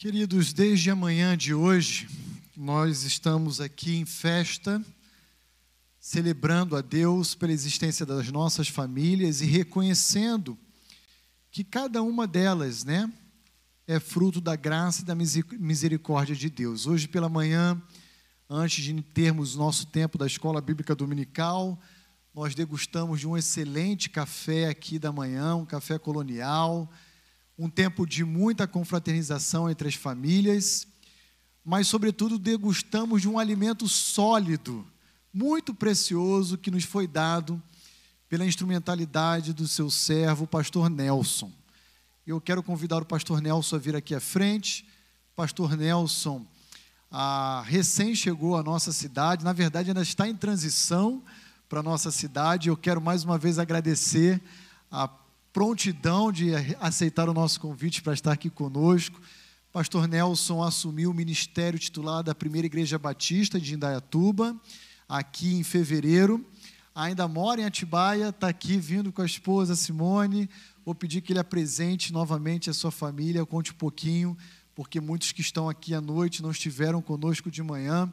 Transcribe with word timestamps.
Queridos, 0.00 0.54
desde 0.54 0.90
amanhã 0.90 1.36
de 1.36 1.52
hoje, 1.52 2.08
nós 2.56 3.02
estamos 3.02 3.60
aqui 3.60 3.96
em 3.96 4.06
festa, 4.06 4.82
celebrando 5.98 6.74
a 6.74 6.80
Deus 6.80 7.34
pela 7.34 7.52
existência 7.52 8.06
das 8.06 8.32
nossas 8.32 8.66
famílias 8.66 9.42
e 9.42 9.44
reconhecendo 9.44 10.56
que 11.50 11.62
cada 11.62 12.02
uma 12.02 12.26
delas, 12.26 12.82
né, 12.82 13.12
é 13.86 14.00
fruto 14.00 14.40
da 14.40 14.56
graça 14.56 15.02
e 15.02 15.04
da 15.04 15.14
misericórdia 15.14 16.34
de 16.34 16.48
Deus. 16.48 16.86
Hoje 16.86 17.06
pela 17.06 17.28
manhã, 17.28 17.78
antes 18.48 18.82
de 18.82 19.02
termos 19.02 19.54
nosso 19.54 19.86
tempo 19.88 20.16
da 20.16 20.26
escola 20.26 20.62
bíblica 20.62 20.94
dominical, 20.94 21.78
nós 22.34 22.54
degustamos 22.54 23.20
de 23.20 23.28
um 23.28 23.36
excelente 23.36 24.08
café 24.08 24.66
aqui 24.70 24.98
da 24.98 25.12
manhã, 25.12 25.56
um 25.56 25.66
café 25.66 25.98
colonial 25.98 26.90
um 27.60 27.68
tempo 27.68 28.06
de 28.06 28.24
muita 28.24 28.66
confraternização 28.66 29.68
entre 29.68 29.86
as 29.86 29.94
famílias, 29.94 30.88
mas, 31.62 31.88
sobretudo, 31.88 32.38
degustamos 32.38 33.20
de 33.20 33.28
um 33.28 33.38
alimento 33.38 33.86
sólido, 33.86 34.82
muito 35.30 35.74
precioso, 35.74 36.56
que 36.56 36.70
nos 36.70 36.84
foi 36.84 37.06
dado 37.06 37.62
pela 38.30 38.46
instrumentalidade 38.46 39.52
do 39.52 39.68
seu 39.68 39.90
servo, 39.90 40.44
o 40.44 40.48
pastor 40.48 40.88
Nelson. 40.88 41.52
Eu 42.26 42.40
quero 42.40 42.62
convidar 42.62 43.02
o 43.02 43.04
pastor 43.04 43.42
Nelson 43.42 43.76
a 43.76 43.78
vir 43.78 43.94
aqui 43.94 44.14
à 44.14 44.20
frente. 44.20 44.88
Pastor 45.36 45.76
Nelson 45.76 46.46
ah, 47.10 47.62
recém 47.66 48.14
chegou 48.14 48.56
à 48.56 48.62
nossa 48.62 48.90
cidade, 48.90 49.44
na 49.44 49.52
verdade, 49.52 49.90
ainda 49.90 50.00
está 50.00 50.26
em 50.26 50.34
transição 50.34 51.22
para 51.68 51.80
a 51.80 51.82
nossa 51.82 52.10
cidade. 52.10 52.70
Eu 52.70 52.76
quero 52.76 53.02
mais 53.02 53.22
uma 53.22 53.36
vez 53.36 53.58
agradecer 53.58 54.40
a 54.90 55.06
prontidão 55.52 56.30
de 56.30 56.52
aceitar 56.78 57.28
o 57.28 57.34
nosso 57.34 57.60
convite 57.60 58.02
para 58.02 58.12
estar 58.12 58.32
aqui 58.32 58.48
conosco. 58.48 59.20
Pastor 59.72 60.06
Nelson 60.06 60.62
assumiu 60.62 61.10
o 61.10 61.14
ministério 61.14 61.78
titular 61.78 62.22
da 62.22 62.34
Primeira 62.34 62.66
Igreja 62.66 62.98
Batista 62.98 63.60
de 63.60 63.74
Indaiatuba, 63.74 64.56
aqui 65.08 65.54
em 65.54 65.62
fevereiro. 65.64 66.44
Ainda 66.94 67.26
mora 67.26 67.60
em 67.60 67.64
Atibaia, 67.64 68.28
está 68.28 68.48
aqui 68.48 68.76
vindo 68.76 69.12
com 69.12 69.22
a 69.22 69.26
esposa 69.26 69.74
Simone. 69.74 70.48
Vou 70.84 70.94
pedir 70.94 71.20
que 71.20 71.32
ele 71.32 71.40
apresente 71.40 72.12
novamente 72.12 72.70
a 72.70 72.74
sua 72.74 72.90
família, 72.90 73.44
conte 73.44 73.72
um 73.72 73.76
pouquinho, 73.76 74.36
porque 74.74 75.00
muitos 75.00 75.32
que 75.32 75.40
estão 75.40 75.68
aqui 75.68 75.94
à 75.94 76.00
noite 76.00 76.42
não 76.42 76.50
estiveram 76.50 77.02
conosco 77.02 77.50
de 77.50 77.62
manhã. 77.62 78.12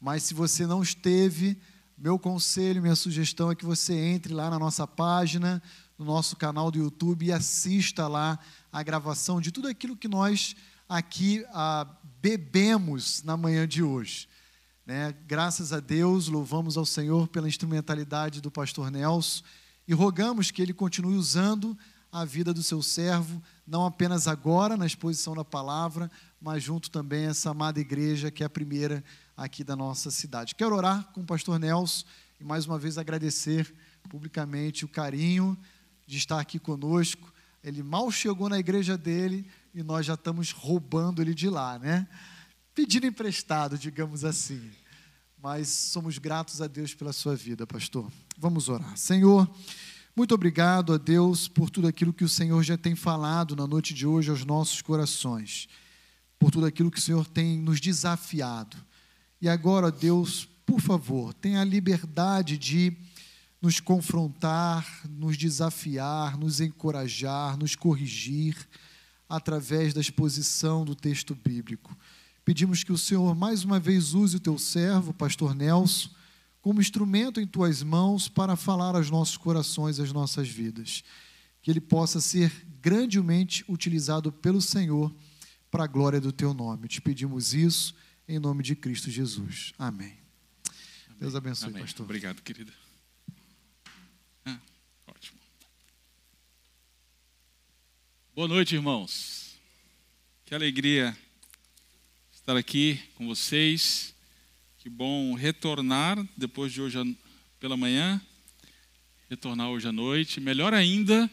Mas 0.00 0.24
se 0.24 0.34
você 0.34 0.66
não 0.66 0.82
esteve, 0.82 1.56
meu 1.96 2.18
conselho, 2.18 2.82
minha 2.82 2.96
sugestão 2.96 3.52
é 3.52 3.54
que 3.54 3.64
você 3.64 3.94
entre 3.94 4.32
lá 4.32 4.50
na 4.50 4.58
nossa 4.58 4.86
página, 4.86 5.62
no 6.02 6.12
nosso 6.12 6.34
canal 6.34 6.68
do 6.68 6.78
YouTube 6.78 7.26
e 7.26 7.32
assista 7.32 8.08
lá 8.08 8.36
a 8.72 8.82
gravação 8.82 9.40
de 9.40 9.52
tudo 9.52 9.68
aquilo 9.68 9.96
que 9.96 10.08
nós 10.08 10.56
aqui 10.88 11.44
ah, 11.50 11.86
bebemos 12.20 13.22
na 13.22 13.36
manhã 13.36 13.68
de 13.68 13.84
hoje. 13.84 14.28
Né? 14.84 15.14
Graças 15.28 15.72
a 15.72 15.78
Deus, 15.78 16.26
louvamos 16.26 16.76
ao 16.76 16.84
Senhor 16.84 17.28
pela 17.28 17.48
instrumentalidade 17.48 18.40
do 18.40 18.50
pastor 18.50 18.90
Nelson 18.90 19.44
e 19.86 19.94
rogamos 19.94 20.50
que 20.50 20.60
ele 20.60 20.74
continue 20.74 21.14
usando 21.14 21.78
a 22.10 22.24
vida 22.24 22.52
do 22.52 22.64
seu 22.64 22.82
servo, 22.82 23.40
não 23.64 23.86
apenas 23.86 24.26
agora 24.26 24.76
na 24.76 24.84
exposição 24.84 25.34
da 25.36 25.44
palavra, 25.44 26.10
mas 26.40 26.64
junto 26.64 26.90
também 26.90 27.26
a 27.26 27.30
essa 27.30 27.50
amada 27.50 27.78
igreja 27.78 28.28
que 28.28 28.42
é 28.42 28.46
a 28.46 28.50
primeira 28.50 29.04
aqui 29.36 29.62
da 29.62 29.76
nossa 29.76 30.10
cidade. 30.10 30.56
Quero 30.56 30.74
orar 30.74 31.08
com 31.12 31.20
o 31.20 31.26
pastor 31.26 31.60
Nelson 31.60 32.04
e 32.40 32.44
mais 32.44 32.66
uma 32.66 32.76
vez 32.76 32.98
agradecer 32.98 33.72
publicamente 34.08 34.84
o 34.84 34.88
carinho 34.88 35.56
de 36.06 36.16
estar 36.16 36.40
aqui 36.40 36.58
conosco. 36.58 37.32
Ele 37.62 37.82
mal 37.82 38.10
chegou 38.10 38.48
na 38.48 38.58
igreja 38.58 38.98
dele 38.98 39.46
e 39.74 39.82
nós 39.82 40.04
já 40.04 40.14
estamos 40.14 40.50
roubando 40.50 41.22
ele 41.22 41.34
de 41.34 41.48
lá, 41.48 41.78
né? 41.78 42.06
Pedindo 42.74 43.06
emprestado, 43.06 43.78
digamos 43.78 44.24
assim. 44.24 44.70
Mas 45.40 45.68
somos 45.68 46.18
gratos 46.18 46.60
a 46.60 46.66
Deus 46.66 46.94
pela 46.94 47.12
sua 47.12 47.34
vida, 47.34 47.66
pastor. 47.66 48.10
Vamos 48.38 48.68
orar. 48.68 48.96
Senhor, 48.96 49.48
muito 50.14 50.34
obrigado 50.34 50.92
a 50.92 50.98
Deus 50.98 51.48
por 51.48 51.70
tudo 51.70 51.88
aquilo 51.88 52.12
que 52.12 52.24
o 52.24 52.28
Senhor 52.28 52.62
já 52.62 52.76
tem 52.76 52.94
falado 52.94 53.56
na 53.56 53.66
noite 53.66 53.94
de 53.94 54.06
hoje 54.06 54.30
aos 54.30 54.44
nossos 54.44 54.82
corações, 54.82 55.68
por 56.38 56.50
tudo 56.50 56.66
aquilo 56.66 56.90
que 56.90 56.98
o 56.98 57.02
Senhor 57.02 57.26
tem 57.26 57.58
nos 57.58 57.80
desafiado. 57.80 58.76
E 59.40 59.48
agora, 59.48 59.90
Deus, 59.90 60.48
por 60.66 60.80
favor, 60.80 61.32
tenha 61.34 61.60
a 61.60 61.64
liberdade 61.64 62.56
de 62.56 62.96
nos 63.62 63.78
confrontar, 63.78 64.84
nos 65.08 65.38
desafiar, 65.38 66.36
nos 66.36 66.60
encorajar, 66.60 67.56
nos 67.56 67.76
corrigir 67.76 68.56
através 69.28 69.94
da 69.94 70.00
exposição 70.00 70.84
do 70.84 70.96
texto 70.96 71.32
bíblico. 71.32 71.96
Pedimos 72.44 72.82
que 72.82 72.90
o 72.90 72.98
Senhor 72.98 73.36
mais 73.36 73.62
uma 73.62 73.78
vez 73.78 74.14
use 74.14 74.36
o 74.36 74.40
teu 74.40 74.58
servo, 74.58 75.14
pastor 75.14 75.54
Nelson, 75.54 76.10
como 76.60 76.80
instrumento 76.80 77.40
em 77.40 77.46
tuas 77.46 77.84
mãos 77.84 78.28
para 78.28 78.56
falar 78.56 78.96
aos 78.96 79.08
nossos 79.10 79.36
corações, 79.36 80.00
às 80.00 80.12
nossas 80.12 80.48
vidas. 80.48 81.04
Que 81.62 81.70
ele 81.70 81.80
possa 81.80 82.20
ser 82.20 82.52
grandemente 82.80 83.64
utilizado 83.68 84.32
pelo 84.32 84.60
Senhor 84.60 85.14
para 85.70 85.84
a 85.84 85.86
glória 85.86 86.20
do 86.20 86.32
teu 86.32 86.52
nome. 86.52 86.88
Te 86.88 87.00
pedimos 87.00 87.54
isso 87.54 87.94
em 88.26 88.40
nome 88.40 88.64
de 88.64 88.74
Cristo 88.74 89.08
Jesus. 89.08 89.72
Amém. 89.78 90.06
Amém. 90.08 90.18
Deus 91.20 91.36
abençoe, 91.36 91.70
Amém. 91.70 91.82
pastor. 91.82 92.04
Obrigado, 92.04 92.42
querida. 92.42 92.81
Boa 98.34 98.48
noite, 98.48 98.74
irmãos. 98.74 99.58
Que 100.46 100.54
alegria 100.54 101.14
estar 102.32 102.56
aqui 102.56 102.98
com 103.14 103.26
vocês. 103.26 104.14
Que 104.78 104.88
bom 104.88 105.34
retornar 105.34 106.16
depois 106.34 106.72
de 106.72 106.80
hoje 106.80 106.96
pela 107.60 107.76
manhã, 107.76 108.18
retornar 109.28 109.68
hoje 109.68 109.86
à 109.86 109.92
noite. 109.92 110.40
Melhor 110.40 110.72
ainda 110.72 111.30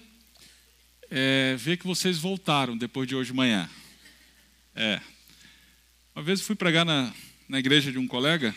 é 1.10 1.56
ver 1.58 1.78
que 1.78 1.88
vocês 1.88 2.18
voltaram 2.18 2.78
depois 2.78 3.08
de 3.08 3.16
hoje 3.16 3.32
de 3.32 3.38
manhã. 3.38 3.70
É. 4.76 5.00
Uma 6.14 6.22
vez 6.22 6.42
fui 6.42 6.54
pregar 6.58 6.86
na, 6.86 7.14
na 7.48 7.60
igreja 7.60 7.94
de 7.94 7.98
um 7.98 8.10
colega. 8.10 8.54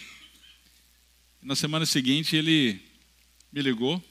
Na 1.41 1.55
semana 1.55 1.87
seguinte 1.87 2.35
ele 2.35 2.83
me 3.53 3.63
ligou. 3.63 4.03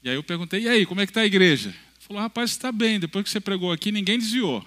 E 0.00 0.08
aí 0.08 0.14
eu 0.14 0.22
perguntei: 0.22 0.62
e 0.62 0.68
aí, 0.68 0.86
como 0.86 1.00
é 1.00 1.06
que 1.06 1.10
está 1.10 1.22
a 1.22 1.26
igreja? 1.26 1.74
Falou, 2.10 2.24
rapaz, 2.24 2.50
está 2.50 2.72
bem, 2.72 2.98
depois 2.98 3.22
que 3.22 3.30
você 3.30 3.38
pregou 3.38 3.70
aqui, 3.70 3.92
ninguém 3.92 4.18
desviou. 4.18 4.66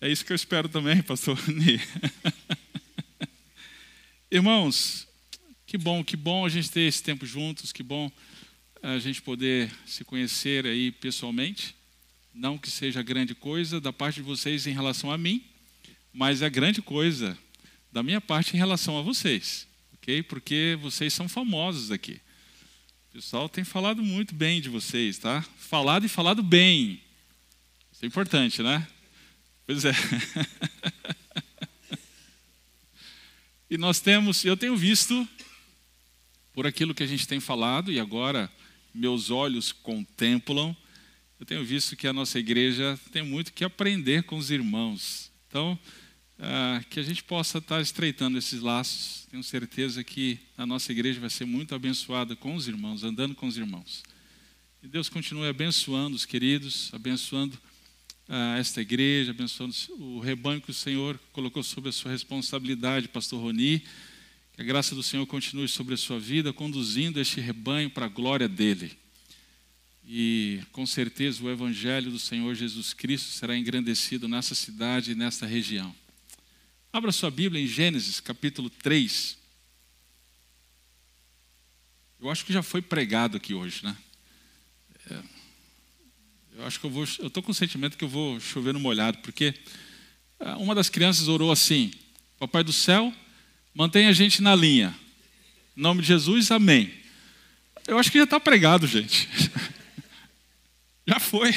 É 0.00 0.08
isso 0.08 0.24
que 0.24 0.30
eu 0.30 0.36
espero 0.36 0.68
também, 0.68 1.02
pastor 1.02 1.36
Rani. 1.36 1.80
Irmãos, 4.30 5.08
que 5.66 5.76
bom, 5.76 6.04
que 6.04 6.16
bom 6.16 6.46
a 6.46 6.48
gente 6.48 6.70
ter 6.70 6.82
esse 6.82 7.02
tempo 7.02 7.26
juntos, 7.26 7.72
que 7.72 7.82
bom 7.82 8.08
a 8.80 9.00
gente 9.00 9.20
poder 9.20 9.68
se 9.84 10.04
conhecer 10.04 10.64
aí 10.64 10.92
pessoalmente. 10.92 11.74
Não 12.32 12.56
que 12.56 12.70
seja 12.70 13.02
grande 13.02 13.34
coisa 13.34 13.80
da 13.80 13.92
parte 13.92 14.14
de 14.14 14.22
vocês 14.22 14.64
em 14.68 14.72
relação 14.72 15.10
a 15.10 15.18
mim, 15.18 15.44
mas 16.12 16.40
é 16.40 16.48
grande 16.48 16.80
coisa 16.80 17.36
da 17.90 18.00
minha 18.00 18.20
parte 18.20 18.54
em 18.54 18.58
relação 18.58 18.96
a 18.96 19.02
vocês, 19.02 19.66
ok? 19.94 20.22
Porque 20.22 20.78
vocês 20.80 21.12
são 21.12 21.28
famosos 21.28 21.90
aqui. 21.90 22.20
O 23.12 23.16
pessoal 23.16 23.46
tem 23.46 23.62
falado 23.62 24.02
muito 24.02 24.34
bem 24.34 24.58
de 24.58 24.70
vocês, 24.70 25.18
tá? 25.18 25.42
Falado 25.58 26.06
e 26.06 26.08
falado 26.08 26.42
bem. 26.42 26.98
Isso 27.92 28.02
é 28.02 28.08
importante, 28.08 28.62
né? 28.62 28.88
Pois 29.66 29.84
é. 29.84 29.92
e 33.68 33.76
nós 33.76 34.00
temos, 34.00 34.46
eu 34.46 34.56
tenho 34.56 34.74
visto, 34.74 35.28
por 36.54 36.66
aquilo 36.66 36.94
que 36.94 37.02
a 37.02 37.06
gente 37.06 37.28
tem 37.28 37.38
falado, 37.38 37.92
e 37.92 38.00
agora 38.00 38.50
meus 38.94 39.28
olhos 39.28 39.72
contemplam, 39.72 40.74
eu 41.38 41.44
tenho 41.44 41.62
visto 41.62 41.94
que 41.94 42.06
a 42.06 42.14
nossa 42.14 42.38
igreja 42.38 42.98
tem 43.12 43.22
muito 43.22 43.52
que 43.52 43.62
aprender 43.62 44.22
com 44.22 44.38
os 44.38 44.50
irmãos. 44.50 45.30
Então, 45.48 45.78
ah, 46.38 46.82
que 46.90 46.98
a 46.98 47.02
gente 47.02 47.22
possa 47.22 47.58
estar 47.58 47.80
estreitando 47.80 48.38
esses 48.38 48.60
laços. 48.60 49.26
Tenho 49.30 49.42
certeza 49.42 50.02
que 50.02 50.38
a 50.56 50.66
nossa 50.66 50.90
igreja 50.92 51.20
vai 51.20 51.30
ser 51.30 51.44
muito 51.44 51.74
abençoada 51.74 52.34
com 52.34 52.54
os 52.54 52.66
irmãos, 52.66 53.04
andando 53.04 53.34
com 53.34 53.46
os 53.46 53.56
irmãos. 53.56 54.02
E 54.82 54.88
Deus 54.88 55.08
continue 55.08 55.48
abençoando 55.48 56.16
os 56.16 56.26
queridos, 56.26 56.90
abençoando 56.92 57.58
ah, 58.28 58.56
esta 58.58 58.80
igreja, 58.80 59.30
abençoando 59.30 59.74
o 59.98 60.18
rebanho 60.18 60.60
que 60.60 60.70
o 60.70 60.74
Senhor 60.74 61.18
colocou 61.32 61.62
sob 61.62 61.88
a 61.88 61.92
sua 61.92 62.10
responsabilidade, 62.10 63.08
Pastor 63.08 63.40
Roni. 63.40 63.82
Que 64.54 64.60
a 64.60 64.64
graça 64.64 64.94
do 64.94 65.02
Senhor 65.02 65.26
continue 65.26 65.68
sobre 65.68 65.94
a 65.94 65.96
sua 65.96 66.18
vida, 66.18 66.52
conduzindo 66.52 67.20
este 67.20 67.40
rebanho 67.40 67.88
para 67.88 68.06
a 68.06 68.08
glória 68.08 68.48
dele. 68.48 68.92
E 70.06 70.60
com 70.72 70.84
certeza 70.84 71.42
o 71.42 71.50
Evangelho 71.50 72.10
do 72.10 72.18
Senhor 72.18 72.54
Jesus 72.54 72.92
Cristo 72.92 73.30
será 73.30 73.56
engrandecido 73.56 74.28
nessa 74.28 74.54
cidade 74.54 75.12
e 75.12 75.14
nesta 75.14 75.46
região. 75.46 75.94
Abra 76.94 77.10
sua 77.10 77.30
Bíblia 77.30 77.62
em 77.62 77.66
Gênesis 77.66 78.20
capítulo 78.20 78.68
3. 78.68 79.38
Eu 82.20 82.28
acho 82.28 82.44
que 82.44 82.52
já 82.52 82.62
foi 82.62 82.82
pregado 82.82 83.38
aqui 83.38 83.54
hoje, 83.54 83.82
né? 83.82 83.96
É. 85.10 85.22
Eu 86.58 86.66
acho 86.66 86.78
que 86.78 86.84
eu 86.84 86.90
vou. 86.90 87.08
Eu 87.18 87.28
estou 87.28 87.42
com 87.42 87.50
o 87.50 87.54
sentimento 87.54 87.96
que 87.96 88.04
eu 88.04 88.10
vou 88.10 88.38
chover 88.38 88.74
no 88.74 88.78
molhado, 88.78 89.16
porque 89.18 89.54
ah, 90.38 90.58
uma 90.58 90.74
das 90.74 90.90
crianças 90.90 91.28
orou 91.28 91.50
assim: 91.50 91.90
Papai 92.38 92.62
do 92.62 92.74
céu, 92.74 93.10
mantenha 93.74 94.10
a 94.10 94.12
gente 94.12 94.42
na 94.42 94.54
linha. 94.54 94.94
Em 95.74 95.80
nome 95.80 96.02
de 96.02 96.08
Jesus, 96.08 96.50
amém. 96.50 96.92
Eu 97.86 97.98
acho 97.98 98.12
que 98.12 98.18
já 98.18 98.24
está 98.24 98.38
pregado, 98.38 98.86
gente. 98.86 99.30
já 101.08 101.18
foi. 101.18 101.52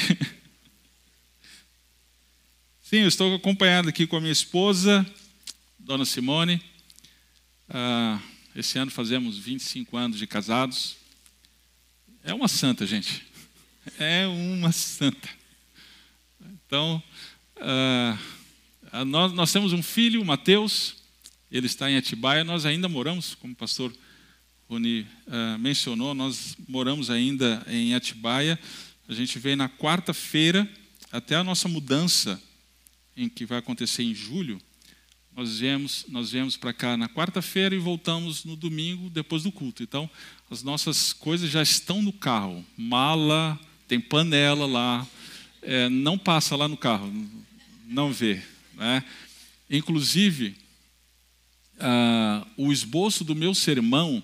Sim, 2.80 3.00
eu 3.00 3.08
estou 3.08 3.34
acompanhado 3.34 3.90
aqui 3.90 4.06
com 4.06 4.16
a 4.16 4.20
minha 4.20 4.32
esposa, 4.32 5.06
Dona 5.86 6.04
Simone. 6.04 6.60
Ah, 7.68 8.20
esse 8.56 8.76
ano 8.76 8.90
fazemos 8.90 9.38
25 9.38 9.96
anos 9.96 10.18
de 10.18 10.26
casados. 10.26 10.96
É 12.24 12.34
uma 12.34 12.48
santa, 12.48 12.84
gente. 12.84 13.24
É 13.96 14.26
uma 14.26 14.72
santa. 14.72 15.28
Então, 16.40 17.00
ah, 17.54 18.18
nós, 19.06 19.32
nós, 19.32 19.52
temos 19.52 19.72
um 19.72 19.80
filho, 19.80 20.20
o 20.20 20.24
Mateus. 20.24 20.96
Ele 21.52 21.66
está 21.66 21.88
em 21.88 21.96
Atibaia. 21.96 22.42
Nós 22.42 22.66
ainda 22.66 22.88
moramos, 22.88 23.36
como 23.36 23.52
o 23.52 23.56
pastor 23.56 23.96
Rony 24.68 25.06
ah, 25.28 25.56
mencionou, 25.56 26.14
nós 26.14 26.56
moramos 26.66 27.10
ainda 27.10 27.64
em 27.68 27.94
Atibaia. 27.94 28.58
A 29.08 29.14
gente 29.14 29.38
veio 29.38 29.56
na 29.56 29.68
quarta-feira 29.68 30.68
até 31.12 31.36
a 31.36 31.44
nossa 31.44 31.68
mudança, 31.68 32.42
em 33.16 33.28
que 33.28 33.46
vai 33.46 33.58
acontecer 33.58 34.02
em 34.02 34.12
julho. 34.12 34.60
Nós 35.36 35.58
viemos, 35.58 36.06
nós 36.08 36.30
viemos 36.30 36.56
para 36.56 36.72
cá 36.72 36.96
na 36.96 37.10
quarta-feira 37.10 37.74
e 37.74 37.78
voltamos 37.78 38.42
no 38.46 38.56
domingo 38.56 39.10
depois 39.10 39.42
do 39.42 39.52
culto. 39.52 39.82
Então, 39.82 40.08
as 40.50 40.62
nossas 40.62 41.12
coisas 41.12 41.50
já 41.50 41.62
estão 41.62 42.00
no 42.00 42.10
carro. 42.10 42.64
Mala, 42.74 43.60
tem 43.86 44.00
panela 44.00 44.64
lá. 44.64 45.06
É, 45.60 45.90
não 45.90 46.16
passa 46.16 46.56
lá 46.56 46.66
no 46.66 46.76
carro, 46.76 47.12
não 47.86 48.10
vê. 48.10 48.42
Né? 48.72 49.04
Inclusive, 49.68 50.56
ah, 51.78 52.46
o 52.56 52.72
esboço 52.72 53.22
do 53.22 53.34
meu 53.34 53.54
sermão 53.54 54.22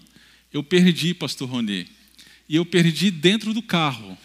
eu 0.50 0.62
perdi, 0.62 1.12
pastor 1.12 1.47
Rony. 1.47 1.88
E 2.49 2.56
eu 2.56 2.65
perdi 2.65 3.11
dentro 3.11 3.53
do 3.53 3.61
carro. 3.61 4.17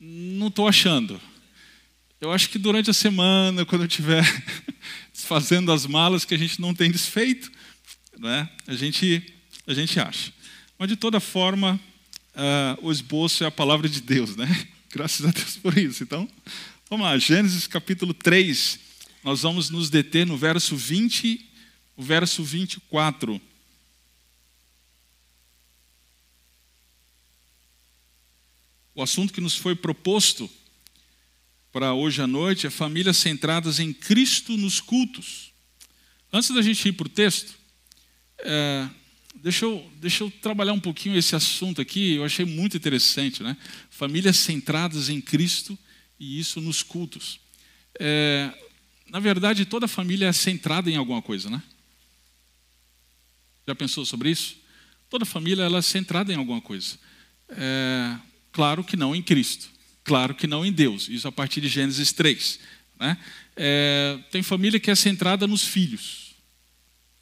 Não 0.00 0.48
estou 0.48 0.66
achando. 0.66 1.20
Eu 2.20 2.30
acho 2.30 2.50
que 2.50 2.58
durante 2.58 2.90
a 2.90 2.92
semana, 2.92 3.64
quando 3.64 3.82
eu 3.82 3.88
estiver 3.88 4.22
desfazendo 5.10 5.72
as 5.72 5.86
malas 5.86 6.22
que 6.22 6.34
a 6.34 6.38
gente 6.38 6.60
não 6.60 6.74
tem 6.74 6.90
desfeito, 6.90 7.50
né, 8.18 8.46
a, 8.66 8.74
gente, 8.74 9.24
a 9.66 9.72
gente 9.72 9.98
acha. 9.98 10.30
Mas, 10.78 10.90
de 10.90 10.96
toda 10.96 11.18
forma, 11.18 11.80
uh, 12.34 12.86
o 12.86 12.92
esboço 12.92 13.42
é 13.42 13.46
a 13.46 13.50
palavra 13.50 13.88
de 13.88 14.02
Deus, 14.02 14.36
né? 14.36 14.46
Graças 14.92 15.24
a 15.24 15.30
Deus 15.30 15.56
por 15.56 15.78
isso. 15.78 16.02
Então, 16.02 16.28
vamos 16.90 17.06
lá, 17.06 17.16
Gênesis 17.16 17.66
capítulo 17.66 18.12
3, 18.12 18.78
nós 19.24 19.40
vamos 19.40 19.70
nos 19.70 19.88
deter 19.88 20.26
no 20.26 20.36
verso 20.36 20.76
20, 20.76 21.48
o 21.96 22.02
verso 22.02 22.44
24. 22.44 23.40
O 28.94 29.02
assunto 29.02 29.32
que 29.32 29.40
nos 29.40 29.56
foi 29.56 29.74
proposto 29.74 30.50
para 31.72 31.94
hoje 31.94 32.20
à 32.20 32.26
noite 32.26 32.66
é 32.66 32.70
famílias 32.70 33.16
centradas 33.16 33.78
em 33.78 33.92
Cristo 33.92 34.56
nos 34.56 34.80
cultos. 34.80 35.52
Antes 36.32 36.50
da 36.50 36.62
gente 36.62 36.88
ir 36.88 36.92
para 36.92 37.06
o 37.06 37.10
texto, 37.10 37.54
é, 38.38 38.88
deixa, 39.36 39.64
eu, 39.64 39.90
deixa 39.96 40.24
eu 40.24 40.30
trabalhar 40.30 40.72
um 40.72 40.80
pouquinho 40.80 41.16
esse 41.16 41.34
assunto 41.34 41.80
aqui, 41.80 42.14
eu 42.14 42.24
achei 42.24 42.44
muito 42.44 42.76
interessante, 42.76 43.42
né? 43.42 43.56
Famílias 43.88 44.36
centradas 44.36 45.08
em 45.08 45.20
Cristo 45.20 45.78
e 46.18 46.38
isso 46.38 46.60
nos 46.60 46.82
cultos. 46.82 47.40
É, 47.98 48.52
na 49.10 49.20
verdade, 49.20 49.64
toda 49.64 49.88
família 49.88 50.26
é 50.26 50.32
centrada 50.32 50.90
em 50.90 50.96
alguma 50.96 51.22
coisa, 51.22 51.50
né? 51.50 51.62
Já 53.66 53.74
pensou 53.74 54.04
sobre 54.04 54.30
isso? 54.30 54.56
Toda 55.08 55.24
família 55.24 55.64
ela 55.64 55.78
é 55.78 55.82
centrada 55.82 56.32
em 56.32 56.36
alguma 56.36 56.60
coisa. 56.60 56.98
É, 57.48 58.16
claro 58.52 58.82
que 58.82 58.96
não 58.96 59.14
em 59.14 59.22
Cristo. 59.22 59.70
Claro 60.10 60.34
que 60.34 60.48
não 60.48 60.66
em 60.66 60.72
Deus, 60.72 61.08
isso 61.08 61.28
a 61.28 61.30
partir 61.30 61.60
de 61.60 61.68
Gênesis 61.68 62.10
3. 62.10 62.58
Né? 62.98 63.16
É, 63.54 64.18
tem 64.28 64.42
família 64.42 64.80
que 64.80 64.90
é 64.90 64.94
centrada 64.96 65.46
nos 65.46 65.62
filhos. 65.62 66.34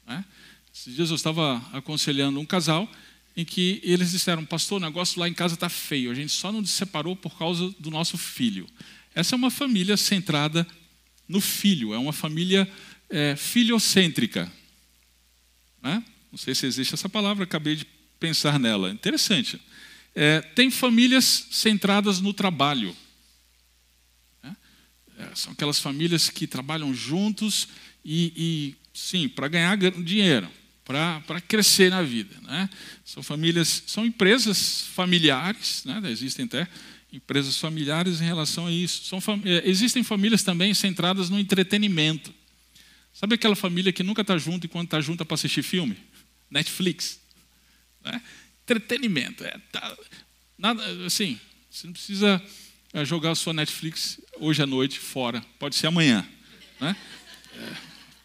Né? 0.07 0.25
Esses 0.73 0.95
dias 0.95 1.11
eu 1.11 1.15
estava 1.15 1.63
aconselhando 1.71 2.39
um 2.39 2.45
casal 2.47 2.91
em 3.37 3.45
que 3.45 3.79
eles 3.83 4.09
disseram, 4.09 4.43
pastor, 4.43 4.81
o 4.81 4.83
negócio 4.83 5.19
lá 5.19 5.29
em 5.29 5.35
casa 5.35 5.53
está 5.53 5.69
feio, 5.69 6.09
a 6.09 6.15
gente 6.15 6.31
só 6.31 6.51
não 6.51 6.65
se 6.65 6.73
separou 6.73 7.15
por 7.15 7.37
causa 7.37 7.69
do 7.79 7.91
nosso 7.91 8.17
filho. 8.17 8.67
Essa 9.13 9.35
é 9.35 9.37
uma 9.37 9.51
família 9.51 9.95
centrada 9.95 10.65
no 11.27 11.39
filho, 11.39 11.93
é 11.93 11.97
uma 11.99 12.11
família 12.11 12.67
é, 13.07 13.35
filiocêntrica. 13.35 14.51
Né? 15.79 16.03
Não 16.31 16.39
sei 16.39 16.55
se 16.55 16.65
existe 16.65 16.95
essa 16.95 17.07
palavra, 17.07 17.43
acabei 17.43 17.75
de 17.75 17.85
pensar 18.19 18.59
nela. 18.59 18.89
Interessante. 18.89 19.61
É, 20.21 20.41
tem 20.41 20.69
famílias 20.69 21.47
centradas 21.49 22.19
no 22.19 22.33
trabalho. 22.33 22.93
Né? 24.43 24.53
É, 25.17 25.29
são 25.33 25.53
aquelas 25.53 25.79
famílias 25.79 26.29
que 26.29 26.45
trabalham 26.45 26.93
juntos 26.93 27.69
e, 28.03 28.33
e 28.35 28.75
sim, 28.93 29.29
para 29.29 29.47
ganhar 29.47 29.77
dinheiro, 29.77 30.51
para 30.83 31.39
crescer 31.47 31.89
na 31.89 32.01
vida. 32.01 32.35
Né? 32.41 32.69
São 33.05 33.23
famílias, 33.23 33.83
são 33.87 34.05
empresas 34.05 34.81
familiares, 34.93 35.85
né? 35.85 36.01
existem 36.11 36.43
até 36.43 36.67
empresas 37.13 37.57
familiares 37.57 38.19
em 38.19 38.25
relação 38.25 38.67
a 38.67 38.71
isso. 38.73 39.05
São, 39.05 39.21
é, 39.45 39.61
existem 39.63 40.03
famílias 40.03 40.43
também 40.43 40.73
centradas 40.73 41.29
no 41.29 41.39
entretenimento. 41.39 42.33
Sabe 43.13 43.35
aquela 43.35 43.55
família 43.55 43.93
que 43.93 44.03
nunca 44.03 44.19
está 44.19 44.37
junto 44.37 44.65
e 44.65 44.67
quando 44.67 44.87
está 44.87 44.99
junto 44.99 45.23
é 45.23 45.25
para 45.25 45.35
assistir 45.35 45.63
filme? 45.63 45.95
Netflix. 46.51 47.21
Né? 48.03 48.21
Entretenimento. 48.69 49.43
É, 49.43 49.57
tá, 49.71 49.97
nada, 50.57 50.83
assim, 51.05 51.39
você 51.69 51.87
não 51.87 51.93
precisa 51.93 52.41
é, 52.93 53.03
jogar 53.03 53.31
a 53.31 53.35
sua 53.35 53.53
Netflix 53.53 54.19
hoje 54.39 54.61
à 54.61 54.65
noite 54.67 54.99
fora, 54.99 55.43
pode 55.57 55.75
ser 55.75 55.87
amanhã. 55.87 56.27
Né? 56.79 56.95
É, 57.55 57.73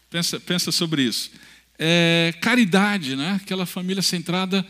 pensa, 0.09 0.39
pensa 0.39 0.71
sobre 0.71 1.03
isso. 1.03 1.31
É, 1.77 2.33
caridade, 2.41 3.15
né? 3.15 3.39
aquela 3.41 3.65
família 3.65 4.01
centrada 4.01 4.65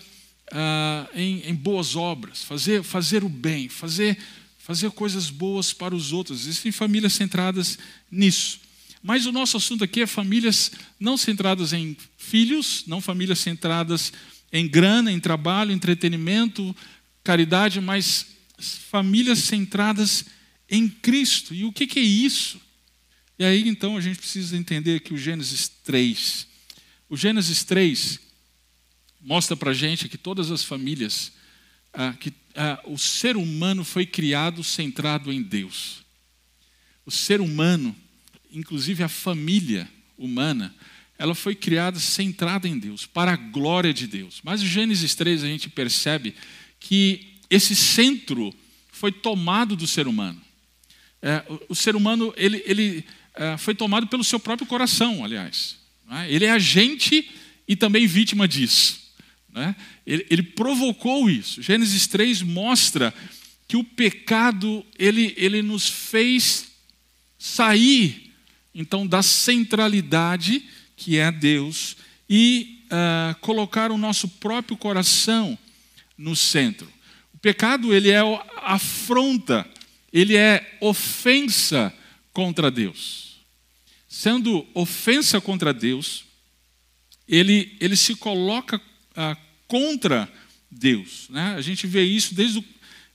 ah, 0.51 1.07
em, 1.13 1.41
em, 1.49 1.53
boas 1.53 1.95
obras, 1.95 2.43
fazer, 2.43 2.83
fazer 2.83 3.23
o 3.23 3.29
bem, 3.29 3.67
fazer, 3.69 4.17
fazer 4.57 4.91
coisas 4.91 5.29
boas 5.29 5.73
para 5.73 5.93
os 5.93 6.13
outros. 6.13 6.41
Existem 6.41 6.71
famílias 6.71 7.13
centradas 7.13 7.77
nisso. 8.09 8.59
Mas 9.01 9.27
o 9.27 9.31
nosso 9.31 9.57
assunto 9.57 9.83
aqui 9.83 10.01
é 10.01 10.07
famílias 10.07 10.71
não 10.99 11.15
centradas 11.15 11.73
em 11.73 11.95
filhos, 12.17 12.83
não 12.87 12.99
famílias 12.99 13.37
centradas 13.37 14.11
em 14.11 14.34
grana, 14.67 15.11
em 15.11 15.19
trabalho, 15.19 15.71
entretenimento, 15.71 16.75
caridade, 17.23 17.81
mas 17.81 18.27
famílias 18.59 19.39
centradas 19.39 20.25
em 20.69 20.87
Cristo. 20.87 21.53
E 21.53 21.65
o 21.65 21.73
que, 21.73 21.87
que 21.87 21.99
é 21.99 22.03
isso? 22.03 22.61
E 23.37 23.43
aí 23.43 23.67
então 23.67 23.97
a 23.97 24.01
gente 24.01 24.17
precisa 24.17 24.55
entender 24.55 25.01
que 25.01 25.13
o 25.13 25.17
Gênesis 25.17 25.67
3. 25.83 26.47
O 27.09 27.17
Gênesis 27.17 27.63
3 27.63 28.19
mostra 29.21 29.57
para 29.57 29.71
a 29.71 29.73
gente 29.73 30.07
que 30.07 30.17
todas 30.17 30.51
as 30.51 30.63
famílias, 30.63 31.33
ah, 31.91 32.13
que 32.13 32.31
ah, 32.55 32.79
o 32.85 32.97
ser 32.97 33.35
humano 33.35 33.83
foi 33.83 34.05
criado 34.05 34.63
centrado 34.63 35.33
em 35.33 35.41
Deus. 35.41 36.05
O 37.05 37.11
ser 37.11 37.41
humano, 37.41 37.95
inclusive 38.51 39.03
a 39.03 39.09
família 39.09 39.89
humana, 40.17 40.73
ela 41.17 41.33
foi 41.33 41.55
criada 41.55 41.99
centrada 41.99 42.67
em 42.67 42.77
Deus, 42.77 43.05
para 43.05 43.33
a 43.33 43.37
glória 43.37 43.93
de 43.93 44.07
Deus. 44.07 44.41
Mas 44.43 44.61
em 44.61 44.67
Gênesis 44.67 45.15
3 45.15 45.43
a 45.43 45.47
gente 45.47 45.69
percebe 45.69 46.35
que 46.79 47.35
esse 47.49 47.75
centro 47.75 48.53
foi 48.91 49.11
tomado 49.11 49.75
do 49.75 49.87
ser 49.87 50.07
humano. 50.07 50.41
É, 51.21 51.43
o, 51.49 51.59
o, 51.69 51.75
ser 51.75 51.95
humano 51.95 52.33
ele, 52.35 52.61
ele 52.65 53.05
é, 53.33 53.57
foi 53.57 53.73
tomado 53.73 54.07
pelo 54.07 54.23
seu 54.23 54.39
próprio 54.39 54.67
coração, 54.67 55.23
aliás. 55.23 55.77
É? 56.11 56.31
Ele 56.31 56.45
é 56.45 56.51
agente 56.51 57.29
e 57.67 57.75
também 57.75 58.05
vítima 58.05 58.47
disso. 58.47 59.11
Né? 59.51 59.75
Ele, 60.05 60.25
ele, 60.29 60.43
provocou 60.43 61.29
isso. 61.29 61.61
Gênesis 61.61 62.07
3 62.07 62.41
mostra 62.41 63.13
que 63.67 63.77
o 63.77 63.83
pecado 63.83 64.85
ele, 64.99 65.33
ele 65.37 65.61
nos 65.61 65.89
fez 65.89 66.67
sair 67.39 68.33
então 68.73 69.07
da 69.07 69.23
centralidade 69.23 70.63
que 70.95 71.17
é 71.17 71.31
Deus, 71.31 71.97
e 72.29 72.83
uh, 72.85 73.39
colocar 73.39 73.91
o 73.91 73.97
nosso 73.97 74.27
próprio 74.27 74.77
coração 74.77 75.57
no 76.17 76.35
centro. 76.35 76.91
O 77.33 77.37
pecado 77.37 77.93
ele 77.93 78.09
é 78.09 78.21
afronta, 78.57 79.67
ele 80.11 80.35
é 80.35 80.77
ofensa 80.81 81.93
contra 82.31 82.71
Deus. 82.71 83.35
Sendo 84.07 84.65
ofensa 84.73 85.41
contra 85.41 85.73
Deus, 85.73 86.25
ele, 87.27 87.75
ele 87.79 87.95
se 87.95 88.15
coloca 88.15 88.77
uh, 88.77 89.37
contra 89.67 90.31
Deus. 90.71 91.27
Né? 91.29 91.55
A 91.55 91.61
gente 91.61 91.85
vê 91.85 92.03
isso 92.03 92.33
desde 92.33 92.59
o, 92.59 92.65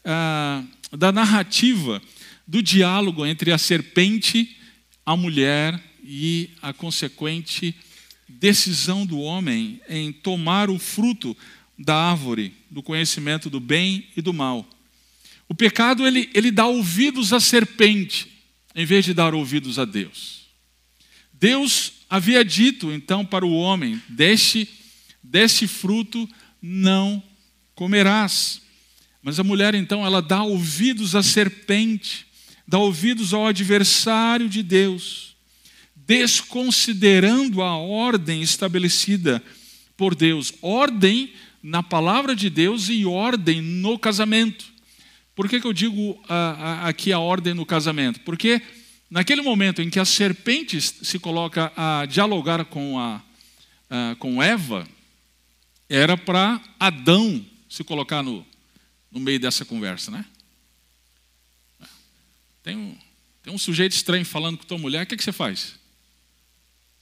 ah, 0.05 0.65
da 0.93 1.13
narrativa 1.13 2.01
do 2.47 2.63
diálogo 2.63 3.25
entre 3.27 3.53
a 3.53 3.59
serpente, 3.59 4.57
a 5.05 5.17
mulher 5.17 5.81
e 6.05 6.51
a 6.63 6.73
consequente 6.73 7.75
decisão 8.29 9.05
do 9.05 9.19
homem 9.21 9.81
em 9.89 10.13
tomar 10.13 10.71
o 10.71 10.79
fruto 10.79 11.37
da 11.79 11.97
árvore 11.97 12.55
do 12.71 12.83
conhecimento 12.83 13.49
do 13.49 13.59
bem 13.59 14.07
e 14.17 14.23
do 14.23 14.33
mal. 14.33 14.69
O 15.49 15.55
pecado 15.55 16.07
ele, 16.07 16.31
ele 16.35 16.51
dá 16.51 16.67
ouvidos 16.67 17.33
à 17.33 17.41
serpente 17.41 18.29
em 18.75 18.85
vez 18.85 19.05
de 19.05 19.15
dar 19.15 19.35
ouvidos 19.35 19.79
a 19.79 19.85
Deus. 19.85 20.41
Deus 21.33 21.93
havia 22.09 22.45
dito 22.45 22.93
então 22.93 23.25
para 23.25 23.47
o 23.47 23.53
homem: 23.53 24.01
deste, 24.09 24.69
deste 25.23 25.67
fruto 25.67 26.29
não 26.61 27.23
comerás. 27.75 28.61
Mas 29.23 29.39
a 29.39 29.45
mulher 29.45 29.75
então 29.75 30.05
ela 30.05 30.23
dá 30.23 30.43
ouvidos 30.43 31.15
à 31.15 31.23
serpente, 31.23 32.27
dá 32.67 32.79
ouvidos 32.79 33.35
ao 33.35 33.47
adversário 33.47 34.49
de 34.49 34.63
Deus, 34.63 35.30
desconsiderando 36.11 37.63
a 37.63 37.77
ordem 37.77 38.43
estabelecida 38.43 39.41
por 39.97 40.13
Deus. 40.13 40.53
Ordem 40.61 41.33
na 41.63 41.85
palavra 41.85 42.35
de 42.35 42.51
Deus 42.51 42.89
e 42.89 43.07
ordem 43.07 43.63
no 43.63 43.97
casamento. 43.97 44.65
Por 45.37 45.49
que, 45.49 45.61
que 45.61 45.67
eu 45.69 45.73
digo 45.73 46.21
aqui 46.83 47.13
a 47.13 47.21
ordem 47.21 47.55
no 47.55 47.65
casamento? 47.65 48.19
Porque 48.23 48.61
naquele 49.09 49.41
momento 49.41 49.81
em 49.81 49.89
que 49.89 50.01
a 50.01 50.05
serpente 50.05 50.81
se 50.81 51.17
coloca 51.21 51.73
a 51.77 52.05
dialogar 52.07 52.65
com, 52.65 52.99
a, 52.99 53.23
a 53.89 54.17
com 54.19 54.43
Eva, 54.43 54.89
era 55.89 56.17
para 56.17 56.61
Adão 56.81 57.47
se 57.69 57.85
colocar 57.85 58.21
no, 58.21 58.45
no 59.13 59.21
meio 59.21 59.39
dessa 59.39 59.65
conversa, 59.65 60.11
né? 60.11 60.25
Tem 62.65 62.77
um, 62.77 62.99
tem 63.45 63.55
um 63.55 63.59
sujeito 63.59 63.93
estranho 63.93 64.25
falando 64.25 64.59
com 64.59 64.65
tua 64.65 64.77
mulher, 64.77 65.05
o 65.05 65.07
que, 65.07 65.17
que 65.17 65.23
você 65.23 65.31
faz? 65.31 65.79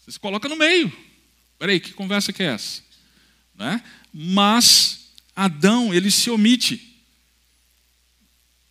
Você 0.08 0.12
se 0.12 0.20
coloca 0.20 0.48
no 0.48 0.56
meio. 0.56 0.90
Peraí, 1.58 1.78
que 1.78 1.92
conversa 1.92 2.32
que 2.32 2.42
é 2.42 2.46
essa? 2.46 2.82
Né? 3.54 3.84
Mas 4.10 5.12
Adão, 5.36 5.92
ele 5.92 6.10
se 6.10 6.30
omite. 6.30 6.98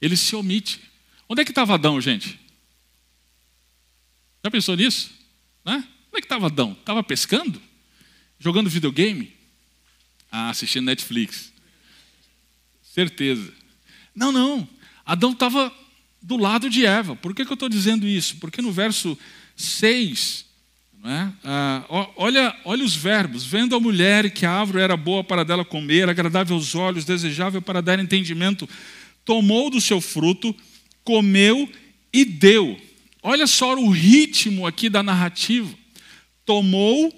Ele 0.01 0.17
se 0.17 0.36
omite. 0.36 0.82
Onde 1.29 1.41
é 1.41 1.46
que 1.46 1.51
estava 1.51 1.75
Adão, 1.75 2.01
gente? 2.01 2.39
Já 4.44 4.50
pensou 4.50 4.75
nisso? 4.75 5.12
Né? 5.63 5.75
Onde 6.08 6.17
é 6.17 6.22
que 6.22 6.25
estava 6.25 6.48
Adão? 6.48 6.72
Estava 6.72 7.03
pescando? 7.03 7.62
Jogando 8.39 8.67
videogame? 8.67 9.32
Ah, 10.32 10.50
assistindo 10.50 10.86
Netflix. 10.86 11.53
Certeza. 12.82 13.53
Não, 14.15 14.32
não. 14.32 14.67
Adão 15.06 15.34
estava 15.34 15.72
do 16.20 16.36
lado 16.36 16.67
de 16.67 16.84
Eva. 16.84 17.15
Por 17.15 17.36
que, 17.36 17.46
que 17.46 17.51
eu 17.51 17.56
estou 17.56 17.70
dizendo 17.70 18.08
isso? 18.08 18.38
Porque 18.38 18.60
no 18.60 18.72
verso 18.72 19.15
6, 19.56 20.46
é? 21.09 21.29
ah, 21.43 21.85
olha, 22.15 22.55
olha 22.65 22.83
os 22.83 22.95
verbos. 22.95 23.45
Vendo 23.45 23.75
a 23.75 23.79
mulher 23.79 24.29
que 24.31 24.45
a 24.45 24.51
árvore 24.51 24.83
era 24.83 24.97
boa 24.97 25.23
para 25.23 25.45
dela 25.45 25.63
comer, 25.63 26.09
agradável 26.09 26.55
aos 26.55 26.75
olhos, 26.75 27.05
desejável 27.05 27.61
para 27.61 27.81
dar 27.81 27.99
entendimento, 27.99 28.67
tomou 29.23 29.69
do 29.69 29.79
seu 29.79 30.01
fruto, 30.01 30.55
comeu 31.03 31.69
e 32.11 32.25
deu. 32.25 32.77
Olha 33.23 33.47
só 33.47 33.73
o 33.75 33.89
ritmo 33.89 34.67
aqui 34.67 34.89
da 34.89 35.01
narrativa. 35.01 35.73
Tomou, 36.45 37.13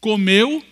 comeu 0.00 0.64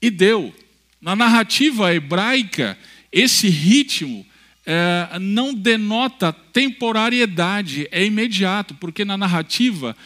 e 0.00 0.10
deu. 0.10 0.54
Na 1.00 1.14
narrativa 1.14 1.94
hebraica, 1.94 2.76
esse 3.12 3.48
ritmo 3.48 4.26
é, 4.66 5.18
não 5.18 5.54
denota 5.54 6.32
temporariedade, 6.32 7.88
é 7.90 8.04
imediato, 8.04 8.74
porque 8.74 9.04
na 9.04 9.16
narrativa, 9.16 9.96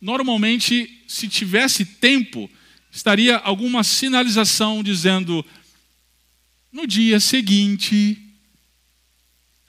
normalmente, 0.00 1.02
se 1.06 1.28
tivesse 1.28 1.84
tempo, 1.84 2.50
estaria 2.90 3.36
alguma 3.36 3.84
sinalização 3.84 4.82
dizendo: 4.82 5.44
no 6.72 6.86
dia 6.86 7.20
seguinte, 7.20 8.16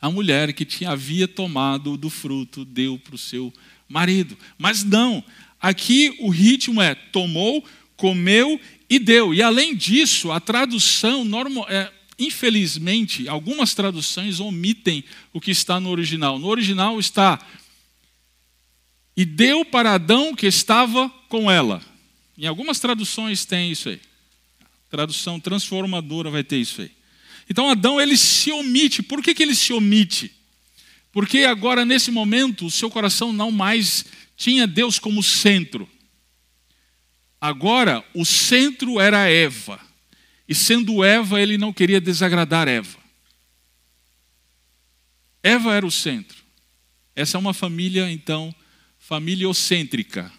a 0.01 0.09
mulher 0.09 0.53
que 0.53 0.65
tinha, 0.65 0.91
havia 0.91 1.27
tomado 1.27 1.95
do 1.95 2.09
fruto 2.09 2.65
deu 2.65 2.97
para 2.97 3.15
o 3.15 3.19
seu 3.19 3.53
marido. 3.87 4.37
Mas 4.57 4.83
não, 4.83 5.23
aqui 5.59 6.15
o 6.19 6.29
ritmo 6.29 6.81
é 6.81 6.95
tomou, 6.95 7.63
comeu 7.95 8.59
e 8.89 8.97
deu. 8.97 9.33
E 9.33 9.41
além 9.41 9.75
disso, 9.75 10.31
a 10.31 10.39
tradução 10.39 11.23
normal, 11.23 11.67
é, 11.69 11.91
infelizmente, 12.17 13.27
algumas 13.27 13.75
traduções 13.75 14.39
omitem 14.39 15.03
o 15.31 15.39
que 15.39 15.51
está 15.51 15.79
no 15.79 15.89
original. 15.89 16.39
No 16.39 16.47
original 16.47 16.99
está: 16.99 17.39
E 19.21 19.25
deu 19.25 19.63
para 19.63 19.93
Adão 19.93 20.33
que 20.33 20.47
estava 20.47 21.07
com 21.29 21.51
ela. 21.51 21.79
Em 22.35 22.47
algumas 22.47 22.79
traduções 22.79 23.45
tem 23.45 23.71
isso 23.71 23.87
aí. 23.87 24.01
Tradução 24.89 25.39
transformadora 25.39 26.31
vai 26.31 26.43
ter 26.43 26.57
isso 26.57 26.81
aí. 26.81 26.89
Então 27.47 27.69
Adão 27.69 28.01
ele 28.01 28.17
se 28.17 28.51
omite. 28.51 29.03
Por 29.03 29.21
que, 29.21 29.35
que 29.35 29.43
ele 29.43 29.53
se 29.53 29.73
omite? 29.73 30.35
Porque 31.11 31.43
agora, 31.43 31.85
nesse 31.85 32.09
momento, 32.09 32.65
o 32.65 32.71
seu 32.71 32.89
coração 32.89 33.31
não 33.31 33.51
mais 33.51 34.05
tinha 34.35 34.65
Deus 34.65 34.97
como 34.97 35.21
centro. 35.21 35.87
Agora, 37.39 38.03
o 38.15 38.25
centro 38.25 38.99
era 38.99 39.29
Eva. 39.29 39.79
E 40.49 40.55
sendo 40.55 41.03
Eva, 41.03 41.39
ele 41.39 41.59
não 41.59 41.71
queria 41.71 42.01
desagradar 42.01 42.67
Eva. 42.67 42.97
Eva 45.43 45.75
era 45.75 45.85
o 45.85 45.91
centro. 45.91 46.41
Essa 47.15 47.37
é 47.37 47.39
uma 47.39 47.53
família, 47.53 48.09
então, 48.09 48.51
familiocêntrica. 49.11 50.31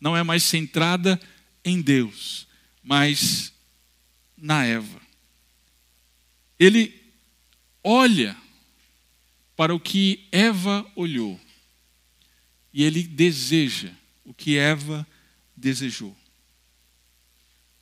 Não 0.00 0.16
é 0.16 0.22
mais 0.22 0.44
centrada 0.44 1.20
em 1.62 1.82
Deus, 1.82 2.48
mas 2.82 3.52
na 4.34 4.64
Eva. 4.64 4.98
Ele 6.58 6.98
olha 7.84 8.34
para 9.54 9.74
o 9.74 9.78
que 9.78 10.26
Eva 10.32 10.90
olhou 10.96 11.38
e 12.72 12.82
ele 12.82 13.02
deseja 13.02 13.90
o 14.24 14.32
que 14.32 14.56
Eva 14.56 15.06
desejou. 15.54 16.16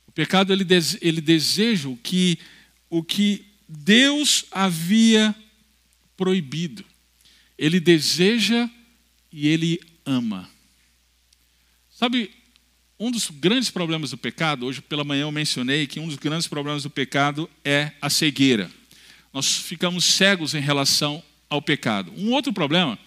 O 0.05 0.11
pecado 0.11 0.51
ele, 0.51 0.65
ele 0.99 1.21
deseja 1.21 1.87
o 1.87 1.95
que, 1.95 2.37
o 2.89 3.01
que 3.01 3.45
Deus 3.65 4.43
havia 4.51 5.33
proibido. 6.17 6.83
Ele 7.57 7.79
deseja 7.79 8.69
e 9.31 9.47
ele 9.47 9.79
ama. 10.05 10.49
Sabe, 11.89 12.31
um 12.99 13.09
dos 13.09 13.29
grandes 13.29 13.69
problemas 13.69 14.11
do 14.11 14.17
pecado, 14.17 14.65
hoje 14.65 14.81
pela 14.81 15.03
manhã 15.03 15.23
eu 15.23 15.31
mencionei 15.31 15.87
que 15.87 15.99
um 15.99 16.07
dos 16.07 16.17
grandes 16.17 16.47
problemas 16.47 16.83
do 16.83 16.89
pecado 16.89 17.49
é 17.63 17.91
a 18.01 18.09
cegueira. 18.09 18.69
Nós 19.33 19.57
ficamos 19.57 20.05
cegos 20.05 20.53
em 20.53 20.59
relação 20.59 21.23
ao 21.49 21.61
pecado. 21.61 22.13
Um 22.15 22.31
outro 22.31 22.53
problema 22.53 22.97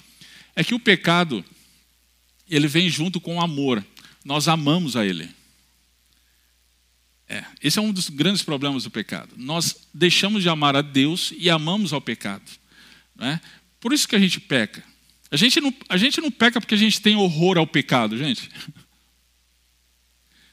é 0.57 0.65
que 0.65 0.75
o 0.75 0.81
pecado 0.81 1.45
ele 2.49 2.69
vem 2.69 2.89
junto 2.89 3.21
com 3.21 3.37
o 3.37 3.41
amor. 3.41 3.85
Nós 4.25 4.49
amamos 4.49 4.97
a 4.97 5.05
ele. 5.05 5.31
É, 7.29 7.45
esse 7.63 7.79
é 7.79 7.83
um 7.83 7.93
dos 7.93 8.09
grandes 8.09 8.43
problemas 8.43 8.85
do 8.85 8.91
pecado. 8.91 9.35
Nós 9.37 9.89
deixamos 9.93 10.43
de 10.43 10.49
amar 10.49 10.77
a 10.77 10.83
Deus 10.83 11.33
e 11.37 11.49
amamos 11.49 11.93
ao 11.93 12.01
pecado. 12.01 12.45
Né? 13.17 13.41
Por 13.81 13.93
isso 13.93 14.07
que 14.07 14.17
a 14.17 14.19
gente 14.19 14.41
peca. 14.41 14.85
A 15.31 15.37
gente, 15.37 15.61
não, 15.61 15.75
a 15.89 15.97
gente 15.97 16.21
não 16.21 16.31
peca 16.31 16.61
porque 16.61 16.75
a 16.75 16.79
gente 16.79 17.01
tem 17.01 17.17
horror 17.17 17.59
ao 17.59 17.67
pecado, 17.67 18.17
gente. 18.17 18.49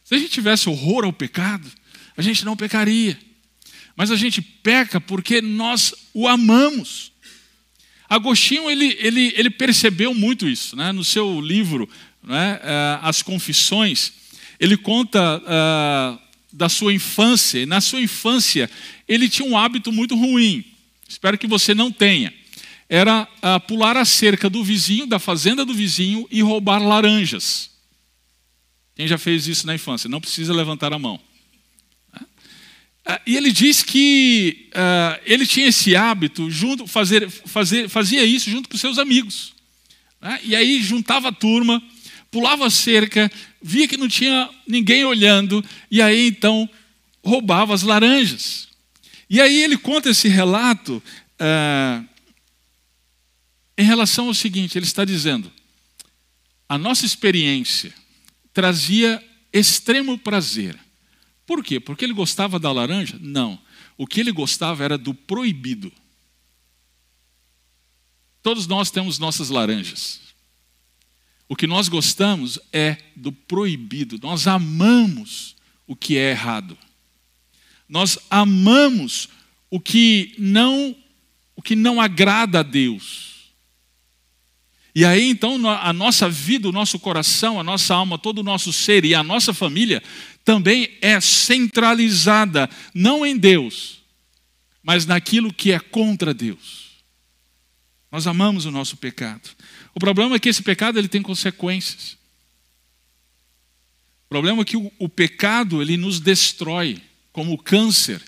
Se 0.04 0.16
a 0.16 0.18
gente 0.18 0.32
tivesse 0.32 0.68
horror 0.70 1.06
ao 1.06 1.14
pecado, 1.14 1.70
a 2.18 2.22
gente 2.22 2.44
não 2.44 2.56
pecaria. 2.56 3.18
Mas 3.96 4.12
a 4.12 4.16
gente 4.16 4.42
peca 4.42 5.00
porque 5.00 5.42
nós 5.42 5.94
o 6.14 6.28
amamos. 6.28 7.12
Agostinho 8.10 8.70
ele, 8.70 8.98
ele, 9.00 9.34
ele 9.38 9.50
percebeu 9.50 10.14
muito 10.14 10.48
isso. 10.48 10.76
Né? 10.76 10.92
No 10.92 11.04
seu 11.04 11.40
livro, 11.40 11.88
né, 12.24 12.60
As 13.02 13.22
Confissões, 13.22 14.14
ele 14.60 14.76
conta. 14.78 15.38
Uh, 15.40 16.32
da 16.52 16.68
sua 16.68 16.94
infância. 16.94 17.60
E 17.60 17.66
na 17.66 17.80
sua 17.80 18.02
infância, 18.02 18.70
ele 19.08 19.30
tinha 19.30 19.48
um 19.48 19.58
hábito 19.58 19.92
muito 19.92 20.16
ruim. 20.16 20.66
Espero 21.08 21.38
que 21.38 21.48
você 21.48 21.74
não 21.74 21.92
tenha. 21.92 22.34
Era 22.94 23.24
uh, 23.24 23.58
pular 23.70 23.96
a 23.96 24.04
cerca 24.04 24.50
do 24.50 24.62
vizinho, 24.66 25.08
da 25.08 25.18
fazenda 25.18 25.64
do 25.64 25.74
vizinho 25.74 26.28
e 26.30 26.42
roubar 26.42 26.84
laranjas. 26.84 27.70
Quem 28.94 29.08
já 29.08 29.18
fez 29.18 29.48
isso 29.48 29.66
na 29.66 29.74
infância? 29.74 30.10
Não 30.10 30.20
precisa 30.20 30.52
levantar 30.52 30.92
a 30.92 31.00
mão. 31.00 31.18
Uh, 32.14 33.18
e 33.26 33.38
ele 33.38 33.50
diz 33.50 33.82
que 33.82 34.70
uh, 34.72 35.22
ele 35.26 35.48
tinha 35.48 35.68
esse 35.68 35.96
hábito, 35.96 36.52
junto, 36.52 36.86
fazer, 36.86 37.30
fazer, 37.30 37.88
fazia 37.88 38.26
isso 38.26 38.50
junto 38.50 38.68
com 38.68 38.78
seus 38.78 39.00
amigos. 39.00 39.54
Né? 40.22 40.42
E 40.44 40.54
aí 40.54 40.84
juntava 40.84 41.30
a 41.30 41.32
turma, 41.32 41.82
pulava 42.30 42.68
a 42.68 42.70
cerca, 42.70 43.32
via 43.62 43.88
que 43.88 43.96
não 43.96 44.10
tinha 44.10 44.50
ninguém 44.68 45.06
olhando, 45.06 45.64
e 45.90 46.02
aí 46.02 46.28
então 46.28 46.70
roubava 47.24 47.74
as 47.74 47.84
laranjas. 47.84 48.68
E 49.30 49.40
aí 49.40 49.64
ele 49.64 49.78
conta 49.78 50.10
esse 50.10 50.28
relato 50.28 51.02
uh, 51.40 52.11
em 53.82 53.86
relação 53.86 54.28
ao 54.28 54.34
seguinte: 54.34 54.78
ele 54.78 54.86
está 54.86 55.04
dizendo, 55.04 55.52
a 56.70 56.78
nossa 56.78 57.06
experiência 57.06 57.94
trazia 58.54 59.24
extremo 59.52 60.18
prazer. 60.18 60.80
Por 61.46 61.64
quê? 61.64 61.80
Porque 61.80 62.06
ele 62.06 62.14
gostava 62.14 62.60
da 62.60 62.72
laranja? 62.72 63.18
Não. 63.20 63.60
O 63.98 64.08
que 64.08 64.20
ele 64.20 64.32
gostava 64.32 64.84
era 64.84 64.98
do 64.98 65.14
proibido. 65.14 65.92
Todos 68.42 68.68
nós 68.68 68.90
temos 68.90 69.20
nossas 69.20 69.50
laranjas. 69.50 70.22
O 71.48 71.56
que 71.56 71.68
nós 71.68 71.90
gostamos 71.90 72.58
é 72.72 72.98
do 73.16 73.32
proibido. 73.32 74.18
Nós 74.22 74.48
amamos 74.48 75.56
o 75.86 75.96
que 75.96 76.18
é 76.18 76.32
errado. 76.32 76.78
Nós 77.90 78.18
amamos 78.30 79.28
o 79.70 79.80
que 79.80 80.34
não 80.38 80.96
o 81.54 81.62
que 81.62 81.76
não 81.76 82.00
agrada 82.00 82.62
a 82.62 82.64
Deus. 82.64 83.31
E 84.94 85.06
aí 85.06 85.30
então 85.30 85.70
a 85.70 85.94
nossa 85.94 86.30
vida, 86.30 86.68
o 86.68 86.72
nosso 86.72 87.00
coração, 87.00 87.60
a 87.60 87.64
nossa 87.64 87.96
alma, 87.96 88.18
todo 88.18 88.40
o 88.40 88.44
nosso 88.44 88.74
ser 88.74 89.06
e 89.06 89.16
a 89.16 89.24
nossa 89.24 89.54
família 89.54 90.04
também 90.44 90.98
é 91.02 91.20
centralizada 91.22 92.70
não 92.94 93.26
em 93.26 93.38
Deus, 93.38 94.02
mas 94.84 95.06
naquilo 95.06 95.54
que 95.54 95.72
é 95.72 95.80
contra 95.80 96.34
Deus. 96.34 96.92
Nós 98.12 98.28
amamos 98.28 98.66
o 98.66 98.72
nosso 98.72 98.98
pecado. 98.98 99.50
O 99.96 100.00
problema 100.00 100.36
é 100.36 100.40
que 100.40 100.50
esse 100.50 100.62
pecado 100.62 101.00
ele 101.00 101.08
tem 101.08 101.22
consequências. 101.22 102.18
O 104.26 104.30
problema 104.30 104.62
é 104.62 104.66
que 104.66 104.76
o, 104.76 104.92
o 105.00 105.08
pecado 105.08 105.82
ele 105.82 105.96
nos 105.96 106.20
destrói, 106.20 107.02
como 107.32 107.54
o 107.54 107.58
câncer. 107.58 108.22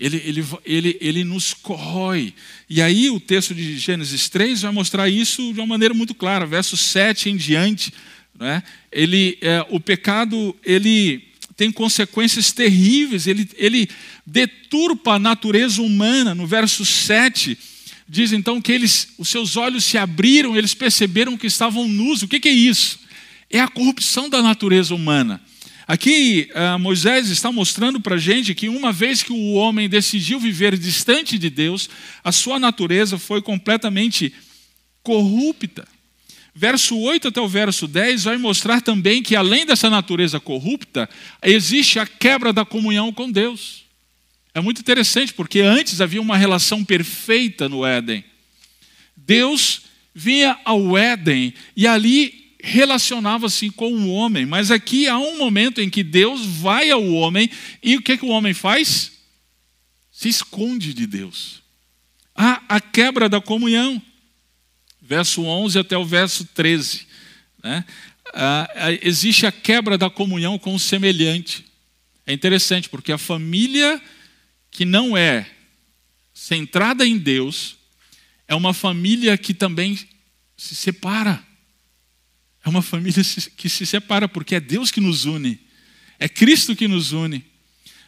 Ele, 0.00 0.16
ele, 0.24 0.46
ele, 0.64 0.98
ele 0.98 1.24
nos 1.24 1.52
corrói. 1.52 2.32
E 2.70 2.80
aí 2.80 3.10
o 3.10 3.20
texto 3.20 3.54
de 3.54 3.76
Gênesis 3.76 4.30
3 4.30 4.62
vai 4.62 4.72
mostrar 4.72 5.10
isso 5.10 5.52
de 5.52 5.60
uma 5.60 5.66
maneira 5.66 5.92
muito 5.92 6.14
clara. 6.14 6.46
Verso 6.46 6.74
7 6.74 7.28
em 7.28 7.36
diante, 7.36 7.92
né? 8.38 8.62
ele, 8.90 9.36
é, 9.42 9.64
o 9.68 9.78
pecado 9.78 10.56
ele 10.64 11.28
tem 11.54 11.70
consequências 11.70 12.50
terríveis, 12.50 13.26
ele, 13.26 13.46
ele 13.58 13.90
deturpa 14.24 15.16
a 15.16 15.18
natureza 15.18 15.82
humana. 15.82 16.34
No 16.34 16.46
verso 16.46 16.86
7, 16.86 17.58
diz 18.08 18.32
então 18.32 18.58
que 18.58 18.72
eles, 18.72 19.08
os 19.18 19.28
seus 19.28 19.58
olhos 19.58 19.84
se 19.84 19.98
abriram, 19.98 20.56
eles 20.56 20.72
perceberam 20.72 21.36
que 21.36 21.46
estavam 21.46 21.86
nus. 21.86 22.22
O 22.22 22.28
que, 22.28 22.40
que 22.40 22.48
é 22.48 22.52
isso? 22.52 23.00
É 23.50 23.60
a 23.60 23.68
corrupção 23.68 24.30
da 24.30 24.40
natureza 24.40 24.94
humana. 24.94 25.42
Aqui 25.90 26.48
uh, 26.54 26.78
Moisés 26.78 27.30
está 27.30 27.50
mostrando 27.50 28.00
para 28.00 28.14
a 28.14 28.18
gente 28.18 28.54
que 28.54 28.68
uma 28.68 28.92
vez 28.92 29.24
que 29.24 29.32
o 29.32 29.54
homem 29.54 29.88
decidiu 29.88 30.38
viver 30.38 30.78
distante 30.78 31.36
de 31.36 31.50
Deus, 31.50 31.90
a 32.22 32.30
sua 32.30 32.60
natureza 32.60 33.18
foi 33.18 33.42
completamente 33.42 34.32
corrupta. 35.02 35.88
Verso 36.54 36.96
8 36.96 37.26
até 37.26 37.40
o 37.40 37.48
verso 37.48 37.88
10 37.88 38.22
vai 38.22 38.36
mostrar 38.36 38.80
também 38.80 39.20
que, 39.20 39.34
além 39.34 39.66
dessa 39.66 39.90
natureza 39.90 40.38
corrupta, 40.38 41.10
existe 41.42 41.98
a 41.98 42.06
quebra 42.06 42.52
da 42.52 42.64
comunhão 42.64 43.12
com 43.12 43.28
Deus. 43.28 43.82
É 44.54 44.60
muito 44.60 44.80
interessante, 44.80 45.34
porque 45.34 45.58
antes 45.58 46.00
havia 46.00 46.22
uma 46.22 46.36
relação 46.36 46.84
perfeita 46.84 47.68
no 47.68 47.84
Éden. 47.84 48.24
Deus 49.16 49.82
vinha 50.14 50.56
ao 50.64 50.96
Éden 50.96 51.52
e 51.76 51.84
ali 51.84 52.39
relacionava-se 52.62 53.70
com 53.70 53.92
o 53.92 54.12
homem, 54.12 54.46
mas 54.46 54.70
aqui 54.70 55.08
há 55.08 55.18
um 55.18 55.38
momento 55.38 55.80
em 55.80 55.88
que 55.88 56.02
Deus 56.02 56.44
vai 56.44 56.90
ao 56.90 57.04
homem 57.04 57.50
e 57.82 57.96
o 57.96 58.02
que, 58.02 58.16
que 58.16 58.24
o 58.24 58.30
homem 58.30 58.54
faz? 58.54 59.12
Se 60.10 60.28
esconde 60.28 60.92
de 60.92 61.06
Deus. 61.06 61.62
Há 62.34 62.62
a 62.68 62.80
quebra 62.80 63.28
da 63.28 63.40
comunhão 63.40 64.02
verso 65.10 65.42
11 65.42 65.76
até 65.76 65.98
o 65.98 66.04
verso 66.04 66.44
13. 66.44 67.04
Né? 67.64 67.84
Ah, 68.32 68.68
existe 69.02 69.44
a 69.44 69.50
quebra 69.50 69.98
da 69.98 70.08
comunhão 70.08 70.56
com 70.56 70.72
o 70.72 70.78
semelhante. 70.78 71.64
É 72.24 72.32
interessante, 72.32 72.88
porque 72.88 73.10
a 73.10 73.18
família 73.18 74.00
que 74.70 74.84
não 74.84 75.16
é 75.16 75.50
centrada 76.32 77.04
em 77.04 77.18
Deus 77.18 77.76
é 78.46 78.54
uma 78.54 78.72
família 78.72 79.36
que 79.36 79.52
também 79.52 79.98
se 80.56 80.76
separa. 80.76 81.44
É 82.64 82.68
uma 82.68 82.82
família 82.82 83.22
que 83.56 83.68
se 83.68 83.86
separa, 83.86 84.28
porque 84.28 84.54
é 84.54 84.60
Deus 84.60 84.90
que 84.90 85.00
nos 85.00 85.24
une, 85.24 85.58
é 86.18 86.28
Cristo 86.28 86.76
que 86.76 86.86
nos 86.86 87.12
une. 87.12 87.44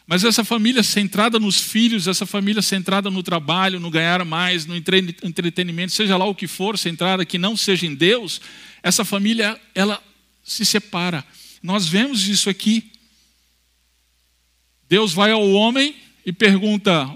Mas 0.05 0.23
essa 0.23 0.43
família 0.43 0.83
centrada 0.83 1.39
nos 1.39 1.61
filhos, 1.61 2.07
essa 2.07 2.25
família 2.25 2.61
centrada 2.61 3.09
no 3.09 3.23
trabalho, 3.23 3.79
no 3.79 3.89
ganhar 3.89 4.23
mais, 4.25 4.65
no 4.65 4.75
entretenimento, 4.75 5.93
seja 5.93 6.17
lá 6.17 6.25
o 6.25 6.35
que 6.35 6.45
for, 6.45 6.77
centrada 6.77 7.25
que 7.25 7.37
não 7.37 7.55
seja 7.55 7.85
em 7.85 7.95
Deus, 7.95 8.41
essa 8.83 9.05
família 9.05 9.59
ela 9.73 10.03
se 10.43 10.65
separa. 10.65 11.25
Nós 11.61 11.87
vemos 11.87 12.27
isso 12.27 12.49
aqui. 12.49 12.91
Deus 14.89 15.13
vai 15.13 15.31
ao 15.31 15.49
homem 15.51 15.95
e 16.25 16.33
pergunta: 16.33 17.09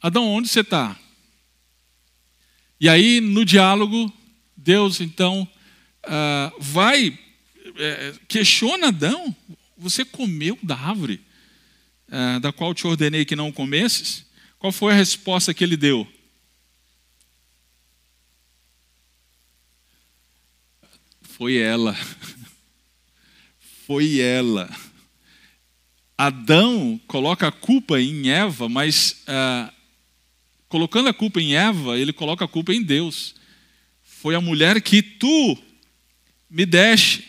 Adão, 0.00 0.26
onde 0.26 0.48
você 0.48 0.60
está? 0.60 0.98
E 2.80 2.88
aí, 2.88 3.20
no 3.20 3.44
diálogo, 3.44 4.10
Deus 4.56 5.00
então 5.00 5.46
uh, 6.06 6.60
vai, 6.60 7.08
uh, 7.08 8.20
questiona 8.28 8.88
Adão: 8.88 9.34
Você 9.76 10.04
comeu 10.04 10.58
da 10.62 10.76
árvore? 10.76 11.20
Ah, 12.14 12.38
da 12.38 12.52
qual 12.52 12.74
te 12.74 12.86
ordenei 12.86 13.24
que 13.24 13.34
não 13.34 13.50
comesses, 13.50 14.26
qual 14.58 14.70
foi 14.70 14.92
a 14.92 14.96
resposta 14.96 15.54
que 15.54 15.64
ele 15.64 15.78
deu? 15.78 16.06
Foi 21.22 21.56
ela. 21.56 21.96
Foi 23.86 24.20
ela. 24.20 24.70
Adão 26.16 27.00
coloca 27.06 27.48
a 27.48 27.52
culpa 27.52 28.00
em 28.00 28.30
Eva, 28.30 28.68
mas 28.68 29.22
ah, 29.26 29.72
colocando 30.68 31.08
a 31.08 31.14
culpa 31.14 31.40
em 31.40 31.56
Eva, 31.56 31.98
ele 31.98 32.12
coloca 32.12 32.44
a 32.44 32.48
culpa 32.48 32.74
em 32.74 32.82
Deus. 32.82 33.34
Foi 34.02 34.34
a 34.34 34.40
mulher 34.40 34.82
que 34.82 35.02
tu 35.02 35.58
me 36.52 36.66
deste. 36.66 37.24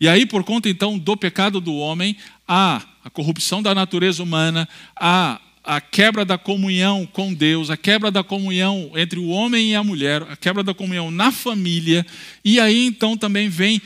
E 0.00 0.08
aí, 0.08 0.26
por 0.26 0.42
conta 0.42 0.68
então 0.68 0.98
do 0.98 1.16
pecado 1.16 1.60
do 1.60 1.74
homem, 1.76 2.16
há 2.46 2.84
a 3.02 3.08
corrupção 3.08 3.62
da 3.62 3.74
natureza 3.74 4.22
humana, 4.22 4.68
há 4.94 5.40
a 5.62 5.80
quebra 5.80 6.24
da 6.24 6.36
comunhão 6.36 7.06
com 7.06 7.32
Deus, 7.32 7.70
a 7.70 7.76
quebra 7.76 8.10
da 8.10 8.22
comunhão 8.22 8.90
entre 8.96 9.18
o 9.18 9.28
homem 9.28 9.70
e 9.70 9.74
a 9.74 9.84
mulher, 9.84 10.22
a 10.22 10.36
quebra 10.36 10.62
da 10.62 10.74
comunhão 10.74 11.10
na 11.10 11.30
família, 11.30 12.04
e 12.44 12.60
aí 12.60 12.86
então 12.86 13.16
também 13.16 13.48
vem 13.48 13.80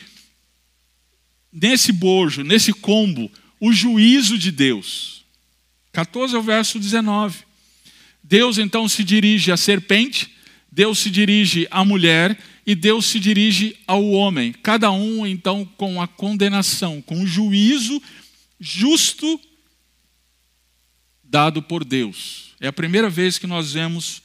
nesse 1.52 1.92
bojo, 1.92 2.42
nesse 2.42 2.72
combo, 2.72 3.30
o 3.60 3.72
juízo 3.72 4.38
de 4.38 4.50
Deus. 4.50 5.24
14 5.92 6.34
ao 6.34 6.42
verso 6.42 6.78
19. 6.78 7.44
Deus 8.22 8.58
então 8.58 8.88
se 8.88 9.04
dirige 9.04 9.52
à 9.52 9.56
serpente, 9.56 10.30
Deus 10.70 10.98
se 10.98 11.10
dirige 11.10 11.66
à 11.70 11.84
mulher 11.84 12.38
e 12.64 12.74
Deus 12.74 13.06
se 13.06 13.18
dirige 13.18 13.76
ao 13.86 14.08
homem, 14.10 14.52
cada 14.52 14.90
um 14.90 15.26
então 15.26 15.64
com 15.64 16.00
a 16.00 16.06
condenação, 16.06 17.02
com 17.02 17.22
o 17.22 17.26
juízo 17.26 18.00
justo 18.58 19.40
dado 21.24 21.62
por 21.62 21.84
Deus. 21.84 22.54
É 22.60 22.68
a 22.68 22.72
primeira 22.72 23.10
vez 23.10 23.38
que 23.38 23.46
nós 23.46 23.72
vemos 23.72 24.22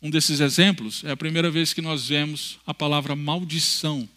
um 0.00 0.10
desses 0.10 0.40
exemplos, 0.40 1.02
é 1.04 1.10
a 1.10 1.16
primeira 1.16 1.50
vez 1.50 1.72
que 1.72 1.80
nós 1.80 2.08
vemos 2.08 2.58
a 2.66 2.74
palavra 2.74 3.16
maldição 3.16 4.08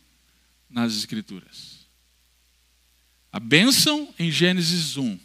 nas 0.70 0.96
Escrituras. 0.96 1.88
A 3.32 3.40
bênção 3.40 4.14
em 4.20 4.30
Gênesis 4.32 4.98
1, 4.98 5.20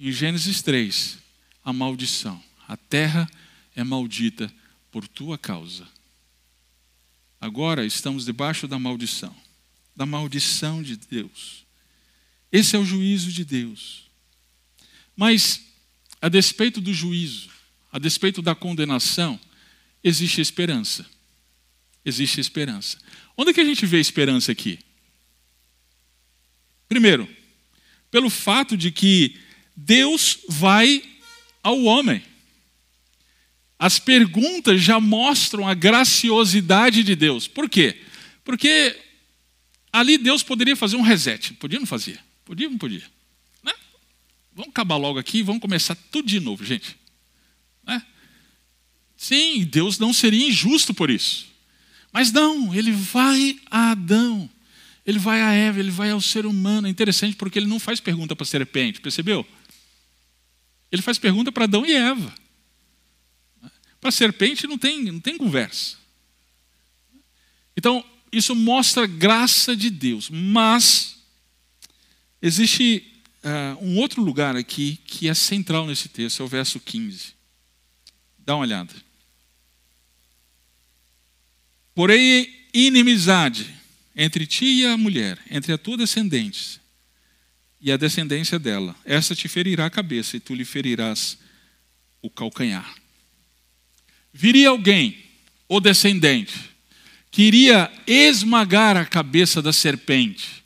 em 0.00 0.12
Gênesis 0.12 0.62
3, 0.62 1.18
a 1.64 1.72
maldição. 1.72 2.42
A 2.66 2.76
terra 2.76 3.28
é 3.76 3.84
maldita 3.84 4.52
por 4.92 5.08
tua 5.08 5.38
causa. 5.38 5.88
Agora 7.40 7.84
estamos 7.84 8.24
debaixo 8.24 8.68
da 8.68 8.78
maldição, 8.78 9.34
da 9.96 10.06
maldição 10.06 10.82
de 10.82 10.96
Deus. 10.96 11.64
Esse 12.52 12.76
é 12.76 12.78
o 12.78 12.84
juízo 12.84 13.32
de 13.32 13.44
Deus. 13.44 14.04
Mas, 15.16 15.62
a 16.20 16.28
despeito 16.28 16.80
do 16.80 16.92
juízo, 16.92 17.50
a 17.90 17.98
despeito 17.98 18.40
da 18.40 18.54
condenação, 18.54 19.40
existe 20.04 20.40
esperança. 20.40 21.04
Existe 22.04 22.40
esperança. 22.40 22.98
Onde 23.36 23.50
é 23.50 23.54
que 23.54 23.60
a 23.60 23.64
gente 23.64 23.86
vê 23.86 23.98
esperança 23.98 24.52
aqui? 24.52 24.78
Primeiro, 26.88 27.28
pelo 28.10 28.28
fato 28.28 28.76
de 28.76 28.92
que 28.92 29.38
Deus 29.74 30.38
vai 30.48 31.02
ao 31.62 31.82
homem. 31.84 32.22
As 33.82 33.98
perguntas 33.98 34.80
já 34.80 35.00
mostram 35.00 35.66
a 35.66 35.74
graciosidade 35.74 37.02
de 37.02 37.16
Deus. 37.16 37.48
Por 37.48 37.68
quê? 37.68 38.00
Porque 38.44 38.96
ali 39.92 40.16
Deus 40.16 40.44
poderia 40.44 40.76
fazer 40.76 40.94
um 40.94 41.02
reset, 41.02 41.54
podia 41.54 41.80
não 41.80 41.86
fazer. 41.86 42.20
Podia 42.44 42.68
ou 42.68 42.70
não 42.70 42.78
podia? 42.78 43.02
Né? 43.60 43.72
Vamos 44.54 44.70
acabar 44.70 44.96
logo 44.98 45.18
aqui 45.18 45.38
e 45.38 45.42
vamos 45.42 45.60
começar 45.60 45.96
tudo 46.12 46.28
de 46.28 46.38
novo, 46.38 46.64
gente. 46.64 46.96
Né? 47.84 48.00
Sim, 49.16 49.64
Deus 49.64 49.98
não 49.98 50.12
seria 50.12 50.46
injusto 50.46 50.94
por 50.94 51.10
isso. 51.10 51.46
Mas 52.12 52.30
não, 52.30 52.72
ele 52.72 52.92
vai 52.92 53.58
a 53.68 53.90
Adão, 53.90 54.48
ele 55.04 55.18
vai 55.18 55.42
a 55.42 55.52
Eva, 55.54 55.80
ele 55.80 55.90
vai 55.90 56.12
ao 56.12 56.20
ser 56.20 56.46
humano. 56.46 56.86
É 56.86 56.90
interessante 56.90 57.34
porque 57.34 57.58
ele 57.58 57.66
não 57.66 57.80
faz 57.80 57.98
pergunta 57.98 58.36
para 58.36 58.44
a 58.44 58.46
serpente, 58.46 59.00
percebeu? 59.00 59.44
Ele 60.92 61.02
faz 61.02 61.18
pergunta 61.18 61.50
para 61.50 61.64
Adão 61.64 61.84
e 61.84 61.90
Eva. 61.90 62.32
Para 64.02 64.08
a 64.08 64.12
serpente 64.12 64.66
não 64.66 64.76
tem, 64.76 65.04
não 65.04 65.20
tem 65.20 65.38
conversa. 65.38 65.96
Então, 67.76 68.04
isso 68.32 68.52
mostra 68.52 69.04
a 69.04 69.06
graça 69.06 69.76
de 69.76 69.90
Deus. 69.90 70.28
Mas, 70.28 71.18
existe 72.42 73.22
uh, 73.44 73.78
um 73.80 73.96
outro 73.98 74.20
lugar 74.20 74.56
aqui 74.56 74.98
que 75.06 75.28
é 75.28 75.34
central 75.34 75.86
nesse 75.86 76.08
texto, 76.08 76.40
é 76.40 76.44
o 76.44 76.48
verso 76.48 76.80
15. 76.80 77.32
Dá 78.38 78.56
uma 78.56 78.62
olhada. 78.62 78.92
Porém, 81.94 82.52
inimizade 82.74 83.72
entre 84.16 84.48
ti 84.48 84.64
e 84.64 84.84
a 84.84 84.96
mulher, 84.96 85.38
entre 85.48 85.72
a 85.72 85.78
tua 85.78 85.96
descendente 85.96 86.80
e 87.80 87.92
a 87.92 87.96
descendência 87.96 88.58
dela. 88.58 88.96
Essa 89.04 89.32
te 89.32 89.46
ferirá 89.46 89.86
a 89.86 89.90
cabeça 89.90 90.36
e 90.36 90.40
tu 90.40 90.56
lhe 90.56 90.64
ferirás 90.64 91.38
o 92.20 92.28
calcanhar. 92.28 93.00
Viria 94.32 94.70
alguém, 94.70 95.16
o 95.68 95.78
descendente, 95.78 96.54
que 97.30 97.42
iria 97.42 97.92
esmagar 98.06 98.96
a 98.96 99.04
cabeça 99.04 99.60
da 99.60 99.72
serpente. 99.72 100.62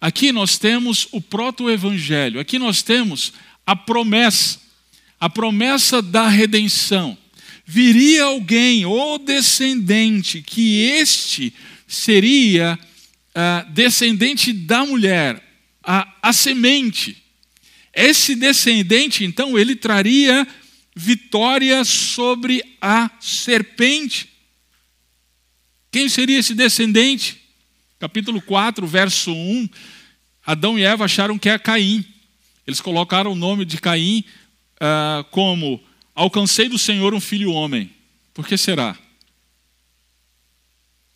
Aqui 0.00 0.32
nós 0.32 0.58
temos 0.58 1.08
o 1.12 1.20
proto-evangelho, 1.20 2.40
aqui 2.40 2.58
nós 2.58 2.82
temos 2.82 3.32
a 3.64 3.74
promessa, 3.74 4.60
a 5.18 5.30
promessa 5.30 6.02
da 6.02 6.28
redenção. 6.28 7.16
Viria 7.64 8.24
alguém, 8.24 8.86
o 8.86 9.18
descendente, 9.18 10.42
que 10.42 10.82
este 10.82 11.52
seria 11.86 12.78
uh, 12.78 13.72
descendente 13.72 14.52
da 14.52 14.84
mulher, 14.84 15.42
a, 15.82 16.12
a 16.22 16.32
semente. 16.32 17.16
Esse 17.92 18.34
descendente, 18.34 19.24
então, 19.24 19.58
ele 19.58 19.74
traria 19.74 20.46
vitória 20.98 21.84
sobre 21.84 22.64
a 22.80 23.10
serpente. 23.20 24.30
Quem 25.92 26.08
seria 26.08 26.38
esse 26.38 26.54
descendente? 26.54 27.38
Capítulo 27.98 28.40
4, 28.40 28.86
verso 28.86 29.30
1. 29.30 29.68
Adão 30.44 30.78
e 30.78 30.84
Eva 30.84 31.04
acharam 31.04 31.38
que 31.38 31.50
é 31.50 31.58
Caim. 31.58 32.02
Eles 32.66 32.80
colocaram 32.80 33.32
o 33.32 33.36
nome 33.36 33.66
de 33.66 33.78
Caim 33.78 34.24
uh, 34.76 35.22
como: 35.24 35.84
Alcancei 36.14 36.66
do 36.66 36.78
Senhor 36.78 37.12
um 37.12 37.20
filho 37.20 37.52
homem. 37.52 37.92
Por 38.32 38.46
que 38.46 38.56
será? 38.56 38.96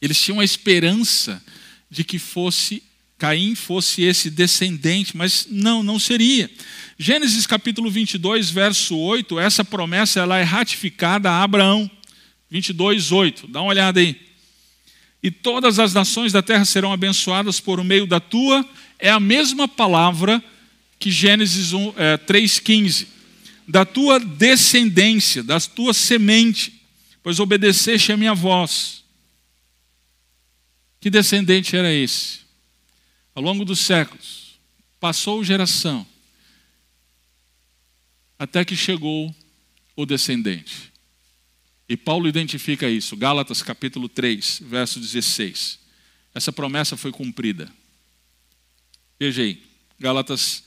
Eles 0.01 0.21
tinham 0.21 0.40
a 0.40 0.45
esperança 0.45 1.43
de 1.90 2.05
que 2.05 2.19
fosse 2.19 2.83
Caim 3.21 3.55
fosse 3.55 4.01
esse 4.01 4.31
descendente, 4.31 5.15
mas 5.15 5.47
não, 5.51 5.83
não 5.83 5.99
seria. 5.99 6.51
Gênesis 6.99 7.47
capítulo 7.47 7.91
22, 7.91 8.49
verso 8.49 8.97
8, 8.97 9.39
essa 9.39 9.63
promessa 9.63 10.21
ela 10.21 10.39
é 10.39 10.43
ratificada 10.43 11.31
a 11.31 11.43
Abraão. 11.43 11.89
22, 12.51 13.13
8. 13.13 13.47
Dá 13.49 13.61
uma 13.61 13.69
olhada 13.69 14.01
aí. 14.01 14.19
E 15.23 15.31
todas 15.31 15.79
as 15.79 15.93
nações 15.93 16.33
da 16.33 16.41
terra 16.41 16.65
serão 16.65 16.95
abençoadas 16.95 17.61
por 17.61 17.85
meio 17.85 18.07
da 18.07 18.21
tua. 18.21 18.67
É 18.99 19.11
a 19.11 19.21
mesma 19.21 19.69
palavra 19.69 20.43
que 20.99 21.11
Gênesis 21.11 21.75
1, 21.75 21.93
é, 21.99 22.17
3,15. 22.17 23.07
Da 23.69 23.85
tua 23.85 24.19
descendência, 24.19 25.43
da 25.43 25.61
tua 25.61 25.93
semente, 25.93 26.73
pois 27.23 27.39
obedeceste 27.39 28.13
a 28.13 28.17
minha 28.17 28.35
voz. 28.35 29.05
Que 30.99 31.11
descendente 31.11 31.77
era 31.77 31.93
esse? 31.93 32.41
Ao 33.40 33.44
longo 33.44 33.64
dos 33.64 33.81
séculos, 33.81 34.61
passou 35.00 35.42
geração, 35.42 36.07
até 38.38 38.66
que 38.66 38.76
chegou 38.76 39.35
o 39.96 40.05
descendente. 40.05 40.92
E 41.88 41.96
Paulo 41.96 42.29
identifica 42.29 42.87
isso, 42.87 43.16
Gálatas 43.16 43.62
capítulo 43.62 44.11
3, 44.11 44.61
verso 44.62 45.00
16. 45.00 45.79
Essa 46.35 46.53
promessa 46.53 46.98
foi 46.98 47.11
cumprida. 47.11 47.72
Veja 49.18 49.40
aí, 49.40 49.62
Gálatas 49.98 50.62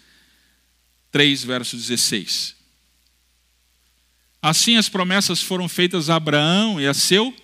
3, 1.12 1.44
verso 1.44 1.78
16. 1.78 2.56
Assim 4.42 4.78
as 4.78 4.90
promessas 4.90 5.44
foram 5.44 5.70
feitas 5.70 6.10
a 6.10 6.16
Abraão 6.16 6.82
e 6.82 6.88
a 6.88 6.94
seu 6.96 7.36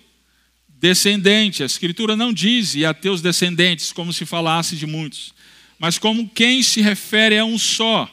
descendente. 0.80 1.62
A 1.62 1.66
Escritura 1.66 2.16
não 2.16 2.32
diz 2.32 2.74
e 2.74 2.84
a 2.84 2.94
teus 2.94 3.20
descendentes, 3.20 3.92
como 3.92 4.12
se 4.12 4.24
falasse 4.24 4.74
de 4.74 4.86
muitos, 4.86 5.32
mas 5.78 5.98
como 5.98 6.28
quem 6.28 6.62
se 6.62 6.80
refere 6.80 7.38
a 7.38 7.44
um 7.44 7.58
só, 7.58 8.08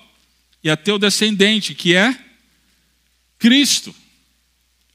e 0.63 0.69
a 0.69 0.75
teu 0.75 0.99
descendente, 0.99 1.73
que 1.73 1.95
é 1.95 2.17
Cristo. 3.39 3.95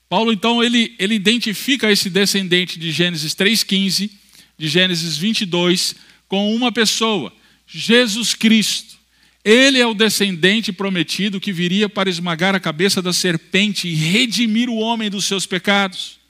Paulo, 0.08 0.30
então, 0.32 0.62
ele, 0.62 0.94
ele 0.98 1.14
identifica 1.14 1.90
esse 1.90 2.10
descendente 2.10 2.78
de 2.78 2.92
Gênesis 2.92 3.34
3,15, 3.34 4.10
de 4.58 4.68
Gênesis 4.68 5.16
22, 5.16 5.94
com 6.28 6.54
uma 6.54 6.70
pessoa, 6.70 7.32
Jesus 7.66 8.34
Cristo. 8.34 8.98
Ele 9.42 9.80
é 9.80 9.86
o 9.86 9.94
descendente 9.94 10.72
prometido 10.72 11.40
que 11.40 11.52
viria 11.52 11.88
para 11.88 12.10
esmagar 12.10 12.54
a 12.54 12.60
cabeça 12.60 13.00
da 13.00 13.12
serpente 13.12 13.88
e 13.88 13.94
redimir 13.94 14.68
o 14.68 14.76
homem 14.76 15.08
dos 15.08 15.24
seus 15.24 15.46
pecados. 15.46 16.21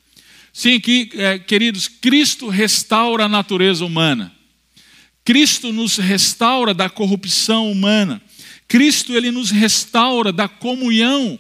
Sim, 0.52 0.78
que, 0.78 1.10
é, 1.14 1.38
queridos, 1.38 1.88
Cristo 1.88 2.48
restaura 2.48 3.24
a 3.24 3.28
natureza 3.28 3.84
humana. 3.84 4.34
Cristo 5.24 5.72
nos 5.72 5.96
restaura 5.96 6.74
da 6.74 6.90
corrupção 6.90 7.72
humana. 7.72 8.20
Cristo 8.68 9.14
ele 9.16 9.30
nos 9.30 9.50
restaura 9.50 10.30
da 10.32 10.48
comunhão, 10.48 11.38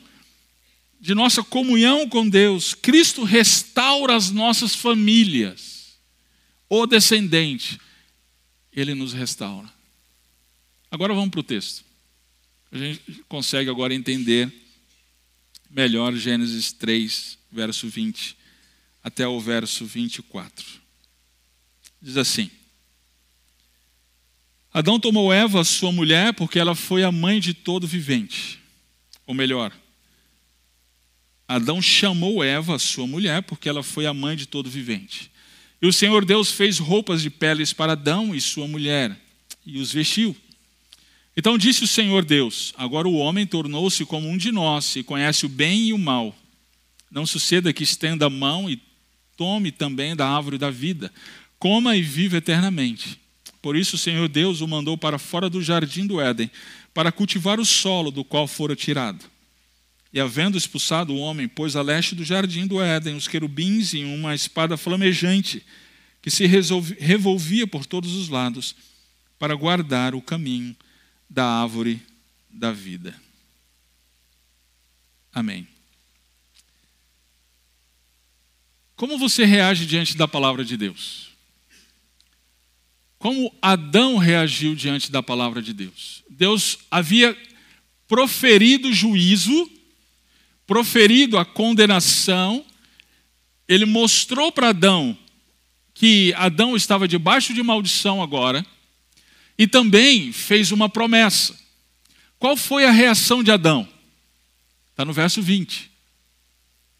de 0.98 1.14
nossa 1.14 1.42
comunhão 1.42 2.08
com 2.08 2.26
Deus. 2.26 2.72
Cristo 2.74 3.22
restaura 3.22 4.16
as 4.16 4.30
nossas 4.30 4.74
famílias. 4.74 5.98
O 6.68 6.86
descendente, 6.86 7.78
ele 8.72 8.94
nos 8.94 9.12
restaura. 9.12 9.70
Agora 10.90 11.12
vamos 11.12 11.30
para 11.30 11.40
o 11.40 11.44
texto. 11.44 11.84
A 12.70 12.78
gente 12.78 13.02
consegue 13.28 13.68
agora 13.68 13.92
entender 13.92 14.50
melhor 15.70 16.14
Gênesis 16.14 16.72
3, 16.72 17.36
verso 17.50 17.88
20 17.88 18.41
até 19.02 19.26
o 19.26 19.40
verso 19.40 19.84
24. 19.84 20.64
Diz 22.00 22.16
assim: 22.16 22.50
Adão 24.72 24.98
tomou 24.98 25.32
Eva, 25.32 25.64
sua 25.64 25.92
mulher, 25.92 26.32
porque 26.32 26.58
ela 26.58 26.74
foi 26.74 27.04
a 27.04 27.12
mãe 27.12 27.40
de 27.40 27.52
todo 27.52 27.86
vivente. 27.86 28.58
Ou 29.26 29.34
melhor, 29.34 29.72
Adão 31.46 31.82
chamou 31.82 32.42
Eva, 32.42 32.78
sua 32.78 33.06
mulher, 33.06 33.42
porque 33.42 33.68
ela 33.68 33.82
foi 33.82 34.06
a 34.06 34.14
mãe 34.14 34.36
de 34.36 34.46
todo 34.46 34.70
vivente. 34.70 35.30
E 35.80 35.86
o 35.86 35.92
Senhor 35.92 36.24
Deus 36.24 36.50
fez 36.50 36.78
roupas 36.78 37.20
de 37.20 37.28
peles 37.28 37.72
para 37.72 37.92
Adão 37.92 38.34
e 38.34 38.40
sua 38.40 38.66
mulher, 38.66 39.14
e 39.66 39.78
os 39.78 39.92
vestiu. 39.92 40.34
Então 41.36 41.58
disse 41.58 41.84
o 41.84 41.88
Senhor 41.88 42.24
Deus: 42.24 42.72
Agora 42.76 43.06
o 43.06 43.16
homem 43.16 43.46
tornou-se 43.46 44.04
como 44.06 44.28
um 44.28 44.36
de 44.36 44.50
nós, 44.50 44.96
e 44.96 45.02
conhece 45.02 45.44
o 45.44 45.48
bem 45.48 45.88
e 45.88 45.92
o 45.92 45.98
mal. 45.98 46.34
Não 47.10 47.26
suceda 47.26 47.72
que 47.72 47.82
estenda 47.82 48.26
a 48.26 48.30
mão 48.30 48.70
e 48.70 48.80
tome 49.36 49.72
também 49.72 50.14
da 50.14 50.28
árvore 50.28 50.58
da 50.58 50.70
vida, 50.70 51.12
coma 51.58 51.96
e 51.96 52.02
viva 52.02 52.36
eternamente. 52.36 53.20
Por 53.60 53.76
isso 53.76 53.96
o 53.96 53.98
Senhor 53.98 54.28
Deus 54.28 54.60
o 54.60 54.68
mandou 54.68 54.98
para 54.98 55.18
fora 55.18 55.48
do 55.48 55.62
jardim 55.62 56.06
do 56.06 56.20
Éden, 56.20 56.50
para 56.92 57.12
cultivar 57.12 57.60
o 57.60 57.64
solo 57.64 58.10
do 58.10 58.24
qual 58.24 58.46
fora 58.46 58.74
tirado. 58.74 59.24
E 60.12 60.20
havendo 60.20 60.58
expulsado 60.58 61.14
o 61.14 61.18
homem, 61.18 61.48
pôs 61.48 61.74
a 61.74 61.80
leste 61.80 62.14
do 62.14 62.24
jardim 62.24 62.66
do 62.66 62.82
Éden 62.82 63.14
os 63.14 63.26
querubins 63.26 63.94
e 63.94 64.04
uma 64.04 64.34
espada 64.34 64.76
flamejante, 64.76 65.64
que 66.20 66.30
se 66.30 66.46
revolvia 66.46 67.66
por 67.66 67.86
todos 67.86 68.14
os 68.14 68.28
lados, 68.28 68.76
para 69.38 69.54
guardar 69.54 70.14
o 70.14 70.20
caminho 70.20 70.76
da 71.28 71.44
árvore 71.44 72.00
da 72.50 72.70
vida. 72.70 73.14
Amém. 75.32 75.71
Como 79.02 79.18
você 79.18 79.44
reage 79.44 79.84
diante 79.84 80.16
da 80.16 80.28
palavra 80.28 80.64
de 80.64 80.76
Deus? 80.76 81.30
Como 83.18 83.52
Adão 83.60 84.16
reagiu 84.16 84.76
diante 84.76 85.10
da 85.10 85.20
palavra 85.20 85.60
de 85.60 85.72
Deus? 85.72 86.22
Deus 86.30 86.78
havia 86.88 87.36
proferido 88.06 88.92
juízo, 88.92 89.68
proferido 90.64 91.36
a 91.36 91.44
condenação, 91.44 92.64
ele 93.66 93.84
mostrou 93.86 94.52
para 94.52 94.68
Adão 94.68 95.18
que 95.92 96.32
Adão 96.36 96.76
estava 96.76 97.08
debaixo 97.08 97.52
de 97.52 97.60
maldição 97.60 98.22
agora, 98.22 98.64
e 99.58 99.66
também 99.66 100.30
fez 100.30 100.70
uma 100.70 100.88
promessa. 100.88 101.58
Qual 102.38 102.56
foi 102.56 102.84
a 102.84 102.92
reação 102.92 103.42
de 103.42 103.50
Adão? 103.50 103.88
Está 104.92 105.04
no 105.04 105.12
verso 105.12 105.42
20. 105.42 105.90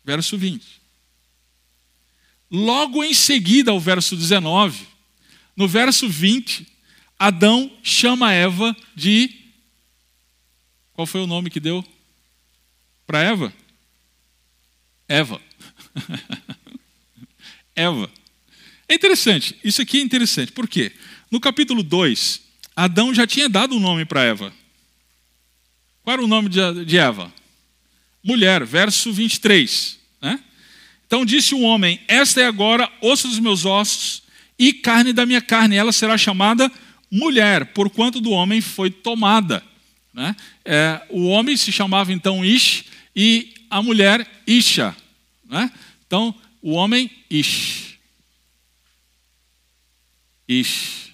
Verso 0.05 0.37
20. 0.37 0.82
Logo 2.53 3.03
em 3.03 3.15
seguida 3.15 3.71
ao 3.71 3.81
verso 3.81 4.15
19, 4.15 4.87
no 5.57 5.67
verso 5.67 6.07
20, 6.07 6.67
Adão 7.19 7.73
chama 7.83 8.33
Eva 8.33 8.77
de. 8.95 9.31
Qual 10.93 11.07
foi 11.07 11.23
o 11.23 11.27
nome 11.27 11.49
que 11.49 11.59
deu 11.59 11.83
para 13.07 13.23
Eva? 13.23 13.53
Eva. 15.09 15.41
Eva. 17.75 18.11
É 18.87 18.95
interessante, 18.95 19.59
isso 19.65 19.81
aqui 19.81 19.99
é 19.99 20.03
interessante, 20.03 20.53
por 20.53 20.69
quê? 20.69 20.93
No 21.31 21.41
capítulo 21.41 21.83
2, 21.83 22.43
Adão 22.77 23.15
já 23.15 23.27
tinha 23.27 23.49
dado 23.49 23.75
um 23.75 23.81
nome 23.81 24.05
para 24.05 24.23
Eva. 24.23 24.53
Qual 26.03 26.13
era 26.13 26.23
o 26.23 26.27
nome 26.27 26.51
de 26.51 26.99
Eva? 26.99 27.33
Mulher, 28.23 28.65
verso 28.65 29.11
23. 29.13 29.99
Né? 30.21 30.39
Então 31.13 31.27
disse 31.27 31.55
o 31.55 31.61
homem: 31.61 32.01
Esta 32.09 32.41
é 32.41 32.47
agora 32.47 32.91
osso 33.03 33.29
dos 33.29 33.39
meus 33.39 33.67
ossos 33.67 34.23
e 34.59 34.73
carne 34.73 35.13
da 35.13 35.27
minha 35.27 35.43
carne, 35.43 35.77
ela 35.77 35.93
será 35.93 36.17
chamada 36.17 36.73
mulher, 37.11 37.67
porquanto 37.75 38.19
do 38.19 38.31
homem 38.31 38.63
foi 38.63 38.91
tomada. 38.91 39.63
Né? 40.15 40.35
É, 40.65 41.07
o 41.11 41.27
homem 41.27 41.55
se 41.55 41.71
chamava 41.71 42.15
então 42.15 42.43
Ish 42.43 42.87
e 43.15 43.53
a 43.69 43.83
mulher 43.83 44.27
Isha. 44.47 44.97
Né? 45.45 45.71
Então, 46.07 46.35
o 46.63 46.73
homem 46.73 47.11
Ish. 47.29 47.99
Ish. 50.49 51.13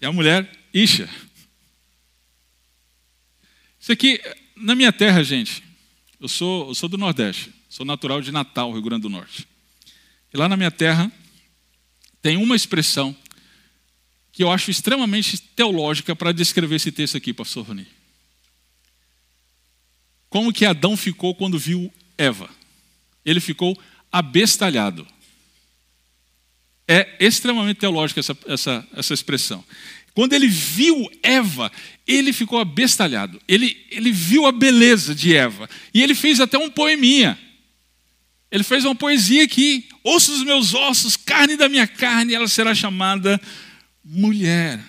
E 0.00 0.06
a 0.06 0.12
mulher 0.12 0.50
Isha. 0.72 1.10
Isso 3.78 3.92
aqui, 3.92 4.18
na 4.56 4.74
minha 4.74 4.90
terra, 4.90 5.22
gente, 5.22 5.62
eu 6.22 6.28
sou, 6.28 6.68
eu 6.68 6.74
sou 6.76 6.88
do 6.88 6.96
Nordeste, 6.96 7.52
sou 7.68 7.84
natural 7.84 8.20
de 8.20 8.30
Natal, 8.30 8.70
Rio 8.70 8.80
Grande 8.80 9.02
do 9.02 9.08
Norte. 9.08 9.48
E 10.32 10.36
lá 10.36 10.48
na 10.48 10.56
minha 10.56 10.70
terra 10.70 11.10
tem 12.22 12.36
uma 12.36 12.54
expressão 12.54 13.14
que 14.30 14.44
eu 14.44 14.50
acho 14.50 14.70
extremamente 14.70 15.36
teológica 15.36 16.14
para 16.14 16.30
descrever 16.30 16.76
esse 16.76 16.92
texto 16.92 17.16
aqui, 17.16 17.34
pastor 17.34 17.66
Rony. 17.66 17.88
Como 20.30 20.52
que 20.52 20.64
Adão 20.64 20.96
ficou 20.96 21.34
quando 21.34 21.58
viu 21.58 21.92
Eva? 22.16 22.48
Ele 23.24 23.40
ficou 23.40 23.76
abestalhado. 24.10 25.04
É 26.86 27.16
extremamente 27.18 27.78
teológica 27.78 28.20
essa, 28.20 28.38
essa, 28.46 28.88
essa 28.94 29.12
expressão. 29.12 29.64
Quando 30.14 30.34
ele 30.34 30.46
viu 30.46 31.10
Eva, 31.22 31.72
ele 32.06 32.32
ficou 32.32 32.58
abestalhado. 32.58 33.40
Ele, 33.48 33.86
ele 33.90 34.12
viu 34.12 34.46
a 34.46 34.52
beleza 34.52 35.14
de 35.14 35.34
Eva. 35.34 35.68
E 35.92 36.02
ele 36.02 36.14
fez 36.14 36.40
até 36.40 36.58
um 36.58 36.70
poeminha. 36.70 37.38
Ele 38.50 38.62
fez 38.62 38.84
uma 38.84 38.94
poesia 38.94 39.48
que, 39.48 39.88
ossos 40.04 40.38
dos 40.38 40.44
meus 40.44 40.74
ossos, 40.74 41.16
carne 41.16 41.56
da 41.56 41.68
minha 41.68 41.86
carne, 41.86 42.34
ela 42.34 42.46
será 42.46 42.74
chamada 42.74 43.40
mulher. 44.04 44.84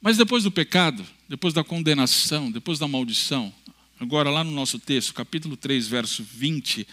Mas 0.00 0.16
depois 0.16 0.42
do 0.44 0.50
pecado, 0.50 1.06
depois 1.28 1.52
da 1.52 1.62
condenação, 1.62 2.50
depois 2.50 2.78
da 2.78 2.88
maldição, 2.88 3.52
agora 4.00 4.30
lá 4.30 4.42
no 4.42 4.50
nosso 4.50 4.78
texto, 4.78 5.12
capítulo 5.12 5.58
3, 5.58 5.86
verso 5.86 6.24
20, 6.24 6.88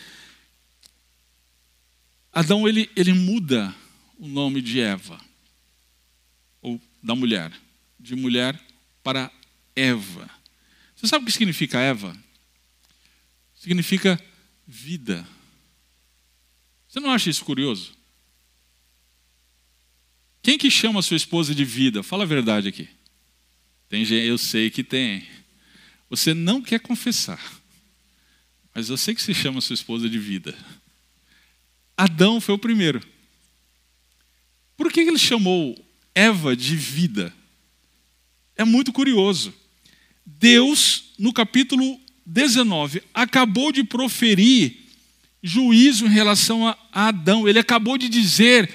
Adão 2.33 2.67
ele, 2.67 2.89
ele 2.95 3.13
muda 3.13 3.73
o 4.19 4.27
nome 4.27 4.61
de 4.61 4.81
Eva 4.81 5.28
da 7.01 7.15
mulher, 7.15 7.51
de 7.99 8.15
mulher 8.15 8.59
para 9.03 9.31
Eva. 9.75 10.29
Você 10.95 11.07
sabe 11.07 11.23
o 11.23 11.25
que 11.25 11.31
significa 11.31 11.79
Eva? 11.79 12.15
Significa 13.55 14.21
vida. 14.67 15.27
Você 16.87 16.99
não 16.99 17.11
acha 17.11 17.29
isso 17.29 17.45
curioso? 17.45 17.93
Quem 20.41 20.57
que 20.57 20.71
chama 20.71 21.01
sua 21.01 21.17
esposa 21.17 21.53
de 21.53 21.63
vida? 21.63 22.01
Fala 22.01 22.23
a 22.23 22.27
verdade 22.27 22.67
aqui. 22.67 22.89
Tem 23.87 24.05
gente, 24.05 24.25
eu 24.25 24.37
sei 24.37 24.69
que 24.69 24.83
tem. 24.83 25.27
Você 26.09 26.33
não 26.33 26.61
quer 26.61 26.79
confessar. 26.79 27.41
Mas 28.73 28.89
eu 28.89 28.97
sei 28.97 29.13
que 29.13 29.21
se 29.21 29.33
chama 29.33 29.61
sua 29.61 29.73
esposa 29.73 30.09
de 30.09 30.17
vida. 30.17 30.57
Adão 31.97 32.39
foi 32.39 32.55
o 32.55 32.59
primeiro. 32.59 33.05
Por 34.77 34.91
que 34.91 35.01
ele 35.01 35.19
chamou 35.19 35.77
Eva 36.13 36.55
de 36.55 36.75
vida. 36.75 37.33
É 38.57 38.63
muito 38.63 38.91
curioso. 38.91 39.53
Deus, 40.25 41.13
no 41.17 41.33
capítulo 41.33 41.99
19, 42.25 43.01
acabou 43.13 43.71
de 43.71 43.83
proferir 43.83 44.77
juízo 45.41 46.05
em 46.05 46.09
relação 46.09 46.67
a 46.67 46.77
Adão. 46.91 47.47
Ele 47.47 47.59
acabou 47.59 47.97
de 47.97 48.09
dizer 48.09 48.69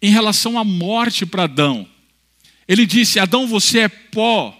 em 0.00 0.10
relação 0.10 0.58
à 0.58 0.64
morte 0.64 1.26
para 1.26 1.44
Adão. 1.44 1.88
Ele 2.66 2.86
disse: 2.86 3.18
Adão, 3.18 3.46
você 3.46 3.80
é 3.80 3.88
pó, 3.88 4.58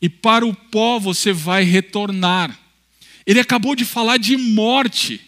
e 0.00 0.08
para 0.08 0.46
o 0.46 0.54
pó 0.54 0.98
você 0.98 1.32
vai 1.32 1.64
retornar. 1.64 2.58
Ele 3.26 3.40
acabou 3.40 3.74
de 3.76 3.84
falar 3.84 4.16
de 4.16 4.36
morte. 4.36 5.20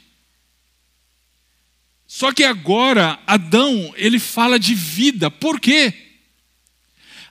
Só 2.13 2.33
que 2.33 2.43
agora 2.43 3.21
Adão, 3.25 3.95
ele 3.97 4.19
fala 4.19 4.59
de 4.59 4.75
vida. 4.75 5.31
Por 5.31 5.61
quê? 5.61 5.95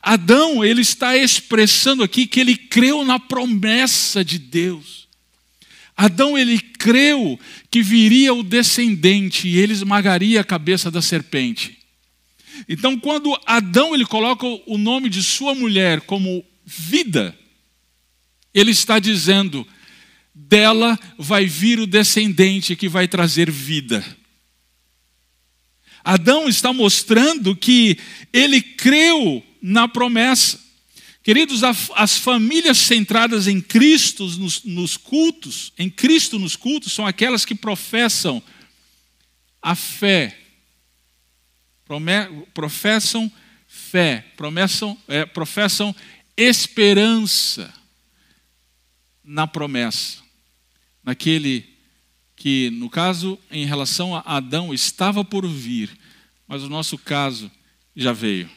Adão, 0.02 0.64
ele 0.64 0.80
está 0.80 1.18
expressando 1.18 2.02
aqui 2.02 2.26
que 2.26 2.40
ele 2.40 2.56
creu 2.56 3.04
na 3.04 3.20
promessa 3.20 4.24
de 4.24 4.40
Deus. 4.40 5.10
Adão, 5.98 6.38
ele 6.38 6.58
creu 6.58 7.38
que 7.70 7.84
viria 7.84 8.34
o 8.34 8.42
descendente 8.42 9.50
e 9.50 9.58
ele 9.58 9.74
esmagaria 9.74 10.40
a 10.40 10.46
cabeça 10.46 10.90
da 10.90 11.02
serpente. 11.02 11.78
Então, 12.66 12.98
quando 12.98 13.38
Adão 13.46 13.94
ele 13.94 14.06
coloca 14.06 14.48
o 14.66 14.78
nome 14.78 15.10
de 15.10 15.22
sua 15.22 15.54
mulher 15.54 16.00
como 16.04 16.42
vida, 16.66 17.38
ele 18.54 18.72
está 18.72 18.98
dizendo: 18.98 19.68
dela 20.34 20.98
vai 21.18 21.48
vir 21.48 21.82
o 21.82 21.86
descendente 21.86 22.78
que 22.78 22.88
vai 22.88 23.10
trazer 23.10 23.52
vida. 23.52 24.19
Adão 26.10 26.50
está 26.50 26.74
mostrando 26.74 27.56
que 27.56 27.96
ele 28.34 28.64
creu 28.64 29.46
na 29.62 29.88
promessa. 29.88 30.60
Queridos, 31.22 31.62
as 31.64 32.18
famílias 32.18 32.80
centradas 32.80 33.46
em 33.46 33.62
Cristo 33.62 34.26
nos, 34.26 34.64
nos, 34.64 34.98
cultos, 34.98 35.72
em 35.78 35.88
Cristo 35.88 36.40
nos 36.40 36.56
cultos, 36.56 36.94
são 36.94 37.06
aquelas 37.06 37.46
que 37.46 37.54
professam 37.54 38.42
a 39.62 39.76
fé, 39.76 40.36
professam 42.56 43.32
fé, 43.68 44.26
professam, 44.36 44.98
é, 45.08 45.28
professam 45.28 45.96
esperança 46.36 47.72
na 49.24 49.46
promessa, 49.46 50.18
naquele 51.04 51.69
que, 52.40 52.70
no 52.70 52.90
caso, 52.90 53.38
em 53.52 53.66
relação 53.66 54.16
a 54.16 54.22
Adão, 54.22 54.74
estava 54.74 55.26
por 55.26 55.46
vir, 55.46 55.92
mas 56.48 56.64
o 56.64 56.70
nosso 56.70 56.98
caso 56.98 57.52
já 57.94 58.14
veio. 58.14 58.50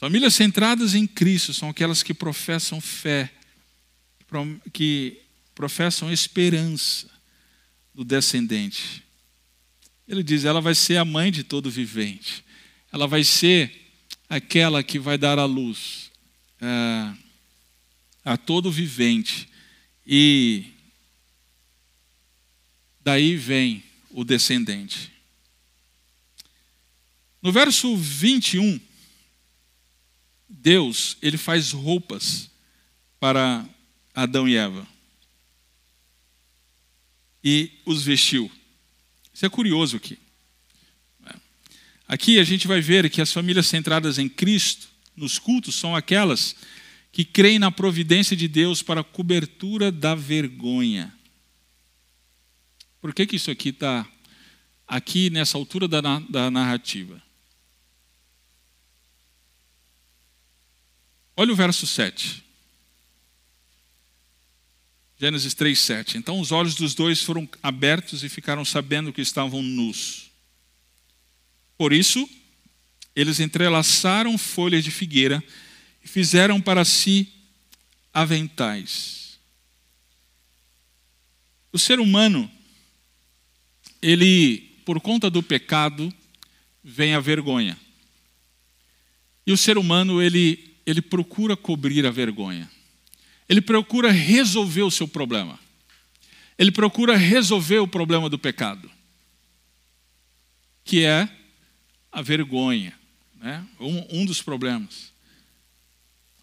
Famílias 0.00 0.34
centradas 0.34 0.92
em 0.92 1.06
Cristo 1.06 1.54
são 1.54 1.70
aquelas 1.70 2.02
que 2.02 2.12
professam 2.12 2.80
fé, 2.80 3.32
que 4.72 5.22
professam 5.54 6.12
esperança 6.12 7.08
do 7.94 8.04
descendente. 8.04 9.04
Ele 10.08 10.24
diz: 10.24 10.44
ela 10.44 10.60
vai 10.60 10.74
ser 10.74 10.96
a 10.96 11.04
mãe 11.04 11.30
de 11.30 11.44
todo 11.44 11.70
vivente, 11.70 12.44
ela 12.92 13.06
vai 13.06 13.22
ser 13.22 13.72
aquela 14.28 14.82
que 14.82 14.98
vai 14.98 15.16
dar 15.16 15.38
a 15.38 15.44
luz 15.44 16.10
é, 16.60 17.14
a 18.24 18.36
todo 18.36 18.68
vivente. 18.68 19.48
E 20.04 20.73
daí 23.04 23.36
vem 23.36 23.84
o 24.10 24.24
descendente. 24.24 25.12
No 27.42 27.52
verso 27.52 27.94
21, 27.94 28.80
Deus, 30.48 31.18
ele 31.20 31.36
faz 31.36 31.72
roupas 31.72 32.50
para 33.20 33.68
Adão 34.14 34.48
e 34.48 34.56
Eva. 34.56 34.88
E 37.44 37.70
os 37.84 38.02
vestiu. 38.02 38.50
Isso 39.32 39.44
é 39.44 39.50
curioso 39.50 39.98
aqui. 39.98 40.18
Aqui 42.08 42.38
a 42.38 42.44
gente 42.44 42.66
vai 42.66 42.80
ver 42.80 43.10
que 43.10 43.20
as 43.20 43.32
famílias 43.32 43.66
centradas 43.66 44.18
em 44.18 44.28
Cristo, 44.28 44.88
nos 45.16 45.38
cultos, 45.38 45.74
são 45.74 45.94
aquelas 45.94 46.56
que 47.12 47.24
creem 47.24 47.58
na 47.58 47.70
providência 47.70 48.36
de 48.36 48.48
Deus 48.48 48.82
para 48.82 49.02
a 49.02 49.04
cobertura 49.04 49.92
da 49.92 50.14
vergonha. 50.14 51.13
Por 53.04 53.12
que, 53.12 53.26
que 53.26 53.36
isso 53.36 53.50
aqui 53.50 53.68
está 53.68 54.10
aqui 54.88 55.28
nessa 55.28 55.58
altura 55.58 55.86
da, 55.86 56.00
da 56.00 56.50
narrativa? 56.50 57.22
Olha 61.36 61.52
o 61.52 61.54
verso 61.54 61.86
7. 61.86 62.42
Gênesis 65.20 65.52
3, 65.52 65.78
7. 65.78 66.16
Então 66.16 66.40
os 66.40 66.50
olhos 66.50 66.76
dos 66.76 66.94
dois 66.94 67.20
foram 67.20 67.46
abertos 67.62 68.24
e 68.24 68.28
ficaram 68.30 68.64
sabendo 68.64 69.12
que 69.12 69.20
estavam 69.20 69.60
nus. 69.60 70.30
Por 71.76 71.92
isso, 71.92 72.26
eles 73.14 73.38
entrelaçaram 73.38 74.38
folhas 74.38 74.82
de 74.82 74.90
figueira 74.90 75.44
e 76.02 76.08
fizeram 76.08 76.58
para 76.58 76.86
si 76.86 77.30
aventais. 78.14 79.38
O 81.70 81.78
ser 81.78 82.00
humano, 82.00 82.50
ele, 84.04 84.58
por 84.84 85.00
conta 85.00 85.30
do 85.30 85.42
pecado, 85.42 86.12
vem 86.82 87.14
a 87.14 87.20
vergonha. 87.20 87.74
E 89.46 89.52
o 89.52 89.56
ser 89.56 89.78
humano, 89.78 90.20
ele, 90.20 90.76
ele 90.84 91.00
procura 91.00 91.56
cobrir 91.56 92.04
a 92.04 92.10
vergonha. 92.10 92.70
Ele 93.48 93.62
procura 93.62 94.12
resolver 94.12 94.82
o 94.82 94.90
seu 94.90 95.08
problema. 95.08 95.58
Ele 96.58 96.70
procura 96.70 97.16
resolver 97.16 97.78
o 97.78 97.88
problema 97.88 98.28
do 98.28 98.38
pecado, 98.38 98.90
que 100.84 101.02
é 101.02 101.26
a 102.12 102.20
vergonha, 102.20 102.92
né? 103.36 103.66
um, 103.80 104.20
um 104.20 104.26
dos 104.26 104.42
problemas. 104.42 105.14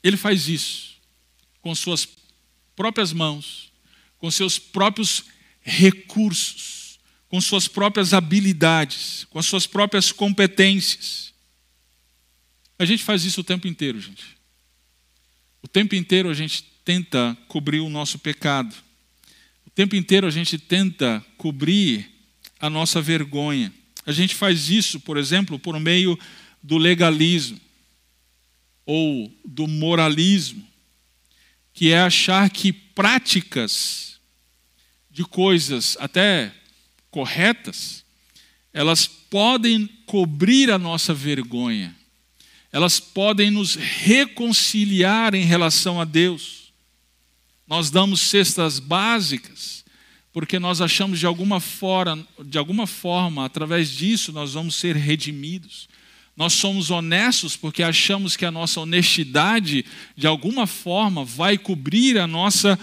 Ele 0.03 0.17
faz 0.17 0.47
isso 0.47 0.95
com 1.61 1.75
suas 1.75 2.07
próprias 2.75 3.13
mãos, 3.13 3.71
com 4.17 4.31
seus 4.31 4.57
próprios 4.57 5.25
recursos, 5.61 6.80
com 7.31 7.39
suas 7.39 7.65
próprias 7.65 8.13
habilidades, 8.13 9.25
com 9.29 9.39
as 9.39 9.45
suas 9.45 9.65
próprias 9.65 10.11
competências. 10.11 11.33
A 12.77 12.83
gente 12.83 13.05
faz 13.05 13.23
isso 13.23 13.39
o 13.39 13.43
tempo 13.43 13.69
inteiro, 13.69 14.01
gente. 14.01 14.35
O 15.61 15.67
tempo 15.67 15.95
inteiro 15.95 16.29
a 16.29 16.33
gente 16.33 16.61
tenta 16.83 17.37
cobrir 17.47 17.79
o 17.79 17.87
nosso 17.87 18.19
pecado. 18.19 18.75
O 19.65 19.69
tempo 19.69 19.95
inteiro 19.95 20.27
a 20.27 20.29
gente 20.29 20.57
tenta 20.57 21.25
cobrir 21.37 22.11
a 22.59 22.69
nossa 22.69 23.01
vergonha. 23.01 23.73
A 24.05 24.11
gente 24.11 24.35
faz 24.35 24.69
isso, 24.69 24.99
por 24.99 25.15
exemplo, 25.15 25.57
por 25.57 25.79
meio 25.79 26.19
do 26.61 26.77
legalismo 26.77 27.61
ou 28.85 29.33
do 29.45 29.69
moralismo, 29.69 30.67
que 31.73 31.93
é 31.93 32.01
achar 32.01 32.49
que 32.49 32.73
práticas 32.73 34.19
de 35.09 35.23
coisas 35.23 35.95
até 35.97 36.53
corretas, 37.11 38.03
elas 38.73 39.05
podem 39.05 39.87
cobrir 40.05 40.71
a 40.71 40.79
nossa 40.79 41.13
vergonha, 41.13 41.95
elas 42.71 42.99
podem 42.99 43.51
nos 43.51 43.75
reconciliar 43.75 45.35
em 45.35 45.43
relação 45.43 45.99
a 45.99 46.05
Deus. 46.05 46.71
Nós 47.67 47.91
damos 47.91 48.21
cestas 48.21 48.79
básicas, 48.79 49.83
porque 50.33 50.57
nós 50.57 50.79
achamos 50.79 51.19
de 51.19 51.25
alguma 51.25 51.59
forma, 51.59 52.25
de 52.45 52.57
alguma 52.57 52.87
forma, 52.87 53.45
através 53.45 53.89
disso 53.89 54.31
nós 54.31 54.53
vamos 54.53 54.75
ser 54.75 54.95
redimidos. 54.95 55.89
Nós 56.35 56.53
somos 56.53 56.89
honestos 56.89 57.57
porque 57.57 57.83
achamos 57.83 58.37
que 58.37 58.45
a 58.45 58.51
nossa 58.51 58.79
honestidade, 58.79 59.85
de 60.15 60.25
alguma 60.25 60.65
forma, 60.65 61.25
vai 61.25 61.57
cobrir 61.57 62.17
a 62.17 62.25
nossa 62.25 62.79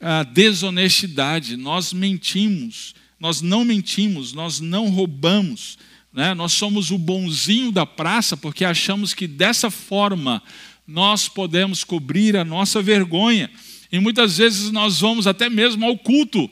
a 0.00 0.22
desonestidade. 0.22 1.56
Nós 1.56 1.92
mentimos, 1.92 2.94
nós 3.18 3.40
não 3.40 3.64
mentimos, 3.64 4.32
nós 4.32 4.60
não 4.60 4.88
roubamos. 4.88 5.78
Né? 6.12 6.34
Nós 6.34 6.52
somos 6.52 6.90
o 6.90 6.98
bonzinho 6.98 7.72
da 7.72 7.86
praça 7.86 8.36
porque 8.36 8.64
achamos 8.64 9.14
que 9.14 9.26
dessa 9.26 9.70
forma 9.70 10.42
nós 10.86 11.28
podemos 11.28 11.84
cobrir 11.84 12.36
a 12.36 12.44
nossa 12.44 12.80
vergonha. 12.80 13.50
E 13.90 13.98
muitas 13.98 14.38
vezes 14.38 14.70
nós 14.70 15.00
vamos 15.00 15.26
até 15.26 15.48
mesmo 15.48 15.84
ao 15.84 15.96
culto 15.96 16.50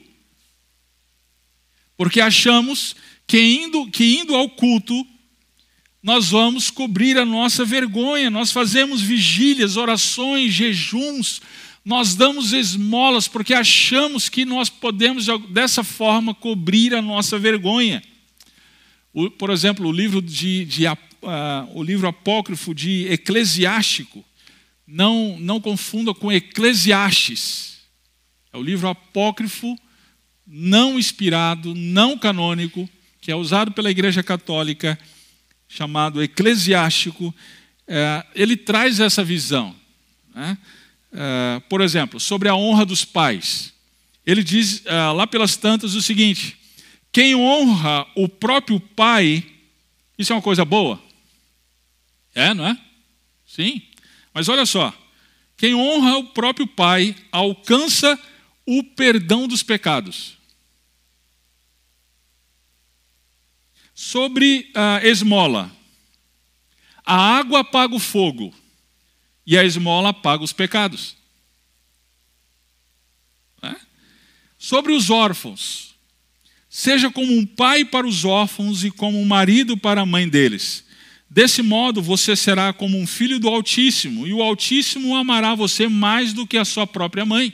porque 1.97 2.19
achamos 2.19 2.95
que 3.25 3.39
indo, 3.39 3.89
que 3.89 4.17
indo 4.17 4.35
ao 4.35 4.49
culto, 4.49 5.05
nós 6.03 6.29
vamos 6.29 6.69
cobrir 6.69 7.17
a 7.17 7.25
nossa 7.25 7.65
vergonha, 7.65 8.29
nós 8.29 8.51
fazemos 8.51 9.01
vigílias, 9.01 9.77
orações, 9.77 10.53
jejuns, 10.53 11.41
nós 11.85 12.15
damos 12.15 12.51
esmolas, 12.51 13.27
porque 13.27 13.53
achamos 13.53 14.27
que 14.27 14.43
nós 14.43 14.69
podemos, 14.69 15.27
dessa 15.49 15.83
forma, 15.83 16.33
cobrir 16.33 16.95
a 16.95 17.01
nossa 17.01 17.37
vergonha. 17.37 18.01
O, 19.13 19.29
por 19.29 19.51
exemplo, 19.51 19.87
o 19.87 19.91
livro, 19.91 20.19
de, 20.19 20.65
de 20.65 20.87
uh, 20.87 20.95
o 21.75 21.83
livro 21.83 22.07
apócrifo 22.07 22.73
de 22.73 23.07
Eclesiástico, 23.07 24.25
não, 24.87 25.37
não 25.39 25.61
confunda 25.61 26.11
com 26.11 26.31
Eclesiastes. 26.31 27.77
É 28.51 28.57
o 28.57 28.63
livro 28.63 28.87
apócrifo 28.87 29.77
não 30.47 30.97
inspirado, 30.97 31.73
não 31.75 32.17
canônico, 32.17 32.89
que 33.21 33.31
é 33.31 33.35
usado 33.35 33.71
pela 33.71 33.89
Igreja 33.89 34.21
Católica, 34.21 34.97
chamado 35.67 36.21
eclesiástico, 36.21 37.33
é, 37.87 38.25
ele 38.35 38.55
traz 38.55 38.99
essa 38.99 39.23
visão. 39.23 39.75
Né? 40.33 40.57
É, 41.17 41.61
por 41.69 41.79
exemplo, 41.79 42.19
sobre 42.19 42.49
a 42.49 42.55
honra 42.55 42.85
dos 42.85 43.05
pais. 43.05 43.73
Ele 44.25 44.43
diz 44.43 44.85
é, 44.85 44.93
lá 45.11 45.25
pelas 45.25 45.55
tantas 45.55 45.95
o 45.95 46.01
seguinte: 46.01 46.57
quem 47.09 47.33
honra 47.35 48.05
o 48.15 48.27
próprio 48.27 48.81
pai, 48.81 49.41
isso 50.19 50.33
é 50.33 50.35
uma 50.35 50.41
coisa 50.41 50.65
boa? 50.65 51.01
É, 52.33 52.53
não 52.53 52.67
é? 52.67 52.77
Sim. 53.47 53.81
Mas 54.33 54.49
olha 54.49 54.65
só: 54.65 54.93
quem 55.55 55.73
honra 55.73 56.17
o 56.17 56.25
próprio 56.25 56.67
pai 56.67 57.15
alcança 57.31 58.19
o 58.65 58.83
perdão 58.83 59.47
dos 59.47 59.63
pecados. 59.63 60.35
Sobre 63.93 64.69
a 64.75 65.07
esmola. 65.07 65.71
A 67.05 67.37
água 67.37 67.61
apaga 67.61 67.95
o 67.95 67.99
fogo 67.99 68.53
e 69.45 69.57
a 69.57 69.63
esmola 69.63 70.09
apaga 70.09 70.43
os 70.43 70.53
pecados. 70.53 71.15
É? 73.61 73.75
Sobre 74.57 74.93
os 74.93 75.09
órfãos. 75.09 75.95
Seja 76.69 77.09
como 77.09 77.31
um 77.31 77.45
pai 77.45 77.85
para 77.85 78.05
os 78.05 78.25
órfãos 78.25 78.83
e 78.83 78.91
como 78.91 79.19
um 79.19 79.25
marido 79.25 79.77
para 79.77 80.01
a 80.01 80.05
mãe 80.05 80.27
deles. 80.27 80.83
Desse 81.29 81.61
modo, 81.61 82.01
você 82.01 82.35
será 82.35 82.73
como 82.73 82.97
um 82.97 83.07
filho 83.07 83.39
do 83.39 83.47
Altíssimo, 83.47 84.27
e 84.27 84.33
o 84.33 84.41
Altíssimo 84.41 85.15
amará 85.15 85.55
você 85.55 85.87
mais 85.87 86.33
do 86.33 86.45
que 86.45 86.57
a 86.57 86.65
sua 86.65 86.85
própria 86.85 87.25
mãe. 87.25 87.53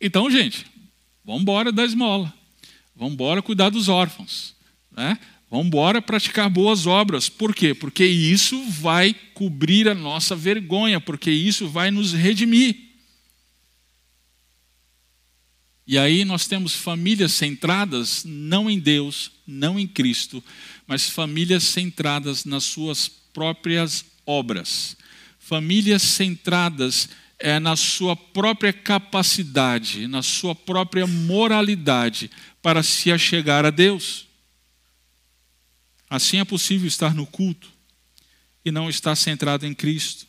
Então, 0.00 0.30
gente, 0.30 0.64
vamos 1.24 1.42
embora 1.42 1.70
da 1.70 1.84
esmola. 1.84 2.32
Vamos 2.94 3.14
embora 3.14 3.42
cuidar 3.42 3.70
dos 3.70 3.88
órfãos. 3.88 4.54
Né? 4.92 5.18
Vamos 5.50 5.66
embora 5.66 6.00
praticar 6.00 6.48
boas 6.48 6.86
obras. 6.86 7.28
Por 7.28 7.52
quê? 7.52 7.74
Porque 7.74 8.04
isso 8.04 8.62
vai 8.70 9.12
cobrir 9.34 9.88
a 9.88 9.94
nossa 9.94 10.36
vergonha, 10.36 11.00
porque 11.00 11.30
isso 11.30 11.68
vai 11.68 11.90
nos 11.90 12.12
redimir. 12.12 12.76
E 15.84 15.98
aí 15.98 16.24
nós 16.24 16.46
temos 16.46 16.76
famílias 16.76 17.32
centradas 17.32 18.22
não 18.24 18.70
em 18.70 18.78
Deus, 18.78 19.32
não 19.44 19.76
em 19.76 19.88
Cristo, 19.88 20.42
mas 20.86 21.10
famílias 21.10 21.64
centradas 21.64 22.44
nas 22.44 22.62
suas 22.62 23.08
próprias 23.08 24.04
obras. 24.24 24.96
Famílias 25.40 26.02
centradas 26.02 27.08
é, 27.40 27.58
na 27.58 27.74
sua 27.74 28.14
própria 28.14 28.72
capacidade, 28.72 30.06
na 30.06 30.22
sua 30.22 30.54
própria 30.54 31.08
moralidade 31.08 32.30
para 32.62 32.84
se 32.84 33.10
achegar 33.10 33.66
a 33.66 33.70
Deus. 33.70 34.29
Assim 36.10 36.38
é 36.38 36.44
possível 36.44 36.86
estar 36.86 37.14
no 37.14 37.24
culto 37.24 37.70
e 38.64 38.70
não 38.70 38.90
estar 38.90 39.16
centrado 39.16 39.64
em 39.64 39.72
Cristo. 39.72 40.26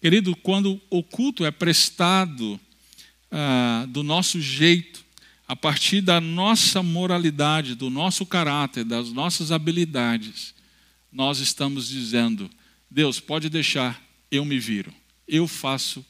Querido, 0.00 0.34
quando 0.36 0.80
o 0.88 1.02
culto 1.02 1.44
é 1.44 1.50
prestado 1.50 2.58
ah, 3.30 3.84
do 3.88 4.02
nosso 4.04 4.40
jeito, 4.40 5.04
a 5.46 5.56
partir 5.56 6.00
da 6.00 6.20
nossa 6.20 6.82
moralidade, 6.82 7.74
do 7.74 7.90
nosso 7.90 8.24
caráter, 8.24 8.84
das 8.84 9.12
nossas 9.12 9.50
habilidades, 9.50 10.54
nós 11.12 11.40
estamos 11.40 11.88
dizendo: 11.88 12.48
Deus, 12.88 13.18
pode 13.18 13.50
deixar, 13.50 14.00
eu 14.30 14.44
me 14.44 14.58
viro 14.58 14.94
eu 15.28 15.46
faço 15.46 16.04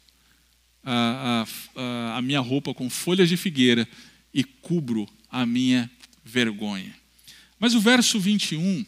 a, 0.85 1.45
a, 1.75 2.17
a 2.17 2.23
minha 2.23 2.41
roupa 2.41 2.73
com 2.73 2.89
folhas 2.89 3.29
de 3.29 3.37
figueira 3.37 3.87
e 4.33 4.45
cubro 4.45 5.09
a 5.29 5.45
minha 5.45 5.91
vergonha. 6.25 6.95
Mas 7.59 7.75
o 7.75 7.81
verso 7.81 8.21
21 8.21 8.81
uh, 8.81 8.87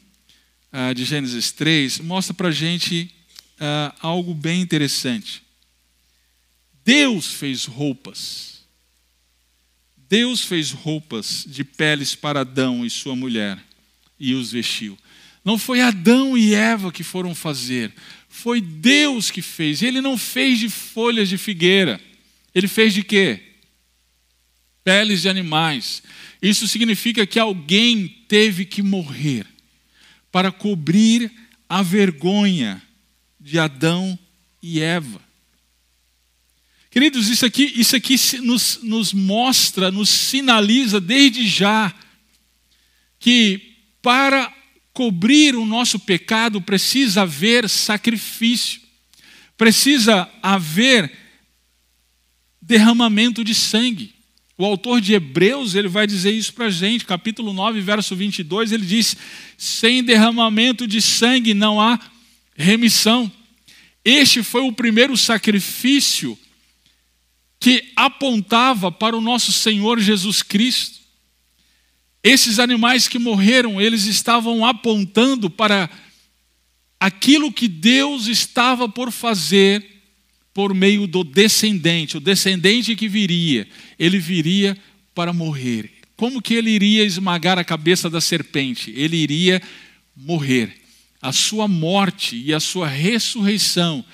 ah, 0.73 0.93
de 0.93 1.05
Gênesis 1.05 1.51
3 1.53 2.01
mostra 2.01 2.33
para 2.33 2.49
a 2.49 2.53
gente 2.53 3.11
uh, 3.57 3.95
algo 4.01 4.33
bem 4.35 4.61
interessante. 4.61 5.43
Deus 6.85 7.27
fez 7.27 7.64
roupas. 7.64 8.61
Deus 10.09 10.43
fez 10.43 10.71
roupas 10.71 11.45
de 11.47 11.62
peles 11.62 12.14
para 12.14 12.41
Adão 12.41 12.85
e 12.85 12.91
sua 12.91 13.14
mulher 13.14 13.59
e 14.18 14.35
os 14.35 14.53
vestiu. 14.53 14.99
Não 15.45 15.57
foi 15.57 15.81
Adão 15.81 16.37
e 16.37 16.55
Eva 16.55 16.93
que 16.93 17.03
foram 17.03 17.35
fazer, 17.35 17.93
foi 18.29 18.61
Deus 18.61 19.31
que 19.31 19.41
fez. 19.41 19.83
Ele 19.83 20.01
não 20.01 20.18
fez 20.18 20.59
de 20.59 20.68
folhas 20.68 21.29
de 21.29 21.39
figueira. 21.39 22.01
Ele 22.55 22.68
fez 22.68 22.93
de 22.93 23.03
quê? 23.03 23.50
Peles 24.91 25.22
de 25.22 25.28
animais. 25.28 26.03
Isso 26.43 26.66
significa 26.66 27.24
que 27.24 27.38
alguém 27.38 28.09
teve 28.26 28.64
que 28.64 28.82
morrer 28.82 29.47
para 30.32 30.51
cobrir 30.51 31.30
a 31.68 31.80
vergonha 31.80 32.82
de 33.38 33.57
Adão 33.57 34.18
e 34.61 34.80
Eva. 34.80 35.22
Queridos, 36.91 37.28
isso 37.28 37.47
aqui, 37.47 37.72
isso 37.76 37.95
aqui 37.95 38.16
nos, 38.43 38.80
nos 38.82 39.12
mostra, 39.12 39.93
nos 39.93 40.09
sinaliza 40.09 41.01
desde 41.01 41.47
já 41.47 41.95
que 43.20 43.76
para 44.03 44.53
cobrir 44.93 45.55
o 45.55 45.64
nosso 45.64 46.01
pecado 46.01 46.61
precisa 46.61 47.22
haver 47.22 47.68
sacrifício, 47.68 48.80
precisa 49.57 50.28
haver 50.43 51.16
derramamento 52.61 53.45
de 53.45 53.55
sangue. 53.55 54.18
O 54.61 54.65
autor 54.67 55.01
de 55.01 55.15
Hebreus, 55.15 55.75
ele 55.75 55.89
vai 55.89 56.07
dizer 56.07 56.33
isso 56.33 56.53
para 56.53 56.67
a 56.67 56.71
gente, 56.71 57.07
capítulo 57.07 57.51
9, 57.51 57.81
verso 57.81 58.15
22, 58.15 58.73
ele 58.73 58.85
diz: 58.85 59.17
sem 59.57 60.05
derramamento 60.05 60.87
de 60.87 61.01
sangue 61.01 61.55
não 61.55 61.81
há 61.81 61.99
remissão. 62.55 63.33
Este 64.05 64.43
foi 64.43 64.61
o 64.61 64.71
primeiro 64.71 65.17
sacrifício 65.17 66.39
que 67.59 67.91
apontava 67.97 68.93
para 68.93 69.17
o 69.17 69.21
nosso 69.23 69.51
Senhor 69.51 69.99
Jesus 69.99 70.43
Cristo. 70.43 70.99
Esses 72.23 72.59
animais 72.59 73.09
que 73.09 73.19
morreram, 73.19 73.81
eles 73.81 74.05
estavam 74.05 74.63
apontando 74.67 75.49
para 75.49 75.89
aquilo 77.01 77.51
que 77.51 77.67
Deus 77.67 78.27
estava 78.27 78.87
por 78.87 79.11
fazer 79.11 80.00
por 80.61 80.75
meio 80.75 81.07
do 81.07 81.25
descendente, 81.25 82.19
o 82.19 82.21
descendente 82.21 82.95
que 82.95 83.09
viria, 83.09 83.67
ele 83.99 84.19
viria 84.19 84.77
para 85.15 85.33
morrer. 85.33 85.91
Como 86.19 86.43
que 86.43 86.53
ele 86.53 86.69
iria 86.69 87.03
esmagar 87.03 87.59
a 87.59 87.65
cabeça 87.65 88.11
da 88.11 88.21
serpente? 88.21 88.91
Ele 88.95 89.17
iria 89.17 89.63
morrer. 90.15 90.79
A 91.23 91.33
sua 91.33 91.67
morte 91.67 92.37
e 92.37 92.53
a 92.53 92.61
sua 92.61 92.87
ressurreição 92.87 94.05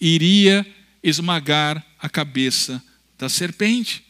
iria 0.00 0.66
esmagar 1.00 1.80
a 1.96 2.08
cabeça 2.08 2.82
da 3.16 3.28
serpente. 3.28 4.02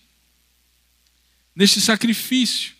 Neste 1.54 1.82
sacrifício, 1.82 2.72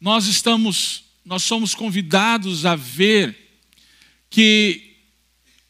nós 0.00 0.24
estamos, 0.24 1.04
nós 1.22 1.42
somos 1.42 1.74
convidados 1.74 2.64
a 2.64 2.74
ver 2.74 3.36
que 4.30 4.89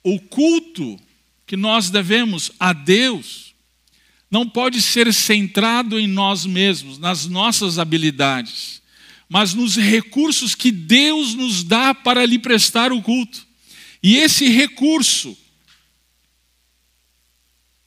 o 0.03 0.19
culto 0.19 0.99
que 1.47 1.57
nós 1.57 1.91
devemos 1.91 2.51
a 2.59 2.73
Deus 2.73 3.55
não 4.31 4.49
pode 4.49 4.81
ser 4.81 5.13
centrado 5.13 5.99
em 5.99 6.07
nós 6.07 6.47
mesmos, 6.47 6.99
nas 6.99 7.27
nossas 7.27 7.79
habilidades, 7.79 8.81
mas 9.29 9.55
nos 9.55 9.77
recursos 9.77 10.55
que 10.55 10.71
Deus 10.71 11.35
nos 11.35 11.65
dá 11.65 11.95
para 11.95 12.25
lhe 12.25 12.39
prestar 12.39 12.93
o 12.93 13.03
culto. 13.03 13.47
E 14.03 14.17
esse 14.17 14.49
recurso 14.49 15.37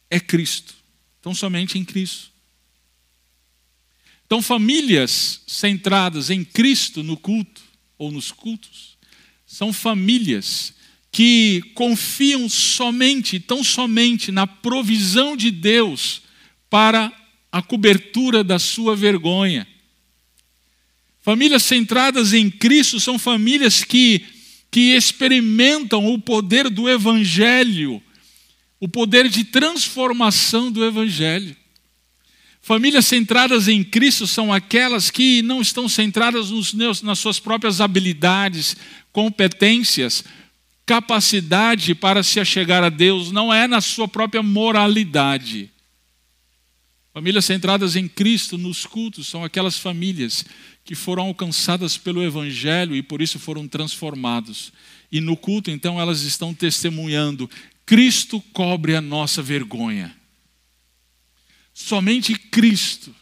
é 0.10 0.20
Cristo. 0.20 0.76
Então, 1.20 1.34
somente 1.34 1.80
em 1.80 1.86
Cristo. 1.86 2.32
Então, 4.26 4.42
famílias 4.42 5.42
centradas 5.48 6.30
em 6.30 6.44
Cristo 6.44 7.04
no 7.04 7.16
culto 7.16 7.62
ou 7.98 8.12
nos 8.12 8.32
cultos 8.32 8.98
são 9.46 9.72
famílias 9.72 10.74
que 11.14 11.62
confiam 11.76 12.50
somente, 12.50 13.40
tão 13.40 13.64
somente 13.64 14.32
na 14.32 14.48
provisão 14.48 15.38
de 15.38 15.52
Deus 15.52 16.24
para 16.72 17.14
a 17.52 17.62
cobertura 17.62 18.44
da 18.44 18.58
sua 18.58 18.96
vergonha. 18.96 19.68
Famílias 21.22 21.62
centradas 21.62 22.34
em 22.34 22.50
Cristo 22.50 23.00
são 23.00 23.20
famílias 23.20 23.84
que, 23.84 24.26
que 24.72 24.96
experimentam 24.96 26.12
o 26.12 26.20
poder 26.20 26.68
do 26.68 26.90
Evangelho, 26.90 28.02
o 28.80 28.90
poder 28.90 29.30
de 29.30 29.44
transformação 29.44 30.72
do 30.72 30.84
Evangelho. 30.84 31.56
Famílias 32.60 33.06
centradas 33.06 33.68
em 33.68 33.84
Cristo 33.84 34.26
são 34.26 34.52
aquelas 34.52 35.12
que 35.12 35.44
não 35.44 35.62
estão 35.62 35.88
centradas 35.88 36.50
nos, 36.50 36.74
nas 37.04 37.20
suas 37.20 37.40
próprias 37.40 37.80
habilidades, 37.80 38.76
competências, 39.12 40.24
capacidade 40.86 41.96
para 41.96 42.24
se 42.24 42.40
achegar 42.40 42.84
a 42.84 42.90
Deus 42.90 43.32
não 43.32 43.54
é 43.54 43.68
na 43.68 43.82
sua 43.82 44.08
própria 44.08 44.44
moralidade. 44.44 45.72
Famílias 47.14 47.46
centradas 47.46 47.96
em 47.96 48.08
Cristo 48.08 48.58
nos 48.58 48.86
cultos 48.86 49.28
são 49.28 49.44
aquelas 49.44 49.78
famílias 49.78 50.44
que 50.84 50.96
foram 50.96 51.28
alcançadas 51.28 51.96
pelo 51.98 52.24
Evangelho 52.24 52.96
e 52.96 53.04
por 53.04 53.22
isso 53.22 53.40
foram 53.40 53.68
transformados. 53.68 54.74
E 55.12 55.22
no 55.22 55.38
culto, 55.38 55.70
então, 55.70 56.02
elas 56.02 56.22
estão 56.22 56.56
testemunhando: 56.56 57.48
Cristo 57.86 58.42
cobre 58.52 58.96
a 58.96 59.02
nossa 59.02 59.44
vergonha. 59.44 60.16
Somente 61.72 62.36
Cristo 62.36 63.16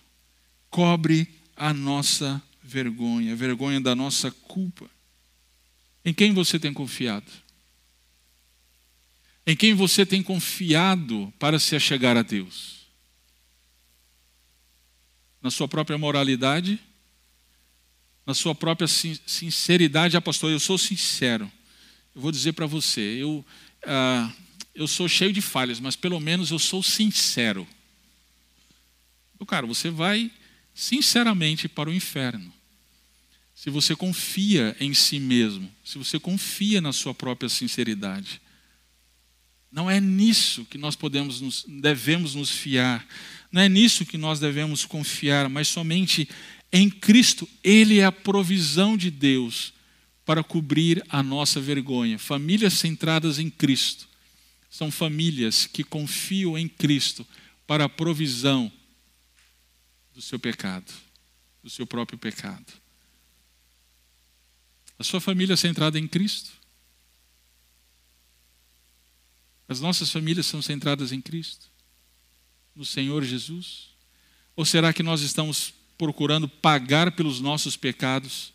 cobre 0.69 1.27
a 1.55 1.73
nossa 1.73 2.41
vergonha, 2.63 3.33
a 3.33 3.35
vergonha 3.35 3.81
da 3.81 3.93
nossa 3.93 4.31
culpa. 4.31 4.89
Em 6.03 6.13
quem 6.13 6.33
você 6.33 6.57
tem 6.57 6.73
confiado? 6.73 7.29
Em 9.45 9.55
quem 9.55 9.73
você 9.73 10.05
tem 10.05 10.21
confiado 10.21 11.33
para 11.39 11.59
se 11.59 11.75
achegar 11.75 12.15
a 12.17 12.21
Deus? 12.21 12.87
Na 15.41 15.49
sua 15.49 15.67
própria 15.67 15.97
moralidade? 15.97 16.79
Na 18.25 18.33
sua 18.33 18.53
própria 18.53 18.87
sinceridade? 18.87 20.15
Ah, 20.15 20.21
pastor, 20.21 20.51
eu 20.51 20.59
sou 20.59 20.77
sincero. 20.77 21.51
Eu 22.13 22.21
vou 22.21 22.31
dizer 22.31 22.53
para 22.53 22.65
você, 22.65 23.01
eu, 23.01 23.43
ah, 23.85 24.31
eu 24.75 24.87
sou 24.87 25.07
cheio 25.09 25.33
de 25.33 25.41
falhas, 25.41 25.79
mas 25.79 25.95
pelo 25.95 26.19
menos 26.19 26.51
eu 26.51 26.59
sou 26.59 26.83
sincero. 26.83 27.67
Cara, 29.47 29.65
você 29.65 29.89
vai 29.89 30.31
sinceramente 30.73 31.67
para 31.67 31.89
o 31.89 31.93
inferno. 31.93 32.53
Se 33.53 33.69
você 33.69 33.95
confia 33.95 34.75
em 34.79 34.93
si 34.93 35.19
mesmo, 35.19 35.69
se 35.83 35.97
você 35.97 36.19
confia 36.19 36.79
na 36.79 36.93
sua 36.93 37.13
própria 37.13 37.49
sinceridade. 37.49 38.41
Não 39.71 39.89
é 39.89 40.01
nisso 40.01 40.65
que 40.65 40.77
nós 40.77 40.95
podemos 40.95 41.39
nos, 41.39 41.65
devemos 41.67 42.35
nos 42.35 42.49
fiar. 42.49 43.07
Não 43.51 43.61
é 43.61 43.69
nisso 43.69 44.05
que 44.05 44.17
nós 44.17 44.39
devemos 44.39 44.85
confiar, 44.85 45.47
mas 45.47 45.67
somente 45.67 46.27
em 46.71 46.89
Cristo. 46.89 47.47
Ele 47.63 47.99
é 47.99 48.05
a 48.05 48.11
provisão 48.11 48.97
de 48.97 49.09
Deus 49.09 49.73
para 50.25 50.43
cobrir 50.43 51.03
a 51.09 51.23
nossa 51.23 51.59
vergonha. 51.59 52.19
Famílias 52.19 52.73
centradas 52.73 53.39
em 53.39 53.49
Cristo 53.49 54.07
são 54.69 54.91
famílias 54.91 55.65
que 55.65 55.83
confiam 55.83 56.57
em 56.57 56.67
Cristo 56.67 57.25
para 57.65 57.85
a 57.85 57.89
provisão 57.89 58.71
do 60.13 60.21
seu 60.21 60.39
pecado, 60.39 60.91
do 61.63 61.69
seu 61.69 61.85
próprio 61.85 62.17
pecado. 62.17 62.73
A 64.99 65.03
sua 65.03 65.19
família 65.19 65.53
é 65.53 65.57
centrada 65.57 65.97
em 65.97 66.07
Cristo? 66.07 66.60
As 69.71 69.79
nossas 69.79 70.11
famílias 70.11 70.47
são 70.47 70.61
centradas 70.61 71.13
em 71.13 71.21
Cristo, 71.21 71.71
no 72.75 72.83
Senhor 72.83 73.23
Jesus? 73.23 73.91
Ou 74.53 74.65
será 74.65 74.91
que 74.91 75.01
nós 75.01 75.21
estamos 75.21 75.73
procurando 75.97 76.45
pagar 76.45 77.13
pelos 77.13 77.39
nossos 77.39 77.77
pecados 77.77 78.53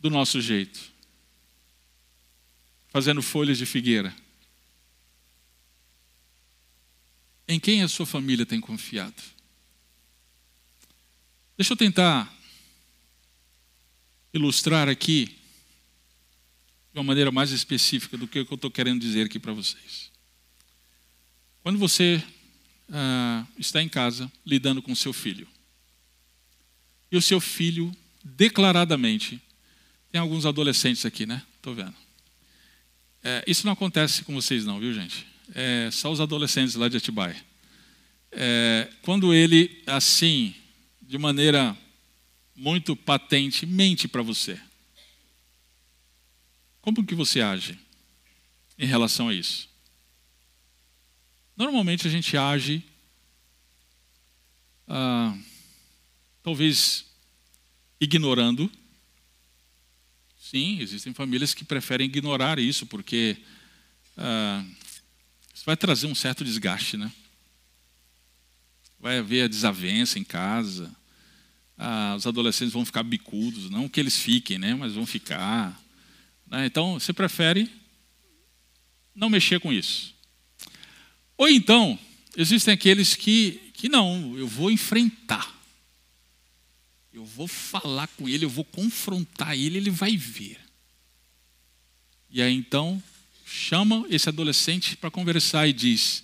do 0.00 0.08
nosso 0.08 0.40
jeito? 0.40 0.80
Fazendo 2.88 3.20
folhas 3.20 3.58
de 3.58 3.66
figueira? 3.66 4.16
Em 7.46 7.60
quem 7.60 7.82
a 7.82 7.88
sua 7.88 8.06
família 8.06 8.46
tem 8.46 8.58
confiado? 8.58 9.22
Deixa 11.58 11.74
eu 11.74 11.76
tentar 11.76 12.34
ilustrar 14.32 14.88
aqui 14.88 15.26
de 15.26 16.98
uma 16.98 17.04
maneira 17.04 17.30
mais 17.30 17.50
específica 17.50 18.16
do 18.16 18.26
que 18.26 18.38
eu 18.38 18.44
estou 18.44 18.70
querendo 18.70 19.02
dizer 19.02 19.26
aqui 19.26 19.38
para 19.38 19.52
vocês. 19.52 20.10
Quando 21.62 21.78
você 21.78 22.22
ah, 22.90 23.46
está 23.58 23.82
em 23.82 23.88
casa 23.88 24.30
lidando 24.44 24.82
com 24.82 24.94
seu 24.94 25.12
filho, 25.12 25.46
e 27.10 27.16
o 27.16 27.22
seu 27.22 27.40
filho 27.40 27.94
declaradamente, 28.24 29.40
tem 30.10 30.20
alguns 30.20 30.46
adolescentes 30.46 31.04
aqui, 31.04 31.26
né? 31.26 31.42
Estou 31.56 31.74
vendo. 31.74 31.94
É, 33.22 33.44
isso 33.46 33.66
não 33.66 33.72
acontece 33.72 34.24
com 34.24 34.34
vocês, 34.34 34.64
não, 34.64 34.80
viu, 34.80 34.92
gente? 34.92 35.26
É 35.54 35.90
só 35.92 36.10
os 36.10 36.20
adolescentes 36.20 36.74
lá 36.74 36.88
de 36.88 36.96
Atibaia. 36.96 37.36
É, 38.30 38.90
quando 39.02 39.34
ele, 39.34 39.82
assim, 39.86 40.54
de 41.00 41.18
maneira 41.18 41.76
muito 42.56 42.96
patente, 42.96 43.66
mente 43.66 44.08
para 44.08 44.22
você, 44.22 44.58
como 46.80 47.04
que 47.04 47.14
você 47.14 47.40
age 47.40 47.78
em 48.78 48.86
relação 48.86 49.28
a 49.28 49.34
isso? 49.34 49.71
Normalmente 51.56 52.06
a 52.06 52.10
gente 52.10 52.36
age, 52.36 52.82
ah, 54.88 55.36
talvez 56.42 57.06
ignorando. 58.00 58.70
Sim, 60.38 60.80
existem 60.80 61.14
famílias 61.14 61.54
que 61.54 61.64
preferem 61.64 62.06
ignorar 62.06 62.58
isso, 62.58 62.86
porque 62.86 63.36
ah, 64.16 64.64
isso 65.54 65.64
vai 65.64 65.76
trazer 65.76 66.06
um 66.06 66.14
certo 66.14 66.44
desgaste, 66.44 66.96
né? 66.96 67.12
Vai 68.98 69.18
haver 69.18 69.44
a 69.44 69.48
desavença 69.48 70.18
em 70.18 70.24
casa. 70.24 70.94
Ah, 71.76 72.14
os 72.16 72.26
adolescentes 72.26 72.72
vão 72.72 72.84
ficar 72.84 73.02
bicudos, 73.02 73.70
não 73.70 73.88
que 73.88 74.00
eles 74.00 74.16
fiquem, 74.16 74.58
né? 74.58 74.74
Mas 74.74 74.94
vão 74.94 75.06
ficar. 75.06 75.80
Né? 76.46 76.66
Então, 76.66 76.94
você 76.98 77.12
prefere 77.12 77.70
não 79.14 79.28
mexer 79.28 79.60
com 79.60 79.72
isso. 79.72 80.11
Ou 81.42 81.48
então, 81.48 81.98
existem 82.36 82.72
aqueles 82.72 83.16
que, 83.16 83.72
que 83.74 83.88
não, 83.88 84.38
eu 84.38 84.46
vou 84.46 84.70
enfrentar. 84.70 85.52
Eu 87.12 87.24
vou 87.24 87.48
falar 87.48 88.06
com 88.06 88.28
ele, 88.28 88.44
eu 88.44 88.48
vou 88.48 88.64
confrontar 88.64 89.58
ele, 89.58 89.76
ele 89.76 89.90
vai 89.90 90.16
ver. 90.16 90.60
E 92.30 92.40
aí 92.40 92.54
então, 92.54 93.02
chama 93.44 94.06
esse 94.08 94.28
adolescente 94.28 94.96
para 94.96 95.10
conversar 95.10 95.66
e 95.66 95.72
diz: 95.72 96.22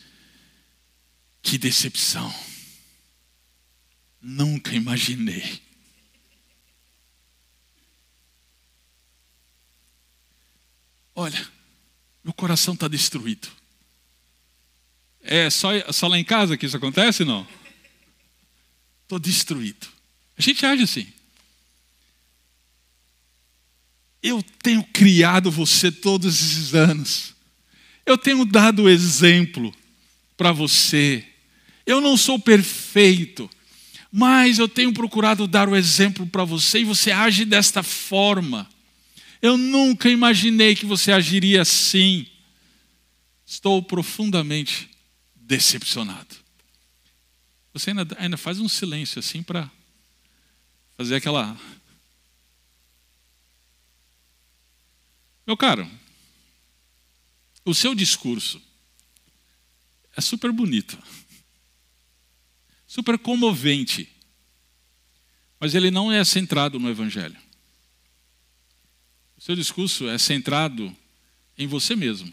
Que 1.43 1.59
decepção. 1.59 2.33
Nunca 4.23 4.73
imaginei. 4.73 5.61
Olha, 11.13 11.51
meu 12.23 12.33
coração 12.33 12.75
está 12.75 12.87
destruído. 12.87 13.58
É 15.23 15.51
só, 15.51 15.71
só 15.93 16.07
lá 16.09 16.19
em 16.19 16.25
casa 16.25 16.57
que 16.57 16.67
isso 16.67 16.77
acontece, 16.77 17.25
não? 17.25 17.47
Estou 19.03 19.19
destruído. 19.19 19.87
A 20.37 20.43
gente 20.43 20.65
age 20.65 20.83
assim. 20.83 21.07
Eu 24.23 24.43
tenho 24.63 24.83
criado 24.85 25.51
você 25.51 25.91
todos 25.91 26.41
esses 26.41 26.75
anos. 26.75 27.35
Eu 28.05 28.19
tenho 28.19 28.45
dado 28.45 28.89
exemplo 28.89 29.75
para 30.37 30.53
você. 30.53 31.25
Eu 31.87 32.01
não 32.01 32.17
sou 32.17 32.39
perfeito, 32.39 33.49
mas 34.13 34.59
eu 34.59 34.69
tenho 34.69 34.93
procurado 34.93 35.47
dar 35.47 35.69
o 35.69 35.77
exemplo 35.77 36.27
para 36.27 36.45
você 36.45 36.81
e 36.81 36.85
você 36.85 37.11
age 37.11 37.45
desta 37.45 37.83
forma. 37.83 38.69
Eu 39.41 39.57
nunca 39.57 40.11
imaginei 40.11 40.75
que 40.75 40.85
você 40.85 41.13
agiria 41.13 41.63
assim. 41.63 42.27
Estou 43.47 43.83
profundamente 43.83 44.91
decepcionado. 45.49 46.37
Você 47.73 47.91
ainda, 47.91 48.07
ainda 48.19 48.37
faz 48.37 48.61
um 48.61 48.69
silêncio 48.69 49.19
assim 49.19 49.43
para 49.43 49.71
fazer 50.95 51.17
aquela. 51.17 51.59
Meu 55.47 55.57
caro, 55.57 55.91
o 57.65 57.75
seu 57.75 57.95
discurso 57.95 58.61
é 60.15 60.21
super 60.21 60.53
bonito, 60.53 60.99
super 62.87 63.19
comovente, 63.19 64.07
mas 65.59 65.75
ele 65.75 65.91
não 65.91 66.13
é 66.13 66.23
centrado 66.25 66.79
no 66.79 66.91
Evangelho. 66.91 67.41
O 69.39 69.41
seu 69.41 69.57
discurso 69.57 70.07
é 70.09 70.19
centrado 70.19 70.95
em 71.57 71.67
você 71.67 71.97
mesmo, 71.97 72.31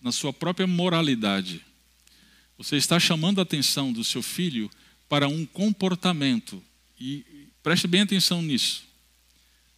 na 0.00 0.12
sua 0.12 0.32
própria 0.32 0.66
moralidade 0.66 1.62
você 2.56 2.76
está 2.76 3.00
chamando 3.00 3.40
a 3.40 3.42
atenção 3.42 3.92
do 3.92 4.04
seu 4.04 4.22
filho 4.22 4.70
para 5.08 5.28
um 5.28 5.44
comportamento. 5.44 6.62
E 6.98 7.48
preste 7.62 7.86
bem 7.86 8.02
atenção 8.02 8.40
nisso. 8.40 8.84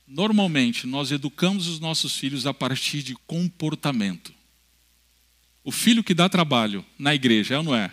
Normalmente, 0.06 0.86
nós 0.86 1.10
educamos 1.10 1.66
os 1.66 1.80
nossos 1.80 2.16
filhos 2.16 2.46
a 2.46 2.54
partir 2.54 3.02
de 3.02 3.14
comportamento. 3.26 4.32
O 5.64 5.72
filho 5.72 6.04
que 6.04 6.14
dá 6.14 6.28
trabalho 6.28 6.84
na 6.98 7.14
igreja, 7.14 7.54
é 7.54 7.58
ou 7.58 7.64
não 7.64 7.74
é? 7.74 7.92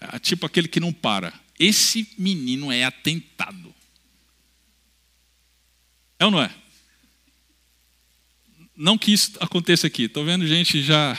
é 0.00 0.18
tipo 0.18 0.46
aquele 0.46 0.68
que 0.68 0.78
não 0.78 0.92
para. 0.92 1.32
Esse 1.58 2.08
menino 2.16 2.70
é 2.70 2.84
atentado. 2.84 3.74
É 6.18 6.24
ou 6.24 6.30
não 6.30 6.40
é? 6.40 6.54
Não 8.76 8.96
que 8.96 9.12
isso 9.12 9.32
aconteça 9.40 9.86
aqui. 9.86 10.02
Estou 10.02 10.24
vendo 10.24 10.46
gente 10.46 10.82
já 10.82 11.16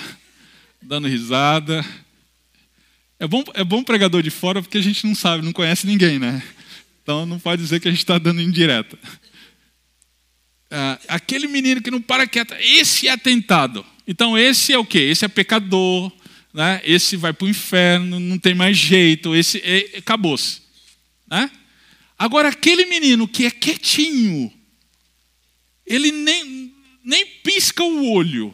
dando 0.82 1.08
risada. 1.08 1.84
É 3.20 3.28
bom, 3.28 3.44
é 3.56 3.64
bom 3.64 3.84
pregador 3.84 4.22
de 4.22 4.30
fora 4.30 4.62
porque 4.62 4.78
a 4.78 4.82
gente 4.82 5.06
não 5.06 5.16
sabe, 5.16 5.44
não 5.44 5.52
conhece 5.52 5.88
ninguém, 5.88 6.20
né? 6.20 6.44
Então 7.02 7.26
não 7.26 7.40
pode 7.40 7.62
dizer 7.62 7.80
que 7.80 7.88
a 7.88 7.92
gente 7.92 8.02
está 8.02 8.18
dando 8.18 8.42
indireta. 8.42 8.98
Ah, 10.70 11.00
aquele 11.08 11.48
menino 11.48 11.82
que 11.82 11.90
não 11.90 12.02
para 12.02 12.28
quieto, 12.28 12.54
esse 12.60 13.08
é 13.08 13.12
atentado. 13.12 13.84
Então 14.06 14.38
esse 14.38 14.72
é 14.72 14.78
o 14.78 14.86
quê? 14.86 15.00
Esse 15.00 15.26
é 15.26 15.28
pecador, 15.28 16.12
né? 16.54 16.80
esse 16.84 17.16
vai 17.16 17.34
para 17.34 17.46
o 17.46 17.50
inferno, 17.50 18.20
não 18.20 18.38
tem 18.38 18.54
mais 18.54 18.78
jeito, 18.78 19.36
esse 19.36 19.62
é, 19.64 19.98
acabou-se. 19.98 20.62
Né? 21.28 21.50
Agora 22.20 22.50
aquele 22.50 22.86
menino 22.86 23.28
que 23.28 23.46
é 23.46 23.52
quietinho, 23.52 24.54
ele 25.86 26.12
nem, 26.12 26.74
nem 27.04 27.26
pisca 27.44 27.84
o 27.84 28.12
olho. 28.12 28.52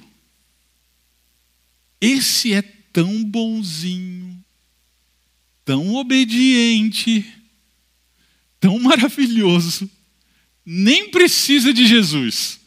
Esse 1.99 2.53
é 2.53 2.61
tão 2.61 3.24
bonzinho 3.24 4.22
tão 5.66 5.95
obediente, 5.95 7.26
tão 8.59 8.80
maravilhoso, 8.80 9.89
nem 10.66 11.09
precisa 11.09 11.74
de 11.74 11.86
Jesus. 11.86 12.59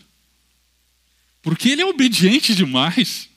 Porque 1.43 1.71
ele 1.71 1.83
é 1.83 1.87
obediente 1.87 2.55
demais. 2.55 3.29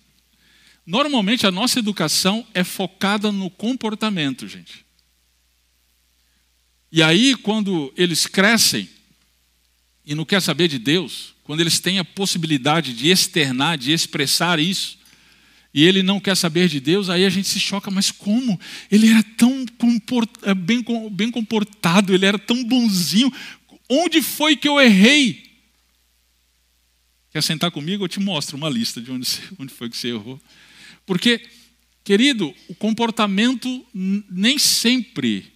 Normalmente 0.86 1.45
a 1.45 1.51
nossa 1.51 1.80
educação 1.80 2.45
é 2.53 2.64
focada 2.64 3.32
no 3.32 3.49
comportamento, 3.49 4.47
gente. 4.47 4.86
E 6.91 7.03
aí, 7.03 7.36
quando 7.36 7.93
eles 7.95 8.26
crescem 8.26 8.89
e 10.03 10.16
não 10.16 10.26
quer 10.26 10.41
saber 10.41 10.68
de 10.68 10.80
Deus, 10.80 11.36
quando 11.43 11.62
eles 11.62 11.80
têm 11.80 11.99
a 11.99 12.05
possibilidade 12.05 12.93
de 12.93 13.10
externar, 13.10 13.78
de 13.78 13.91
expressar 13.91 14.60
isso, 14.60 14.99
e 15.74 15.86
ele 15.86 16.01
não 16.01 16.20
quer 16.20 16.36
saber 16.36 16.67
de 16.67 16.80
Deus, 16.80 17.09
aí 17.09 17.26
a 17.26 17.30
gente 17.30 17.47
se 17.47 17.59
choca, 17.59 17.91
mas 17.91 18.09
como? 18.11 18.59
Ele 18.91 19.09
era 19.09 19.24
tão 19.38 19.65
eh, 20.43 20.53
bem, 20.53 20.84
bem 21.11 21.30
comportado, 21.30 22.13
ele 22.13 22.26
era 22.26 22.39
tão 22.39 22.63
bonzinho. 22.63 23.32
Onde 23.88 24.22
foi 24.22 24.55
que 24.55 24.67
eu 24.67 24.80
errei? 24.82 25.49
Quer 27.32 27.43
sentar 27.43 27.70
comigo? 27.70 28.03
Eu 28.03 28.07
te 28.07 28.20
mostro 28.20 28.57
uma 28.57 28.70
lista 28.70 28.99
de 28.99 29.11
onde, 29.11 29.28
onde 29.59 29.72
foi 29.72 29.89
que 29.89 29.97
você 29.97 30.09
errou. 30.09 30.41
Porque, 31.05 31.39
querido, 32.03 32.53
o 32.67 32.74
comportamento 32.74 33.86
nem 33.93 34.57
sempre 34.57 35.51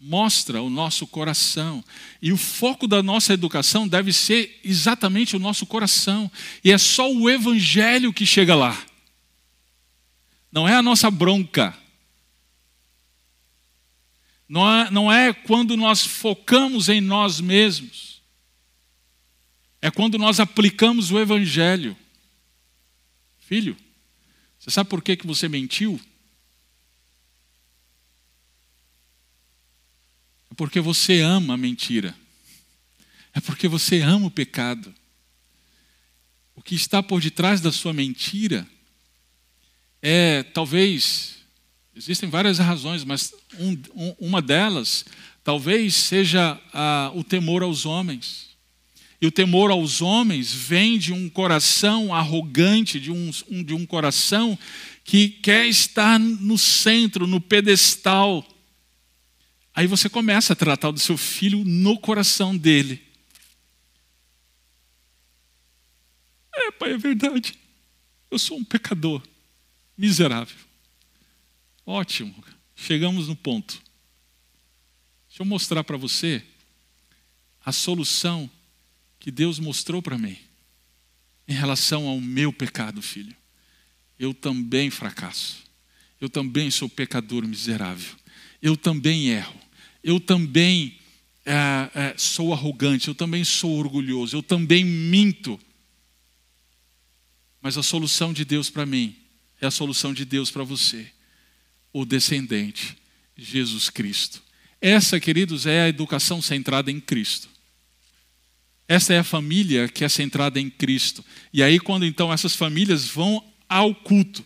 mostra 0.00 0.62
o 0.62 0.70
nosso 0.70 1.06
coração. 1.06 1.84
E 2.22 2.32
o 2.32 2.36
foco 2.36 2.86
da 2.86 3.02
nossa 3.02 3.32
educação 3.32 3.88
deve 3.88 4.12
ser 4.12 4.60
exatamente 4.62 5.34
o 5.34 5.38
nosso 5.38 5.66
coração. 5.66 6.30
E 6.62 6.70
é 6.70 6.78
só 6.78 7.12
o 7.12 7.28
Evangelho 7.28 8.12
que 8.12 8.24
chega 8.24 8.54
lá. 8.54 8.80
Não 10.52 10.68
é 10.68 10.74
a 10.74 10.82
nossa 10.82 11.10
bronca. 11.10 11.76
Não 14.48 14.70
é, 14.70 14.90
não 14.90 15.12
é 15.12 15.32
quando 15.32 15.76
nós 15.76 16.06
focamos 16.06 16.88
em 16.88 17.00
nós 17.00 17.40
mesmos. 17.40 18.22
É 19.82 19.90
quando 19.90 20.16
nós 20.16 20.40
aplicamos 20.40 21.10
o 21.10 21.18
Evangelho. 21.18 21.96
Filho, 23.38 23.76
você 24.58 24.70
sabe 24.70 24.90
por 24.90 25.02
que, 25.02 25.16
que 25.16 25.26
você 25.26 25.48
mentiu? 25.48 26.00
Porque 30.58 30.80
você 30.80 31.20
ama 31.20 31.54
a 31.54 31.56
mentira. 31.56 32.12
É 33.32 33.40
porque 33.40 33.68
você 33.68 34.00
ama 34.00 34.26
o 34.26 34.30
pecado. 34.30 34.92
O 36.56 36.60
que 36.60 36.74
está 36.74 37.00
por 37.00 37.20
detrás 37.20 37.60
da 37.60 37.70
sua 37.70 37.92
mentira 37.92 38.66
é, 40.02 40.42
talvez, 40.42 41.36
existem 41.94 42.28
várias 42.28 42.58
razões, 42.58 43.04
mas 43.04 43.32
um, 43.56 43.70
um, 43.94 44.16
uma 44.18 44.42
delas 44.42 45.04
talvez 45.44 45.94
seja 45.94 46.60
o 47.14 47.22
temor 47.22 47.62
aos 47.62 47.86
homens. 47.86 48.48
E 49.22 49.28
o 49.28 49.32
temor 49.32 49.70
aos 49.70 50.02
homens 50.02 50.52
vem 50.52 50.98
de 50.98 51.12
um 51.12 51.28
coração 51.28 52.12
arrogante, 52.12 52.98
de 52.98 53.12
um, 53.12 53.30
de 53.64 53.74
um 53.74 53.86
coração 53.86 54.58
que 55.04 55.28
quer 55.28 55.68
estar 55.68 56.18
no 56.18 56.58
centro, 56.58 57.28
no 57.28 57.40
pedestal 57.40 58.44
Aí 59.78 59.86
você 59.86 60.08
começa 60.08 60.54
a 60.54 60.56
tratar 60.56 60.90
do 60.90 60.98
seu 60.98 61.16
filho 61.16 61.64
no 61.64 61.96
coração 62.00 62.56
dele. 62.56 63.00
É, 66.52 66.72
pai, 66.72 66.94
é 66.94 66.98
verdade. 66.98 67.56
Eu 68.28 68.40
sou 68.40 68.58
um 68.58 68.64
pecador. 68.64 69.22
miserável. 69.96 70.56
Ótimo, 71.86 72.44
chegamos 72.74 73.28
no 73.28 73.36
ponto. 73.36 73.80
Deixa 75.28 75.42
eu 75.42 75.46
mostrar 75.46 75.84
para 75.84 75.96
você 75.96 76.42
a 77.64 77.70
solução 77.70 78.50
que 79.20 79.30
Deus 79.30 79.60
mostrou 79.60 80.02
para 80.02 80.18
mim 80.18 80.36
em 81.46 81.54
relação 81.54 82.08
ao 82.08 82.20
meu 82.20 82.52
pecado, 82.52 83.00
filho. 83.00 83.36
Eu 84.18 84.34
também 84.34 84.90
fracasso. 84.90 85.62
Eu 86.20 86.28
também 86.28 86.68
sou 86.68 86.88
pecador 86.88 87.46
miserável. 87.46 88.16
Eu 88.60 88.76
também 88.76 89.28
erro. 89.28 89.57
Eu 90.02 90.20
também 90.20 90.98
é, 91.44 91.90
é, 91.94 92.14
sou 92.16 92.52
arrogante. 92.52 93.08
Eu 93.08 93.14
também 93.14 93.42
sou 93.44 93.78
orgulhoso. 93.78 94.36
Eu 94.36 94.42
também 94.42 94.84
minto. 94.84 95.58
Mas 97.60 97.78
a 97.78 97.82
solução 97.82 98.32
de 98.32 98.44
Deus 98.44 98.68
para 98.68 98.86
mim 98.86 99.16
é 99.60 99.66
a 99.66 99.70
solução 99.70 100.14
de 100.14 100.24
Deus 100.24 100.50
para 100.50 100.62
você, 100.62 101.10
o 101.92 102.04
descendente, 102.04 102.96
Jesus 103.36 103.90
Cristo. 103.90 104.42
Essa, 104.80 105.18
queridos, 105.18 105.66
é 105.66 105.82
a 105.82 105.88
educação 105.88 106.40
centrada 106.40 106.90
em 106.90 107.00
Cristo. 107.00 107.48
Essa 108.86 109.14
é 109.14 109.18
a 109.18 109.24
família 109.24 109.88
que 109.88 110.04
é 110.04 110.08
centrada 110.08 110.60
em 110.60 110.70
Cristo. 110.70 111.24
E 111.52 111.62
aí, 111.62 111.80
quando 111.80 112.06
então 112.06 112.32
essas 112.32 112.54
famílias 112.54 113.08
vão 113.08 113.44
ao 113.68 113.94
culto 113.94 114.44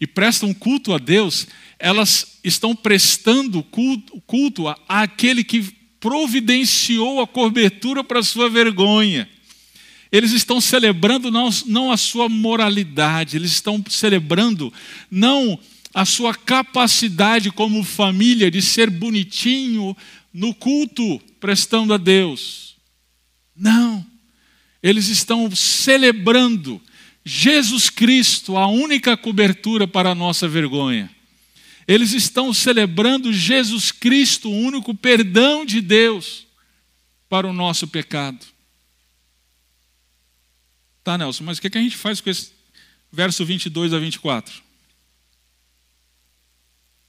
e 0.00 0.06
prestam 0.06 0.52
culto 0.52 0.92
a 0.92 0.98
Deus, 0.98 1.46
elas 1.78 2.38
estão 2.44 2.74
prestando 2.74 3.62
culto, 3.62 4.20
culto 4.26 4.68
àquele 4.88 5.42
que 5.42 5.74
providenciou 5.98 7.20
a 7.20 7.26
cobertura 7.26 8.04
para 8.04 8.20
a 8.20 8.24
sua 8.24 8.48
vergonha. 8.48 9.28
Eles 10.12 10.32
estão 10.32 10.60
celebrando 10.60 11.30
não, 11.30 11.50
não 11.66 11.90
a 11.90 11.96
sua 11.96 12.28
moralidade, 12.28 13.36
eles 13.36 13.52
estão 13.52 13.82
celebrando 13.88 14.72
não 15.10 15.58
a 15.92 16.04
sua 16.04 16.34
capacidade 16.34 17.50
como 17.50 17.82
família 17.82 18.50
de 18.50 18.60
ser 18.60 18.90
bonitinho 18.90 19.96
no 20.32 20.54
culto, 20.54 21.18
prestando 21.40 21.94
a 21.94 21.96
Deus. 21.96 22.76
Não. 23.56 24.04
Eles 24.82 25.08
estão 25.08 25.50
celebrando 25.50 26.80
Jesus 27.28 27.90
Cristo, 27.90 28.56
a 28.56 28.68
única 28.68 29.16
cobertura 29.16 29.88
para 29.88 30.10
a 30.10 30.14
nossa 30.14 30.46
vergonha. 30.46 31.10
Eles 31.84 32.12
estão 32.12 32.54
celebrando 32.54 33.32
Jesus 33.32 33.90
Cristo, 33.90 34.48
o 34.48 34.56
único 34.56 34.94
perdão 34.94 35.66
de 35.66 35.80
Deus 35.80 36.46
para 37.28 37.44
o 37.44 37.52
nosso 37.52 37.88
pecado. 37.88 38.46
Tá, 41.02 41.18
Nelson, 41.18 41.42
mas 41.42 41.58
o 41.58 41.60
que 41.60 41.76
a 41.76 41.80
gente 41.80 41.96
faz 41.96 42.20
com 42.20 42.30
esse 42.30 42.52
verso 43.10 43.44
22 43.44 43.92
a 43.92 43.98
24? 43.98 44.62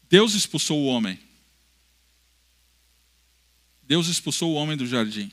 Deus 0.10 0.34
expulsou 0.34 0.80
o 0.80 0.86
homem. 0.88 1.20
Deus 3.84 4.08
expulsou 4.08 4.54
o 4.54 4.56
homem 4.56 4.76
do 4.76 4.88
jardim. 4.88 5.32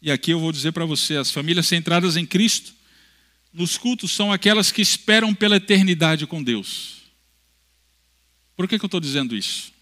E 0.00 0.10
aqui 0.10 0.30
eu 0.30 0.40
vou 0.40 0.50
dizer 0.50 0.72
para 0.72 0.86
você: 0.86 1.16
as 1.16 1.30
famílias 1.30 1.66
centradas 1.66 2.16
em 2.16 2.24
Cristo, 2.24 2.80
nos 3.52 3.76
cultos, 3.76 4.12
são 4.12 4.32
aquelas 4.32 4.72
que 4.72 4.80
esperam 4.80 5.34
pela 5.34 5.56
eternidade 5.56 6.26
com 6.26 6.42
Deus. 6.42 7.02
Por 8.56 8.68
que, 8.68 8.78
que 8.78 8.84
eu 8.84 8.88
estou 8.88 9.00
dizendo 9.00 9.36
isso? 9.36 9.72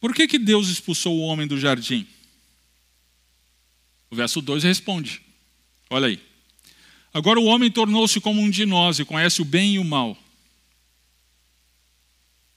Por 0.00 0.14
que, 0.14 0.26
que 0.26 0.38
Deus 0.38 0.68
expulsou 0.68 1.18
o 1.18 1.22
homem 1.22 1.46
do 1.46 1.58
jardim? 1.58 2.06
O 4.10 4.16
verso 4.16 4.40
2 4.40 4.64
responde: 4.64 5.22
Olha 5.88 6.08
aí. 6.08 6.20
Agora 7.14 7.38
o 7.38 7.44
homem 7.44 7.70
tornou-se 7.70 8.20
como 8.20 8.40
um 8.40 8.50
de 8.50 8.64
nós 8.64 8.98
e 8.98 9.04
conhece 9.04 9.42
o 9.42 9.44
bem 9.44 9.74
e 9.74 9.78
o 9.78 9.84
mal. 9.84 10.16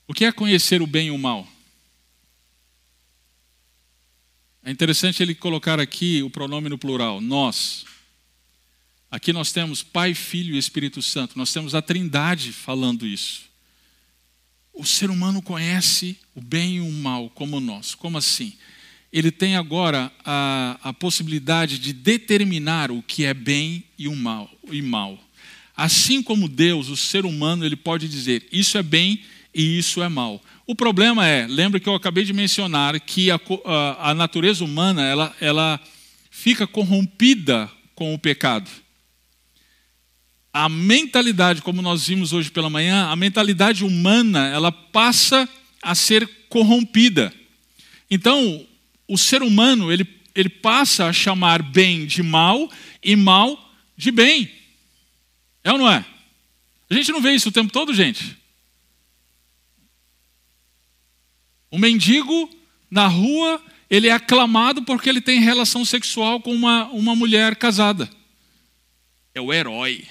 O 0.07 0.13
que 0.13 0.25
é 0.25 0.31
conhecer 0.31 0.81
o 0.81 0.87
bem 0.87 1.07
e 1.07 1.11
o 1.11 1.17
mal? 1.17 1.47
É 4.63 4.71
interessante 4.71 5.21
ele 5.21 5.35
colocar 5.35 5.79
aqui 5.79 6.23
o 6.23 6.29
pronome 6.29 6.69
no 6.69 6.77
plural, 6.77 7.21
nós. 7.21 7.85
Aqui 9.09 9.31
nós 9.31 9.51
temos 9.51 9.81
Pai, 9.81 10.13
Filho 10.13 10.55
e 10.55 10.57
Espírito 10.57 11.01
Santo. 11.01 11.37
Nós 11.37 11.51
temos 11.53 11.73
a 11.73 11.81
Trindade 11.81 12.51
falando 12.51 13.05
isso. 13.05 13.43
O 14.73 14.85
ser 14.85 15.09
humano 15.09 15.41
conhece 15.41 16.17
o 16.33 16.41
bem 16.41 16.77
e 16.77 16.81
o 16.81 16.91
mal 16.91 17.29
como 17.29 17.59
nós. 17.59 17.95
Como 17.95 18.17
assim? 18.17 18.53
ele 19.15 19.31
tem 19.31 19.55
agora 19.55 20.11
a, 20.25 20.77
a 20.83 20.93
possibilidade 20.93 21.79
de 21.79 21.93
determinar 21.93 22.91
o 22.91 23.01
que 23.01 23.23
é 23.23 23.33
bem 23.33 23.85
e 23.97 24.09
o 24.09 24.15
mal, 24.15 24.51
e 24.69 24.81
mal. 24.81 25.17
Assim 25.73 26.21
como 26.21 26.49
Deus, 26.49 26.89
o 26.89 26.97
ser 26.97 27.25
humano, 27.25 27.65
ele 27.65 27.77
pode 27.77 28.09
dizer 28.09 28.45
isso 28.51 28.77
é 28.77 28.83
bem 28.83 29.21
e 29.53 29.77
isso 29.77 30.03
é 30.03 30.09
mal. 30.09 30.43
O 30.67 30.75
problema 30.75 31.25
é, 31.25 31.47
lembra 31.47 31.79
que 31.79 31.87
eu 31.87 31.95
acabei 31.95 32.25
de 32.25 32.33
mencionar 32.33 32.99
que 32.99 33.31
a, 33.31 33.39
a, 33.63 34.11
a 34.11 34.13
natureza 34.13 34.65
humana 34.65 35.01
ela, 35.05 35.33
ela 35.39 35.79
fica 36.29 36.67
corrompida 36.67 37.71
com 37.95 38.13
o 38.13 38.19
pecado. 38.19 38.69
A 40.57 40.69
mentalidade, 40.69 41.61
como 41.61 41.81
nós 41.81 42.07
vimos 42.07 42.31
hoje 42.31 42.49
pela 42.49 42.69
manhã, 42.69 43.09
a 43.09 43.15
mentalidade 43.17 43.83
humana 43.83 44.47
ela 44.47 44.71
passa 44.71 45.49
a 45.81 45.93
ser 45.93 46.25
corrompida. 46.47 47.33
Então, 48.09 48.65
o 49.05 49.17
ser 49.17 49.43
humano 49.43 49.91
ele, 49.91 50.07
ele 50.33 50.47
passa 50.47 51.07
a 51.07 51.11
chamar 51.11 51.61
bem 51.61 52.05
de 52.05 52.23
mal 52.23 52.71
e 53.03 53.17
mal 53.17 53.75
de 53.97 54.11
bem. 54.11 54.49
É 55.61 55.73
ou 55.73 55.77
não 55.77 55.91
é? 55.91 56.05
A 56.89 56.93
gente 56.93 57.11
não 57.11 57.19
vê 57.19 57.33
isso 57.33 57.49
o 57.49 57.51
tempo 57.51 57.73
todo, 57.73 57.93
gente. 57.93 58.37
O 61.69 61.77
mendigo 61.77 62.49
na 62.89 63.07
rua, 63.07 63.61
ele 63.89 64.07
é 64.07 64.13
aclamado 64.13 64.83
porque 64.83 65.09
ele 65.09 65.19
tem 65.19 65.41
relação 65.41 65.83
sexual 65.83 66.39
com 66.39 66.53
uma, 66.53 66.85
uma 66.91 67.13
mulher 67.13 67.57
casada. 67.57 68.09
É 69.33 69.41
o 69.41 69.51
herói. 69.51 70.07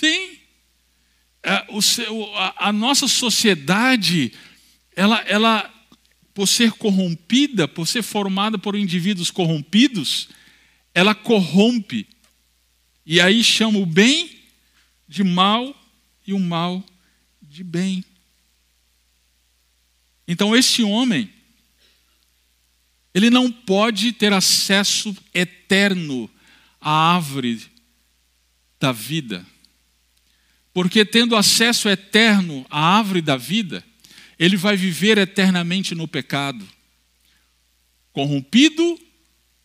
Sim. 0.00 0.38
É, 1.42 1.66
a 2.56 2.72
nossa 2.72 3.06
sociedade, 3.06 4.32
ela, 4.96 5.20
ela 5.26 5.70
por 6.32 6.48
ser 6.48 6.72
corrompida, 6.72 7.68
por 7.68 7.86
ser 7.86 8.02
formada 8.02 8.56
por 8.58 8.74
indivíduos 8.74 9.30
corrompidos, 9.30 10.30
ela 10.94 11.14
corrompe. 11.14 12.08
E 13.04 13.20
aí 13.20 13.44
chama 13.44 13.78
o 13.78 13.84
bem 13.84 14.38
de 15.06 15.22
mal 15.22 15.76
e 16.26 16.32
o 16.32 16.38
mal 16.38 16.82
de 17.42 17.62
bem. 17.62 18.02
Então 20.26 20.56
esse 20.56 20.82
homem, 20.82 21.30
ele 23.12 23.28
não 23.28 23.52
pode 23.52 24.12
ter 24.12 24.32
acesso 24.32 25.14
eterno 25.34 26.30
à 26.80 26.90
árvore 27.16 27.60
da 28.80 28.92
vida. 28.92 29.49
Porque 30.72 31.04
tendo 31.04 31.36
acesso 31.36 31.88
eterno 31.88 32.64
à 32.70 32.98
árvore 32.98 33.20
da 33.20 33.36
vida, 33.36 33.84
ele 34.38 34.56
vai 34.56 34.76
viver 34.76 35.18
eternamente 35.18 35.94
no 35.94 36.06
pecado, 36.06 36.66
corrompido 38.12 38.98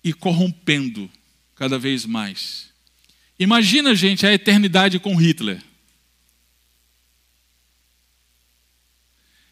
e 0.04 0.14
corrompendo 0.14 1.10
cada 1.56 1.80
vez 1.80 2.06
mais. 2.06 2.70
Imagina, 3.40 3.96
gente, 3.96 4.26
a 4.26 4.34
eternidade 4.34 5.00
com 5.00 5.16
Hitler. 5.16 5.62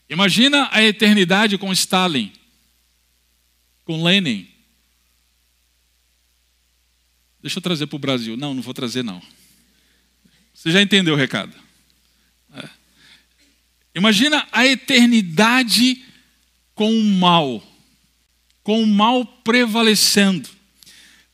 Imagina 0.09 0.69
a 0.71 0.83
eternidade 0.83 1.57
com 1.57 1.71
Stalin, 1.73 2.31
com 3.83 4.03
Lenin. 4.03 4.47
Deixa 7.41 7.57
eu 7.57 7.61
trazer 7.61 7.87
para 7.87 7.95
o 7.95 7.99
Brasil. 7.99 8.37
Não, 8.37 8.53
não 8.53 8.61
vou 8.61 8.73
trazer, 8.73 9.03
não. 9.03 9.21
Você 10.63 10.71
já 10.71 10.81
entendeu 10.81 11.13
o 11.13 11.17
recado. 11.17 11.53
Imagina 13.93 14.47
a 14.49 14.65
eternidade 14.65 16.01
com 16.73 16.89
o 16.97 17.03
mal, 17.03 17.61
com 18.63 18.81
o 18.81 18.87
mal 18.87 19.25
prevalecendo. 19.25 20.47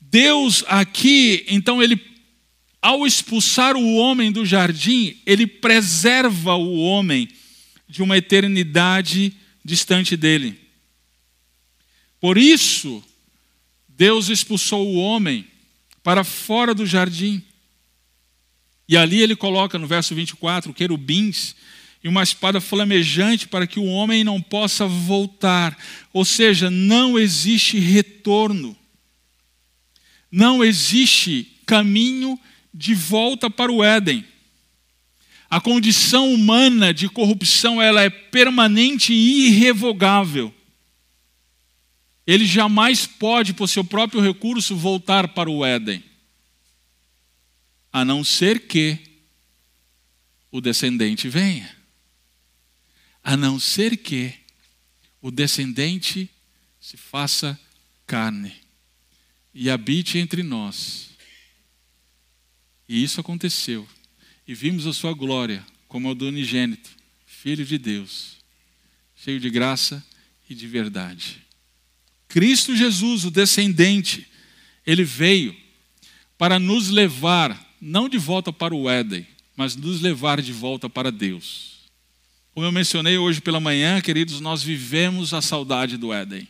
Deus 0.02 0.64
aqui, 0.68 1.46
então, 1.48 1.80
ele, 1.80 2.04
ao 2.82 3.06
expulsar 3.06 3.76
o 3.76 3.98
homem 3.98 4.32
do 4.32 4.48
jardim, 4.48 5.16
ele 5.28 5.46
preserva 5.46 6.56
o 6.56 6.80
homem 6.80 7.30
de 7.88 8.02
uma 8.02 8.18
eternidade 8.18 9.32
distante 9.64 10.18
dele. 10.18 10.60
Por 12.20 12.36
isso, 12.36 13.04
Deus 13.88 14.28
expulsou 14.28 14.88
o 14.88 14.96
homem 14.96 15.46
para 16.02 16.24
fora 16.24 16.74
do 16.74 16.84
jardim. 16.84 17.44
E 18.90 18.98
ali 18.98 19.22
ele 19.22 19.36
coloca 19.36 19.78
no 19.78 19.86
verso 19.86 20.16
24 20.16 20.74
querubins 20.74 21.56
e 22.04 22.10
uma 22.10 22.24
espada 22.24 22.60
flamejante 22.60 23.48
para 23.48 23.68
que 23.68 23.80
o 23.80 23.86
homem 23.86 24.24
não 24.24 24.42
possa 24.42 24.88
voltar. 24.88 25.78
Ou 26.12 26.26
seja, 26.26 26.72
não 26.72 27.20
existe 27.20 27.78
retorno. 27.78 28.76
Não 30.32 30.64
existe 30.64 31.60
caminho 31.68 32.40
de 32.74 32.96
volta 32.96 33.48
para 33.48 33.72
o 33.72 33.84
Éden. 33.84 34.26
A 35.48 35.62
condição 35.62 36.34
humana 36.34 36.92
de 36.92 37.08
corrupção 37.08 37.80
ela 37.80 38.02
é 38.02 38.10
permanente 38.10 39.14
e 39.14 39.50
irrevogável. 39.50 40.52
Ele 42.26 42.46
jamais 42.46 43.06
pode, 43.06 43.54
por 43.54 43.68
seu 43.68 43.84
próprio 43.84 44.20
recurso, 44.20 44.76
voltar 44.76 45.28
para 45.28 45.50
o 45.50 45.64
Éden, 45.64 46.04
a 47.92 48.06
não 48.06 48.24
ser 48.24 48.68
que 48.68 49.00
o 50.52 50.62
descendente 50.62 51.28
venha. 51.30 51.76
A 53.24 53.36
não 53.36 53.60
ser 53.60 53.98
que 53.98 54.34
o 55.22 55.32
descendente 55.32 56.30
se 56.80 56.98
faça 56.98 57.60
carne 58.08 58.56
e 59.54 59.70
habite 59.70 60.18
entre 60.18 60.42
nós. 60.42 61.10
E 62.88 63.04
isso 63.04 63.20
aconteceu. 63.20 63.88
E 64.48 64.54
vimos 64.54 64.88
a 64.88 64.94
sua 64.94 65.14
glória 65.14 65.66
como 65.88 66.10
a 66.10 66.14
do 66.14 66.28
unigênito, 66.28 66.90
Filho 67.26 67.66
de 67.66 67.78
Deus, 67.78 68.38
cheio 69.16 69.40
de 69.40 69.50
graça 69.50 70.06
e 70.50 70.56
de 70.56 70.68
verdade. 70.68 71.46
Cristo 72.28 72.76
Jesus, 72.76 73.26
o 73.26 73.32
descendente, 73.32 74.28
ele 74.86 75.04
veio 75.04 75.56
para 76.38 76.60
nos 76.60 76.90
levar, 76.90 77.69
não 77.82 78.10
de 78.10 78.18
volta 78.18 78.52
para 78.52 78.76
o 78.76 78.90
Éden, 78.90 79.26
mas 79.56 79.76
nos 79.76 80.02
levar 80.02 80.42
de 80.42 80.52
volta 80.54 80.90
para 80.90 81.12
Deus. 81.12 81.80
Como 82.54 82.66
eu 82.66 82.72
mencionei 82.72 83.18
hoje 83.18 83.42
pela 83.42 83.60
manhã, 83.60 84.02
queridos, 84.02 84.40
nós 84.42 84.62
vivemos 84.62 85.34
a 85.34 85.42
saudade 85.42 85.98
do 85.98 86.12
Éden. 86.12 86.48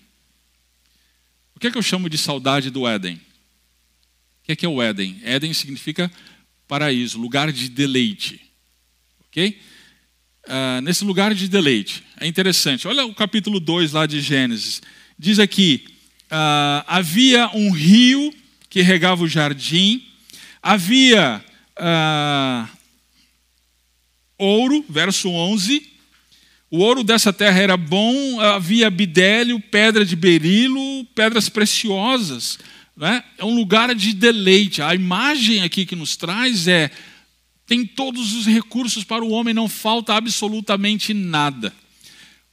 O 1.56 1.60
que 1.60 1.68
é 1.68 1.72
que 1.72 1.78
eu 1.78 1.84
chamo 1.84 2.10
de 2.10 2.18
saudade 2.18 2.70
do 2.70 2.88
Éden? 2.88 3.16
O 3.16 4.46
que 4.46 4.52
é, 4.54 4.56
que 4.56 4.66
é 4.66 4.70
o 4.70 4.82
Éden? 4.82 5.20
Éden 5.24 5.54
significa 5.54 6.12
paraíso, 6.68 7.20
lugar 7.20 7.52
de 7.52 7.70
deleite. 7.70 8.42
Ok? 9.28 9.60
Uh, 10.46 10.82
nesse 10.82 11.04
lugar 11.04 11.34
de 11.36 11.48
deleite. 11.48 12.04
É 12.20 12.26
interessante. 12.26 12.88
Olha 12.88 13.06
o 13.06 13.14
capítulo 13.14 13.60
2 13.60 13.92
lá 13.92 14.06
de 14.06 14.22
Gênesis. 14.22 14.82
Diz 15.18 15.38
aqui: 15.38 15.86
uh, 16.32 16.84
havia 16.88 17.50
um 17.56 17.72
rio 17.72 18.34
que 18.70 18.82
regava 18.82 19.24
o 19.24 19.28
jardim, 19.28 20.09
havia 20.62 21.44
uh, 21.78 22.70
ouro, 24.38 24.86
verso 24.90 25.30
11, 25.30 25.86
o 26.72 26.80
ouro 26.80 27.04
dessa 27.04 27.34
terra 27.34 27.60
era 27.60 27.76
bom, 27.76 28.40
havia 28.40 28.90
bidélio, 28.90 29.60
pedra 29.60 30.06
de 30.06 30.16
berilo, 30.16 31.06
pedras 31.16 31.50
preciosas. 31.50 32.60
Né? 32.96 33.24
É 33.38 33.46
um 33.46 33.56
lugar 33.56 33.94
de 33.96 34.14
deleite. 34.14 34.82
A 34.82 34.94
imagem 34.94 35.64
aqui 35.64 35.86
que 35.86 35.96
nos 35.96 36.16
traz 36.16 36.68
é: 36.68 36.92
tem 37.66 37.86
todos 37.86 38.34
os 38.34 38.46
recursos 38.46 39.04
para 39.04 39.24
o 39.24 39.32
homem, 39.32 39.54
não 39.54 39.68
falta 39.68 40.14
absolutamente 40.14 41.14
nada. 41.14 41.74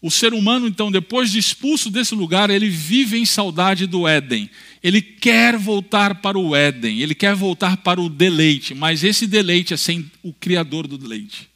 O 0.07 0.11
ser 0.11 0.32
humano, 0.32 0.68
então, 0.68 0.88
depois 0.88 1.32
de 1.32 1.40
expulso 1.40 1.90
desse 1.90 2.14
lugar, 2.14 2.48
ele 2.48 2.70
vive 2.70 3.18
em 3.18 3.26
saudade 3.26 3.88
do 3.88 4.07
Éden. 4.07 4.48
Ele 4.80 5.02
quer 5.02 5.59
voltar 5.59 6.22
para 6.22 6.38
o 6.38 6.54
Éden, 6.54 7.00
ele 7.00 7.12
quer 7.12 7.34
voltar 7.34 7.78
para 7.78 8.00
o 8.00 8.09
deleite, 8.09 8.72
mas 8.72 9.02
esse 9.02 9.26
deleite 9.26 9.74
é 9.74 9.76
sem 9.76 10.09
o 10.22 10.32
Criador 10.32 10.86
do 10.86 10.96
deleite. 10.96 11.50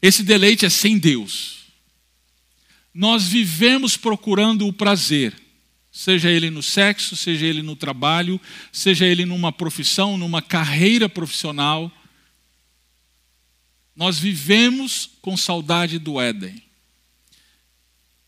Esse 0.00 0.22
deleite 0.22 0.64
é 0.64 0.70
sem 0.70 0.96
Deus. 0.96 1.66
Nós 2.94 3.28
vivemos 3.28 3.98
procurando 3.98 4.66
o 4.66 4.72
prazer, 4.72 5.34
seja 5.92 6.30
ele 6.30 6.48
no 6.48 6.62
sexo, 6.62 7.14
seja 7.14 7.44
ele 7.44 7.60
no 7.60 7.76
trabalho, 7.76 8.40
seja 8.72 9.04
ele 9.04 9.26
numa 9.26 9.52
profissão, 9.52 10.16
numa 10.16 10.40
carreira 10.40 11.10
profissional. 11.10 11.92
Nós 13.98 14.16
vivemos 14.16 15.10
com 15.20 15.36
saudade 15.36 15.98
do 15.98 16.20
Éden. 16.20 16.62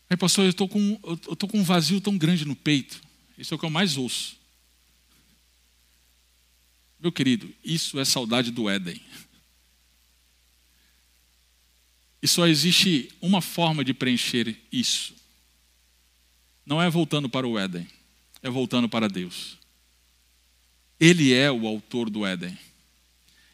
Aí, 0.09 0.17
pastor, 0.17 0.43
eu 0.43 0.49
estou 0.49 0.67
com, 0.67 0.99
eu 1.01 1.47
com 1.47 1.59
um 1.59 1.63
vazio 1.63 2.01
tão 2.01 2.17
grande 2.17 2.43
no 2.43 2.57
peito. 2.57 3.01
Isso 3.37 3.53
é 3.53 3.55
o 3.55 3.57
que 3.57 3.63
eu 3.63 3.69
mais 3.69 3.95
ouço. 3.95 4.35
Meu 6.99 7.09
querido, 7.09 7.55
isso 7.63 7.97
é 8.01 8.03
saudade 8.03 8.51
do 8.51 8.69
Éden. 8.69 9.01
E 12.21 12.27
só 12.27 12.47
existe 12.47 13.09
uma 13.21 13.41
forma 13.41 13.81
de 13.81 13.93
preencher 13.93 14.57
isso. 14.73 15.15
Não 16.65 16.81
é 16.81 16.89
voltando 16.89 17.29
para 17.29 17.47
o 17.47 17.57
Éden, 17.57 17.87
é 18.43 18.49
voltando 18.49 18.89
para 18.89 19.07
Deus. 19.07 19.57
Ele 20.99 21.31
é 21.31 21.49
o 21.49 21.65
autor 21.65 22.09
do 22.09 22.25
Éden. 22.25 22.59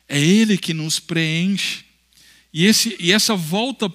É 0.07 0.19
Ele 0.19 0.57
que 0.57 0.73
nos 0.73 0.99
preenche. 0.99 1.85
E, 2.57 2.65
esse, 2.65 2.97
e 2.99 3.11
essa 3.11 3.35
volta 3.35 3.87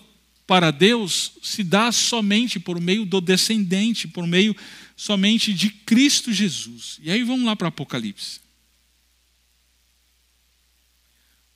para 0.46 0.70
Deus 0.70 1.32
se 1.42 1.64
dá 1.64 1.90
somente 1.90 2.60
por 2.60 2.80
meio 2.80 3.04
do 3.04 3.20
descendente, 3.20 4.06
por 4.06 4.24
meio 4.24 4.54
somente 4.96 5.52
de 5.52 5.68
Cristo 5.68 6.32
Jesus. 6.32 7.00
E 7.02 7.10
aí 7.10 7.24
vamos 7.24 7.44
lá 7.44 7.56
para 7.56 7.66
Apocalipse. 7.66 8.40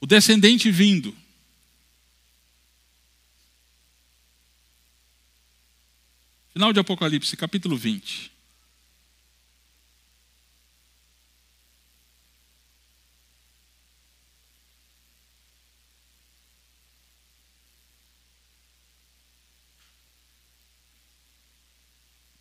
O 0.00 0.06
descendente 0.06 0.68
vindo 0.68 1.16
Final 6.52 6.72
de 6.72 6.80
Apocalipse, 6.80 7.36
capítulo 7.36 7.76
20. 7.76 8.32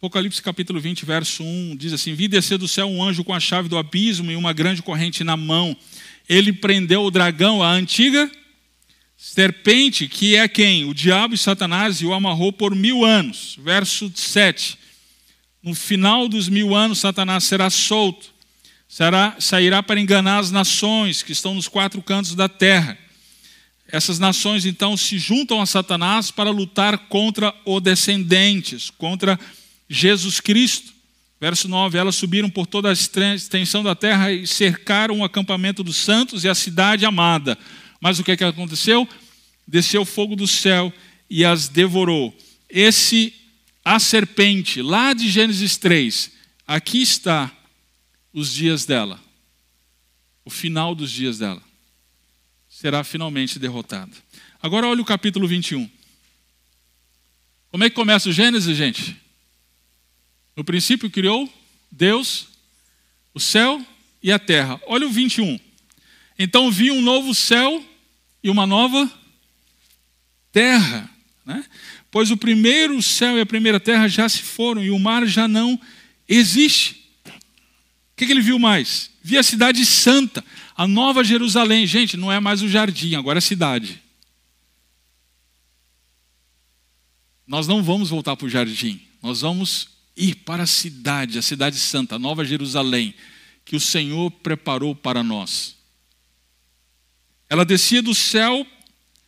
Apocalipse 0.05 0.39
capítulo 0.39 0.79
20, 0.79 1.03
verso 1.03 1.43
1, 1.43 1.77
diz 1.77 1.91
assim: 1.91 2.13
Vi 2.13 2.27
descer 2.27 2.59
do 2.59 2.67
céu 2.67 2.87
um 2.87 3.03
anjo 3.03 3.23
com 3.23 3.33
a 3.33 3.39
chave 3.39 3.67
do 3.67 3.75
abismo 3.75 4.31
e 4.31 4.35
uma 4.35 4.53
grande 4.53 4.83
corrente 4.83 5.23
na 5.23 5.35
mão. 5.35 5.75
Ele 6.29 6.53
prendeu 6.53 7.03
o 7.03 7.09
dragão, 7.09 7.63
a 7.63 7.71
antiga 7.71 8.29
serpente, 9.17 10.07
que 10.07 10.35
é 10.35 10.47
quem? 10.47 10.85
O 10.85 10.93
diabo 10.93 11.33
e 11.33 11.39
Satanás, 11.39 12.01
e 12.01 12.05
o 12.05 12.13
amarrou 12.13 12.53
por 12.53 12.75
mil 12.75 13.03
anos. 13.03 13.57
Verso 13.59 14.11
7. 14.13 14.77
No 15.63 15.73
final 15.73 16.27
dos 16.27 16.47
mil 16.47 16.75
anos, 16.75 16.99
Satanás 16.99 17.43
será 17.45 17.71
solto, 17.71 18.27
será, 18.87 19.35
sairá 19.39 19.81
para 19.81 19.99
enganar 19.99 20.37
as 20.37 20.51
nações 20.51 21.23
que 21.23 21.31
estão 21.31 21.55
nos 21.55 21.67
quatro 21.67 21.99
cantos 22.03 22.35
da 22.35 22.47
terra. 22.47 22.95
Essas 23.87 24.19
nações 24.19 24.67
então 24.67 24.95
se 24.95 25.17
juntam 25.17 25.59
a 25.59 25.65
Satanás 25.65 26.29
para 26.29 26.51
lutar 26.51 26.95
contra 27.07 27.51
os 27.65 27.81
descendentes, 27.81 28.91
contra 28.91 29.39
Jesus 29.89 30.39
Cristo. 30.39 30.93
Verso 31.39 31.67
9: 31.67 31.97
Elas 31.97 32.15
subiram 32.15 32.49
por 32.49 32.65
toda 32.65 32.89
a 32.89 32.93
extensão 32.93 33.83
da 33.83 33.95
terra 33.95 34.31
e 34.31 34.47
cercaram 34.47 35.19
o 35.19 35.23
acampamento 35.23 35.83
dos 35.83 35.97
santos 35.97 36.43
e 36.43 36.49
a 36.49 36.55
cidade 36.55 37.05
amada. 37.05 37.57
Mas 37.99 38.19
o 38.19 38.23
que, 38.23 38.31
é 38.31 38.37
que 38.37 38.43
aconteceu? 38.43 39.07
Desceu 39.67 40.05
fogo 40.05 40.35
do 40.35 40.47
céu 40.47 40.93
e 41.29 41.43
as 41.43 41.67
devorou. 41.67 42.35
Esse, 42.69 43.33
a 43.83 43.99
serpente, 43.99 44.81
lá 44.81 45.13
de 45.13 45.29
Gênesis 45.29 45.77
3, 45.77 46.31
aqui 46.67 47.01
está 47.01 47.51
os 48.33 48.53
dias 48.53 48.85
dela, 48.85 49.19
o 50.43 50.49
final 50.49 50.93
dos 50.93 51.11
dias 51.11 51.39
dela. 51.39 51.61
Será 52.69 53.03
finalmente 53.03 53.57
derrotada. 53.57 54.11
Agora 54.61 54.87
olha 54.87 55.01
o 55.01 55.05
capítulo 55.05 55.47
21. 55.47 55.89
Como 57.71 57.83
é 57.83 57.89
que 57.89 57.95
começa 57.95 58.29
o 58.29 58.33
Gênesis, 58.33 58.75
gente? 58.75 59.24
No 60.55 60.63
princípio 60.63 61.09
criou 61.09 61.51
Deus 61.91 62.47
o 63.33 63.39
céu 63.39 63.85
e 64.23 64.31
a 64.31 64.39
terra. 64.39 64.79
Olha 64.87 65.05
o 65.05 65.11
21. 65.11 65.59
Então 66.39 66.71
vi 66.71 66.91
um 66.91 67.01
novo 67.01 67.35
céu 67.35 67.83
e 68.43 68.49
uma 68.49 68.65
nova 68.65 69.11
terra. 70.51 71.09
Né? 71.45 71.63
Pois 72.09 72.31
o 72.31 72.37
primeiro 72.37 73.01
céu 73.01 73.37
e 73.37 73.41
a 73.41 73.45
primeira 73.45 73.79
terra 73.79 74.07
já 74.07 74.27
se 74.29 74.41
foram 74.41 74.83
e 74.83 74.89
o 74.89 74.97
mar 74.97 75.25
já 75.27 75.47
não 75.47 75.79
existe. 76.27 77.05
O 77.25 78.15
que, 78.15 78.25
que 78.25 78.31
ele 78.31 78.41
viu 78.41 78.57
mais? 78.57 79.11
Vi 79.21 79.37
a 79.37 79.43
cidade 79.43 79.85
santa, 79.85 80.43
a 80.75 80.87
nova 80.87 81.23
Jerusalém. 81.23 81.85
Gente, 81.85 82.15
não 82.15 82.31
é 82.31 82.39
mais 82.39 82.61
o 82.61 82.69
jardim, 82.69 83.15
agora 83.15 83.37
é 83.37 83.39
a 83.39 83.41
cidade. 83.41 84.01
Nós 87.45 87.67
não 87.67 87.83
vamos 87.83 88.09
voltar 88.09 88.35
para 88.35 88.45
o 88.47 88.49
jardim, 88.49 89.01
nós 89.21 89.41
vamos 89.41 89.94
ir 90.15 90.35
para 90.35 90.63
a 90.63 90.67
cidade, 90.67 91.37
a 91.37 91.41
cidade 91.41 91.77
santa, 91.77 92.15
a 92.15 92.19
nova 92.19 92.45
Jerusalém, 92.45 93.13
que 93.63 93.75
o 93.75 93.79
Senhor 93.79 94.31
preparou 94.31 94.95
para 94.95 95.23
nós. 95.23 95.75
Ela 97.49 97.65
descia 97.65 98.01
do 98.01 98.13
céu, 98.13 98.65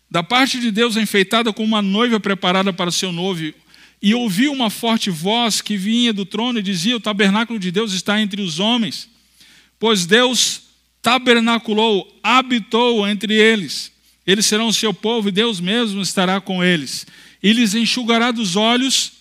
da 0.10 0.24
parte 0.24 0.60
de 0.60 0.72
Deus, 0.72 0.96
enfeitada 0.96 1.52
como 1.52 1.68
uma 1.68 1.82
noiva 1.82 2.20
preparada 2.20 2.72
para 2.72 2.92
seu 2.92 3.12
noivo, 3.12 3.54
e 4.02 4.14
ouviu 4.14 4.54
uma 4.54 4.70
forte 4.70 5.10
voz 5.10 5.62
que 5.62 5.76
vinha 5.76 6.14
do 6.14 6.26
trono 6.26 6.60
e 6.60 6.64
dizia: 6.64 6.96
O 6.96 7.00
tabernáculo 7.00 7.60
de 7.60 7.72
Deus 7.72 7.94
está 7.94 8.22
entre 8.22 8.42
os 8.42 8.60
homens, 8.60 9.10
pois 9.80 10.06
Deus 10.06 10.62
tabernaculou, 11.02 12.20
habitou 12.22 13.08
entre 13.08 13.34
eles. 13.34 13.92
Eles 14.26 14.46
serão 14.46 14.68
o 14.68 14.74
seu 14.74 14.94
povo 14.94 15.30
e 15.30 15.32
Deus 15.32 15.60
mesmo 15.60 16.02
estará 16.02 16.40
com 16.42 16.64
eles. 16.64 17.08
E 17.42 17.54
lhes 17.54 17.74
enxugará 17.74 18.30
dos 18.30 18.56
olhos 18.56 19.14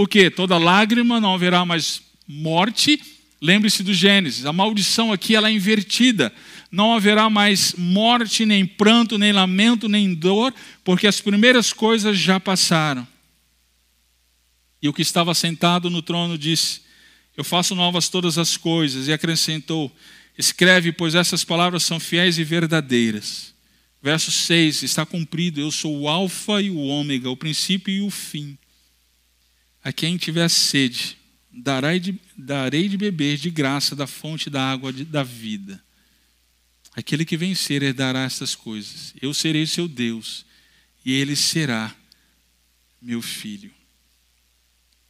o 0.00 0.06
que? 0.06 0.30
Toda 0.30 0.56
lágrima, 0.58 1.20
não 1.20 1.34
haverá 1.34 1.64
mais 1.64 2.00
morte. 2.24 3.02
Lembre-se 3.42 3.82
do 3.82 3.92
Gênesis, 3.92 4.46
a 4.46 4.52
maldição 4.52 5.12
aqui 5.12 5.34
ela 5.34 5.48
é 5.48 5.52
invertida. 5.52 6.32
Não 6.70 6.94
haverá 6.94 7.28
mais 7.28 7.74
morte, 7.76 8.46
nem 8.46 8.64
pranto, 8.64 9.18
nem 9.18 9.32
lamento, 9.32 9.88
nem 9.88 10.14
dor, 10.14 10.54
porque 10.84 11.08
as 11.08 11.20
primeiras 11.20 11.72
coisas 11.72 12.16
já 12.16 12.38
passaram. 12.38 13.04
E 14.80 14.88
o 14.88 14.92
que 14.92 15.02
estava 15.02 15.34
sentado 15.34 15.90
no 15.90 16.00
trono 16.00 16.38
disse: 16.38 16.82
Eu 17.36 17.42
faço 17.42 17.74
novas 17.74 18.08
todas 18.08 18.38
as 18.38 18.56
coisas. 18.56 19.08
E 19.08 19.12
acrescentou: 19.12 19.90
Escreve, 20.38 20.92
pois 20.92 21.16
essas 21.16 21.42
palavras 21.42 21.82
são 21.82 21.98
fiéis 21.98 22.38
e 22.38 22.44
verdadeiras. 22.44 23.52
Verso 24.00 24.30
6: 24.30 24.84
Está 24.84 25.04
cumprido, 25.04 25.60
eu 25.60 25.72
sou 25.72 26.02
o 26.02 26.08
Alfa 26.08 26.62
e 26.62 26.70
o 26.70 26.78
Ômega, 26.78 27.28
o 27.28 27.36
princípio 27.36 27.92
e 27.92 28.00
o 28.00 28.10
fim. 28.10 28.56
A 29.88 29.92
quem 29.92 30.18
tiver 30.18 30.50
sede, 30.50 31.16
darei 31.50 31.98
de, 31.98 32.20
darei 32.36 32.90
de 32.90 32.98
beber 32.98 33.38
de 33.38 33.48
graça 33.48 33.96
da 33.96 34.06
fonte 34.06 34.50
da 34.50 34.70
água 34.70 34.92
de, 34.92 35.02
da 35.02 35.22
vida. 35.22 35.82
Aquele 36.94 37.24
que 37.24 37.38
vencer 37.38 37.82
herdará 37.82 38.24
estas 38.24 38.54
coisas. 38.54 39.14
Eu 39.18 39.32
serei 39.32 39.66
seu 39.66 39.88
Deus, 39.88 40.44
e 41.02 41.12
ele 41.12 41.34
será 41.34 41.96
meu 43.00 43.22
filho. 43.22 43.72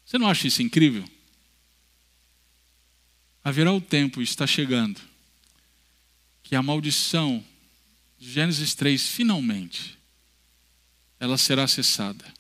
Você 0.07 0.16
não 0.16 0.29
acha 0.29 0.47
isso 0.47 0.62
incrível? 0.62 1.05
Haverá 3.43 3.72
o 3.72 3.81
tempo, 3.81 4.22
está 4.22 4.47
chegando, 4.47 5.01
que 6.41 6.55
a 6.55 6.62
maldição 6.62 7.45
de 8.16 8.31
Gênesis 8.31 8.76
3, 8.76 9.09
finalmente, 9.09 9.99
ela 11.18 11.37
será 11.37 11.66
cessada. 11.66 12.38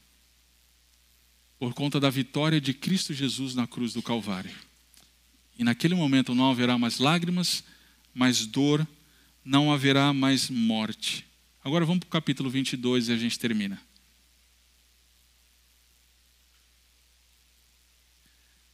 Por 1.58 1.74
conta 1.74 1.98
da 1.98 2.08
vitória 2.08 2.60
de 2.60 2.72
Cristo 2.72 3.12
Jesus 3.12 3.54
na 3.54 3.66
cruz 3.66 3.92
do 3.92 4.02
Calvário. 4.02 4.54
E 5.58 5.64
naquele 5.64 5.94
momento 5.94 6.34
não 6.34 6.50
haverá 6.50 6.78
mais 6.78 6.98
lágrimas, 6.98 7.64
mais 8.14 8.46
dor, 8.46 8.86
não 9.44 9.72
haverá 9.72 10.12
mais 10.12 10.48
morte. 10.48 11.26
Agora 11.64 11.84
vamos 11.84 12.00
para 12.00 12.06
o 12.06 12.10
capítulo 12.10 12.48
22 12.48 13.08
e 13.08 13.12
a 13.12 13.16
gente 13.16 13.38
termina. 13.38 13.80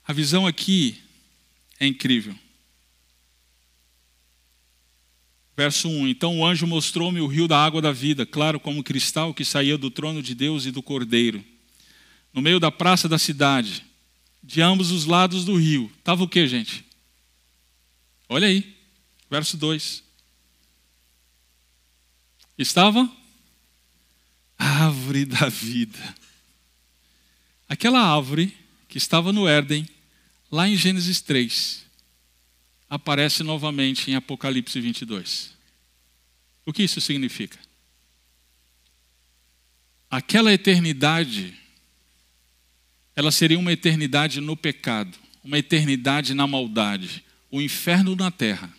A 0.06 0.12
visão 0.12 0.46
aqui 0.46 1.00
é 1.80 1.86
incrível. 1.86 2.38
Verso 5.56 5.88
1: 5.88 6.08
Então 6.08 6.38
o 6.38 6.46
anjo 6.46 6.66
mostrou-me 6.66 7.20
o 7.20 7.26
rio 7.26 7.48
da 7.48 7.64
água 7.64 7.80
da 7.80 7.92
vida, 7.92 8.26
claro 8.26 8.60
como 8.60 8.84
cristal 8.84 9.32
que 9.32 9.44
saía 9.44 9.78
do 9.78 9.90
trono 9.90 10.22
de 10.22 10.34
Deus 10.34 10.66
e 10.66 10.70
do 10.70 10.82
cordeiro. 10.82 11.42
No 12.34 12.42
meio 12.42 12.58
da 12.58 12.70
praça 12.70 13.08
da 13.08 13.16
cidade, 13.16 13.86
de 14.42 14.60
ambos 14.60 14.90
os 14.90 15.06
lados 15.06 15.44
do 15.44 15.56
rio, 15.56 15.90
estava 15.98 16.24
o 16.24 16.28
que, 16.28 16.46
gente? 16.46 16.84
Olha 18.28 18.48
aí, 18.48 18.76
verso 19.30 19.56
2. 19.56 20.02
Estava 22.58 23.10
a 24.58 24.86
árvore 24.86 25.24
da 25.24 25.48
vida. 25.48 26.14
Aquela 27.68 28.00
árvore 28.00 28.56
que 28.88 28.98
estava 28.98 29.32
no 29.32 29.48
Éden, 29.48 29.88
lá 30.50 30.68
em 30.68 30.76
Gênesis 30.76 31.20
3, 31.20 31.84
aparece 32.88 33.42
novamente 33.42 34.10
em 34.10 34.14
Apocalipse 34.14 34.80
22. 34.80 35.54
O 36.66 36.72
que 36.72 36.82
isso 36.82 37.00
significa? 37.00 37.58
Aquela 40.10 40.52
eternidade, 40.52 41.58
ela 43.16 43.30
seria 43.30 43.58
uma 43.58 43.72
eternidade 43.72 44.40
no 44.40 44.56
pecado, 44.56 45.16
uma 45.42 45.58
eternidade 45.58 46.34
na 46.34 46.46
maldade, 46.46 47.24
o 47.50 47.60
inferno 47.60 48.16
na 48.16 48.30
terra. 48.30 48.72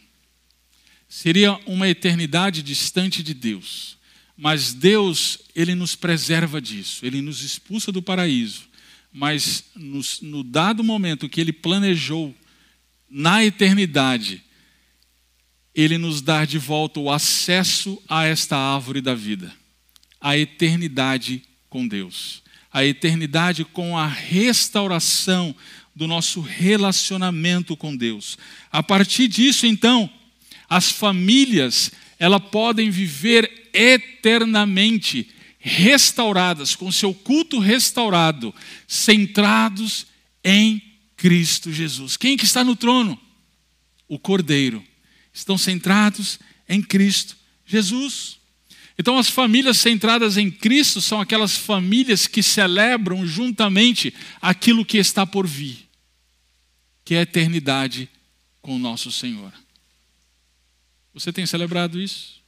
Seria 1.08 1.54
uma 1.66 1.88
eternidade 1.88 2.62
distante 2.62 3.24
de 3.24 3.34
Deus. 3.34 3.96
Mas 4.38 4.74
Deus, 4.74 5.40
Ele 5.56 5.74
nos 5.74 5.96
preserva 5.96 6.60
disso, 6.60 7.06
Ele 7.06 7.22
nos 7.22 7.42
expulsa 7.42 7.92
do 7.92 8.02
paraíso. 8.02 8.64
Mas 9.14 9.64
no 10.22 10.44
dado 10.44 10.84
momento 10.84 11.30
que 11.30 11.40
Ele 11.40 11.54
planejou 11.54 12.36
na 13.10 13.46
eternidade, 13.46 14.44
Ele 15.74 15.98
nos 15.98 16.22
dá 16.22 16.44
de 16.44 16.58
volta 16.58 17.00
o 17.00 17.10
acesso 17.10 18.02
a 18.10 18.26
esta 18.26 18.58
árvore 18.58 19.00
da 19.00 19.16
vida, 19.16 19.54
a 20.20 20.38
eternidade 20.38 21.44
com 21.70 21.88
Deus, 21.88 22.44
a 22.76 22.84
eternidade 22.86 23.64
com 23.64 23.98
a 23.98 24.06
restauração 24.06 25.56
do 25.96 26.10
nosso 26.10 26.42
relacionamento 26.42 27.78
com 27.78 27.96
Deus. 27.96 28.38
A 28.70 28.84
partir 28.84 29.30
disso, 29.30 29.66
então, 29.66 30.10
as 30.70 30.92
famílias 30.92 31.90
elas 32.20 32.42
podem 32.52 32.90
viver 32.90 33.70
eternamente 33.74 35.30
restauradas, 35.58 36.76
com 36.76 36.92
seu 36.92 37.14
culto 37.14 37.60
restaurado, 37.60 38.54
centrados 38.86 40.06
em 40.44 40.82
Cristo 41.16 41.72
Jesus. 41.72 42.18
Quem 42.18 42.36
que 42.36 42.44
está 42.44 42.62
no 42.62 42.76
trono? 42.76 43.18
O 44.06 44.20
Cordeiro. 44.20 44.84
Estão 45.34 45.58
centrados 45.58 46.40
em 46.68 46.82
Cristo 46.82 47.38
Jesus. 47.66 48.35
Então, 48.98 49.18
as 49.18 49.30
famílias 49.30 49.78
centradas 49.78 50.38
em 50.38 50.50
Cristo 50.50 51.02
são 51.02 51.20
aquelas 51.20 51.56
famílias 51.56 52.28
que 52.28 52.42
celebram 52.42 53.28
juntamente 53.28 54.14
aquilo 54.42 54.86
que 54.86 54.98
está 54.98 55.26
por 55.26 55.46
vir, 55.46 55.88
que 57.04 57.16
é 57.16 57.20
a 57.20 57.24
eternidade 57.24 58.10
com 58.62 58.76
o 58.76 58.80
nosso 58.80 59.12
Senhor. 59.12 59.52
Você 61.14 61.32
tem 61.32 61.46
celebrado 61.46 62.02
isso? 62.02 62.42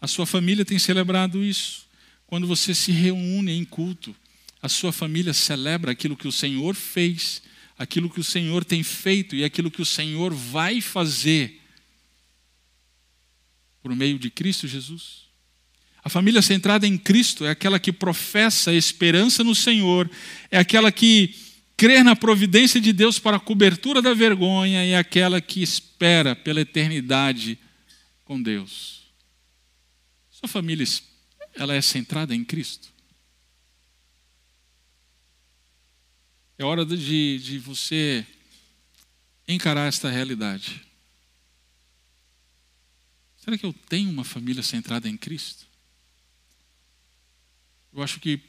A 0.00 0.08
sua 0.08 0.26
família 0.26 0.64
tem 0.64 0.78
celebrado 0.78 1.44
isso? 1.44 1.86
Quando 2.26 2.46
você 2.46 2.74
se 2.74 2.90
reúne 2.90 3.52
em 3.52 3.64
culto, 3.64 4.16
a 4.60 4.68
sua 4.68 4.92
família 4.92 5.34
celebra 5.34 5.92
aquilo 5.92 6.16
que 6.16 6.26
o 6.26 6.32
Senhor 6.32 6.74
fez, 6.74 7.42
aquilo 7.76 8.08
que 8.08 8.20
o 8.20 8.24
Senhor 8.24 8.64
tem 8.64 8.82
feito 8.82 9.36
e 9.36 9.44
aquilo 9.44 9.70
que 9.70 9.82
o 9.82 9.86
Senhor 9.86 10.32
vai 10.32 10.80
fazer 10.80 11.60
por 13.82 13.94
meio 13.94 14.18
de 14.18 14.30
Cristo 14.30 14.66
Jesus. 14.66 15.21
A 16.04 16.08
família 16.08 16.42
centrada 16.42 16.86
em 16.86 16.98
Cristo 16.98 17.44
é 17.44 17.50
aquela 17.50 17.78
que 17.78 17.92
professa 17.92 18.72
esperança 18.72 19.44
no 19.44 19.54
Senhor, 19.54 20.10
é 20.50 20.58
aquela 20.58 20.90
que 20.90 21.34
crê 21.76 22.02
na 22.02 22.16
providência 22.16 22.80
de 22.80 22.92
Deus 22.92 23.18
para 23.18 23.36
a 23.36 23.40
cobertura 23.40 24.02
da 24.02 24.12
vergonha 24.12 24.84
e 24.84 24.90
é 24.90 24.98
aquela 24.98 25.40
que 25.40 25.62
espera 25.62 26.34
pela 26.34 26.60
eternidade 26.60 27.58
com 28.24 28.40
Deus. 28.40 29.02
Sua 30.30 30.48
família 30.48 30.86
ela 31.54 31.74
é 31.74 31.80
centrada 31.80 32.34
em 32.34 32.44
Cristo. 32.44 32.88
É 36.58 36.64
hora 36.64 36.84
de, 36.84 37.38
de 37.38 37.58
você 37.58 38.26
encarar 39.46 39.88
esta 39.88 40.10
realidade. 40.10 40.82
Será 43.36 43.58
que 43.58 43.66
eu 43.66 43.72
tenho 43.88 44.10
uma 44.10 44.24
família 44.24 44.62
centrada 44.62 45.08
em 45.08 45.16
Cristo? 45.16 45.71
Eu 47.92 48.02
acho 48.02 48.18
que 48.20 48.40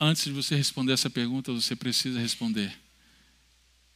antes 0.00 0.24
de 0.24 0.32
você 0.32 0.56
responder 0.56 0.92
essa 0.92 1.08
pergunta, 1.08 1.52
você 1.52 1.76
precisa 1.76 2.18
responder: 2.18 2.76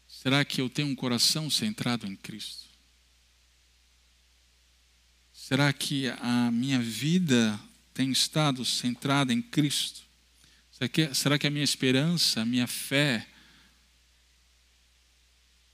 será 0.07 0.45
que 0.45 0.61
eu 0.61 0.71
tenho 0.71 0.89
um 0.89 0.95
coração 0.95 1.51
centrado 1.51 2.07
em 2.07 2.15
Cristo? 2.15 2.69
Será 5.33 5.73
que 5.73 6.09
a 6.21 6.51
minha 6.53 6.79
vida 6.79 7.59
tem 7.93 8.13
estado 8.13 8.65
centrada 8.65 9.33
em 9.33 9.43
Cristo? 9.43 10.03
Será 11.13 11.39
que 11.39 11.47
a 11.47 11.51
minha 11.51 11.65
esperança, 11.65 12.41
a 12.41 12.47
minha 12.47 12.67
fé, 12.67 13.27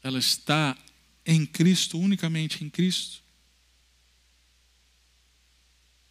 ela 0.03 0.19
está 0.19 0.77
em 1.25 1.45
Cristo, 1.45 1.99
unicamente 1.99 2.65
em 2.65 2.71
Cristo? 2.71 3.26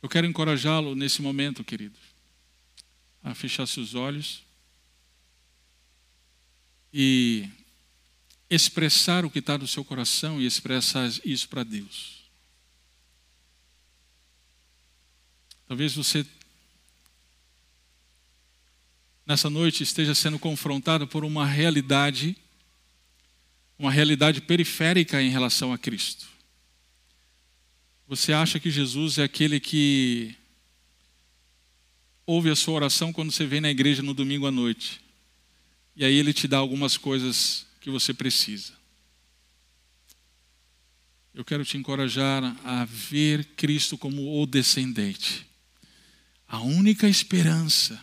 Eu 0.06 0.10
quero 0.10 0.28
encorajá-lo 0.28 0.94
nesse 0.94 1.20
momento, 1.20 1.64
querido, 1.64 1.98
a 3.24 3.34
fechar 3.34 3.66
seus 3.66 3.96
olhos 3.96 4.44
e 6.94 7.50
expressar 8.48 9.26
o 9.26 9.32
que 9.32 9.40
está 9.40 9.58
no 9.58 9.68
seu 9.68 9.84
coração 9.84 10.40
e 10.40 10.46
expressar 10.46 11.10
isso 11.26 11.50
para 11.50 11.64
Deus. 11.64 12.30
Talvez 15.68 15.96
você, 15.96 16.24
nessa 19.26 19.50
noite, 19.50 19.82
esteja 19.82 20.14
sendo 20.14 20.38
confrontado 20.38 21.08
por 21.08 21.26
uma 21.26 21.48
realidade, 21.48 22.38
uma 23.80 23.90
realidade 23.90 24.40
periférica 24.40 25.20
em 25.20 25.32
relação 25.32 25.74
a 25.74 25.80
Cristo. 25.80 26.35
Você 28.08 28.34
acha 28.34 28.60
que 28.60 28.70
Jesus 28.70 29.18
é 29.18 29.24
aquele 29.24 29.60
que 29.60 30.36
ouve 32.24 32.52
a 32.52 32.56
sua 32.56 32.76
oração 32.76 33.12
quando 33.12 33.32
você 33.32 33.48
vem 33.48 33.60
na 33.60 33.72
igreja 33.72 34.04
no 34.04 34.14
domingo 34.14 34.46
à 34.46 34.52
noite. 34.52 35.02
E 35.96 36.06
aí 36.06 36.14
ele 36.14 36.32
te 36.32 36.48
dá 36.48 36.58
algumas 36.58 36.98
coisas 36.98 37.66
que 37.82 37.90
você 37.90 38.14
precisa. 38.14 38.74
Eu 41.34 41.44
quero 41.44 41.66
te 41.66 41.78
encorajar 41.78 42.44
a 42.64 42.86
ver 42.86 43.44
Cristo 43.56 43.98
como 43.98 44.40
o 44.40 44.46
descendente, 44.46 45.44
a 46.48 46.62
única 46.62 47.10
esperança 47.10 48.00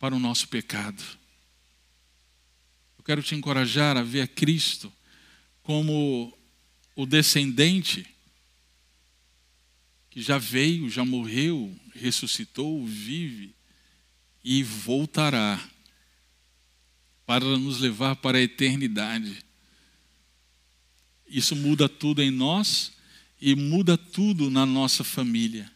para 0.00 0.16
o 0.16 0.18
nosso 0.18 0.48
pecado. 0.48 1.02
Eu 2.98 3.04
quero 3.04 3.22
te 3.22 3.36
encorajar 3.36 3.96
a 3.96 4.02
ver 4.02 4.26
Cristo 4.28 4.92
como 5.62 6.36
o 6.96 7.06
descendente 7.06 8.15
que 10.16 10.22
já 10.22 10.38
veio, 10.38 10.88
já 10.88 11.04
morreu, 11.04 11.78
ressuscitou, 11.94 12.86
vive 12.86 13.54
e 14.42 14.62
voltará 14.62 15.62
para 17.26 17.44
nos 17.58 17.80
levar 17.80 18.16
para 18.16 18.38
a 18.38 18.40
eternidade. 18.40 19.44
Isso 21.28 21.54
muda 21.54 21.86
tudo 21.86 22.22
em 22.22 22.30
nós 22.30 22.92
e 23.38 23.54
muda 23.54 23.98
tudo 23.98 24.48
na 24.48 24.64
nossa 24.64 25.04
família. 25.04 25.70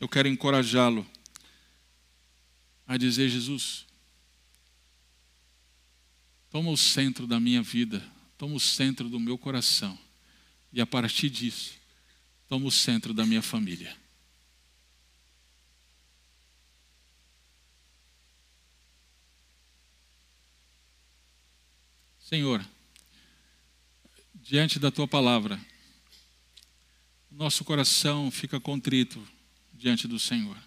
Eu 0.00 0.08
quero 0.08 0.26
encorajá-lo 0.26 1.08
a 2.84 2.96
dizer: 2.96 3.28
Jesus, 3.28 3.86
toma 6.50 6.68
o 6.72 6.76
centro 6.76 7.28
da 7.28 7.38
minha 7.38 7.62
vida, 7.62 8.04
toma 8.36 8.56
o 8.56 8.60
centro 8.60 9.08
do 9.08 9.20
meu 9.20 9.38
coração, 9.38 9.96
e 10.72 10.80
a 10.80 10.86
partir 10.86 11.30
disso, 11.30 11.79
toma 12.50 12.66
o 12.66 12.70
centro 12.72 13.14
da 13.14 13.24
minha 13.24 13.40
família. 13.40 13.96
Senhor, 22.18 22.68
diante 24.34 24.80
da 24.80 24.90
tua 24.90 25.06
palavra, 25.06 25.64
nosso 27.30 27.64
coração 27.64 28.32
fica 28.32 28.58
contrito 28.58 29.24
diante 29.72 30.08
do 30.08 30.18
Senhor. 30.18 30.58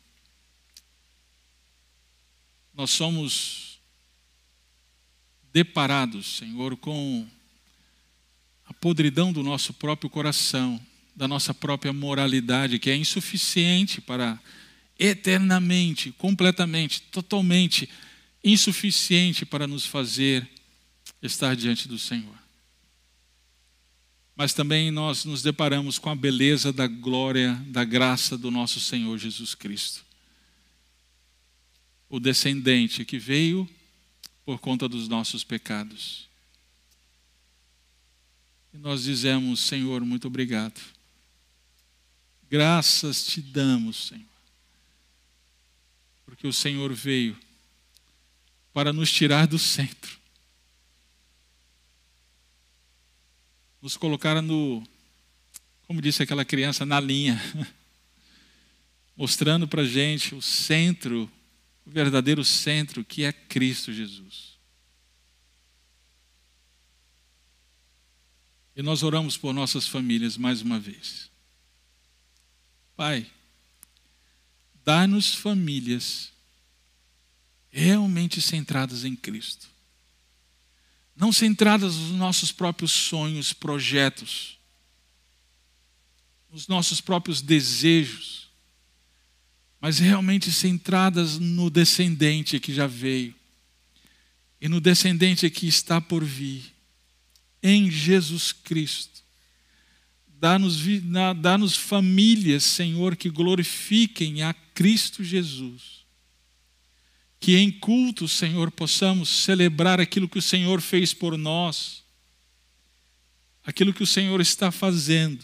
Nós 2.73 2.91
somos 2.91 3.81
deparados, 5.51 6.37
Senhor, 6.37 6.77
com 6.77 7.29
a 8.63 8.73
podridão 8.73 9.33
do 9.33 9.43
nosso 9.43 9.73
próprio 9.73 10.09
coração, 10.09 10.81
da 11.15 11.27
nossa 11.27 11.53
própria 11.53 11.93
moralidade, 11.93 12.79
que 12.79 12.89
é 12.89 12.95
insuficiente 12.95 14.01
para 14.01 14.39
eternamente, 14.97 16.11
completamente, 16.11 17.01
totalmente 17.03 17.89
insuficiente 18.43 19.45
para 19.45 19.67
nos 19.67 19.85
fazer 19.85 20.47
estar 21.21 21.55
diante 21.55 21.87
do 21.87 21.97
Senhor 21.97 22.43
mas 24.35 24.53
também 24.53 24.89
nós 24.89 25.25
nos 25.25 25.41
deparamos 25.41 25.99
com 25.99 26.09
a 26.09 26.15
beleza 26.15 26.73
da 26.73 26.87
glória, 26.87 27.53
da 27.67 27.83
graça 27.83 28.37
do 28.37 28.49
nosso 28.49 28.79
Senhor 28.79 29.17
Jesus 29.17 29.53
Cristo. 29.53 30.03
O 32.09 32.19
descendente 32.19 33.05
que 33.05 33.19
veio 33.19 33.69
por 34.45 34.59
conta 34.59 34.89
dos 34.89 35.07
nossos 35.07 35.43
pecados. 35.43 36.27
E 38.73 38.77
nós 38.77 39.03
dizemos, 39.03 39.59
Senhor, 39.59 40.03
muito 40.03 40.27
obrigado. 40.27 40.81
Graças 42.53 43.25
te 43.25 43.41
damos, 43.41 44.09
Senhor. 44.09 44.25
Porque 46.23 46.45
o 46.45 46.53
Senhor 46.53 46.93
veio 46.93 47.35
para 48.71 48.93
nos 48.93 49.11
tirar 49.11 49.47
do 49.47 49.57
centro 49.57 50.21
nos 53.81 53.97
colocaram 53.97 54.41
no, 54.41 54.81
como 55.87 56.01
disse 56.01 56.23
aquela 56.23 56.45
criança, 56.45 56.85
na 56.85 57.01
linha, 57.01 57.37
mostrando 59.17 59.67
para 59.67 59.81
a 59.81 59.85
gente 59.85 60.33
o 60.33 60.41
centro, 60.41 61.29
o 61.85 61.91
verdadeiro 61.91 62.45
centro 62.45 63.03
que 63.03 63.25
é 63.25 63.33
Cristo 63.33 63.91
Jesus. 63.91 64.53
E 68.73 68.81
nós 68.81 69.03
oramos 69.03 69.35
por 69.35 69.53
nossas 69.53 69.85
famílias 69.85 70.37
mais 70.37 70.61
uma 70.61 70.79
vez. 70.79 71.32
Pai, 72.95 73.29
dá-nos 74.83 75.33
famílias 75.33 76.31
realmente 77.71 78.41
centradas 78.41 79.03
em 79.03 79.15
Cristo 79.15 79.73
não 81.15 81.31
centradas 81.31 81.95
nos 81.95 82.11
nossos 82.11 82.51
próprios 82.51 82.91
sonhos, 82.91 83.53
projetos, 83.53 84.57
nos 86.51 86.67
nossos 86.67 86.99
próprios 86.99 87.41
desejos, 87.41 88.49
mas 89.79 89.99
realmente 89.99 90.51
centradas 90.51 91.37
no 91.39 91.69
descendente 91.69 92.59
que 92.59 92.73
já 92.73 92.87
veio 92.87 93.35
e 94.59 94.69
no 94.69 94.79
descendente 94.79 95.49
que 95.49 95.67
está 95.67 95.99
por 95.99 96.23
vir, 96.23 96.73
em 97.61 97.91
Jesus 97.91 98.51
Cristo. 98.51 99.12
Dá-nos 100.43 100.81
dá 101.41 101.57
famílias, 101.77 102.63
Senhor, 102.65 103.15
que 103.15 103.29
glorifiquem 103.29 104.41
a 104.43 104.53
Cristo 104.53 105.23
Jesus 105.23 106.03
que 107.43 107.57
em 107.57 107.69
culto, 107.69 108.25
Senhor, 108.25 108.71
possamos 108.71 109.27
celebrar 109.27 109.99
aquilo 109.99 110.29
que 110.29 110.39
o 110.39 110.41
Senhor 110.41 110.79
fez 110.79 111.13
por 111.13 111.37
nós, 111.37 112.01
aquilo 113.65 113.93
que 113.93 114.01
o 114.01 114.07
Senhor 114.07 114.39
está 114.39 114.71
fazendo 114.71 115.43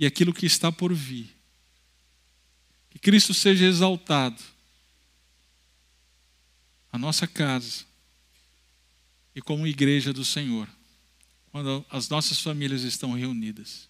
e 0.00 0.04
aquilo 0.04 0.34
que 0.34 0.46
está 0.46 0.72
por 0.72 0.92
vir. 0.92 1.32
Que 2.90 2.98
Cristo 2.98 3.32
seja 3.32 3.66
exaltado, 3.66 4.42
a 6.90 6.98
nossa 6.98 7.24
casa 7.24 7.84
e 9.36 9.40
como 9.40 9.64
igreja 9.64 10.12
do 10.12 10.24
Senhor, 10.24 10.68
quando 11.58 11.84
as 11.90 12.08
nossas 12.08 12.40
famílias 12.40 12.84
estão 12.84 13.14
reunidas 13.14 13.88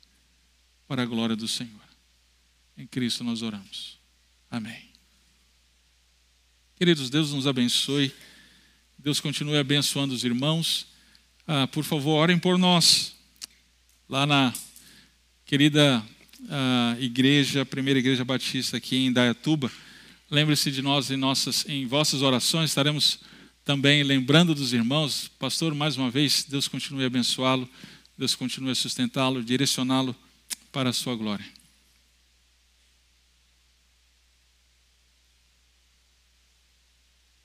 para 0.87 1.03
a 1.03 1.05
glória 1.05 1.37
do 1.37 1.47
Senhor. 1.47 1.85
Em 2.79 2.87
Cristo 2.87 3.23
nós 3.23 3.43
oramos. 3.43 3.99
Amém. 4.51 4.89
Queridos, 6.77 7.11
Deus 7.11 7.31
nos 7.35 7.47
abençoe. 7.47 8.11
Deus 8.99 9.21
continue 9.21 9.59
abençoando 9.59 10.15
os 10.15 10.25
irmãos. 10.25 10.87
Ah, 11.47 11.67
por 11.67 11.85
favor, 11.85 12.13
orem 12.13 12.39
por 12.39 12.57
nós. 12.57 13.15
Lá 14.09 14.25
na 14.25 14.55
querida 15.45 16.03
ah, 16.49 16.97
igreja, 16.99 17.67
primeira 17.67 17.99
igreja 17.99 18.25
batista 18.25 18.79
aqui 18.79 18.97
em 18.97 19.13
Dayatuba. 19.13 19.71
Lembre-se 20.31 20.71
de 20.71 20.81
nós 20.81 21.11
em, 21.11 21.19
nossas, 21.19 21.69
em 21.69 21.87
vossas 21.87 22.23
orações. 22.23 22.71
Estaremos 22.71 23.21
também 23.69 24.03
lembrando 24.03 24.55
dos 24.55 24.73
irmãos. 24.73 25.31
Pastor, 25.39 25.75
mais 25.75 25.95
uma 25.99 26.11
vez, 26.11 26.43
Deus 26.49 26.67
continue 26.67 27.05
a 27.05 27.07
abençoá-lo. 27.07 27.69
Deus 28.17 28.35
continue 28.35 28.71
a 28.71 28.75
sustentá-lo, 28.75 29.45
direcioná-lo 29.45 30.17
para 30.73 30.89
a 30.89 30.93
sua 30.95 31.15
glória. 31.15 31.45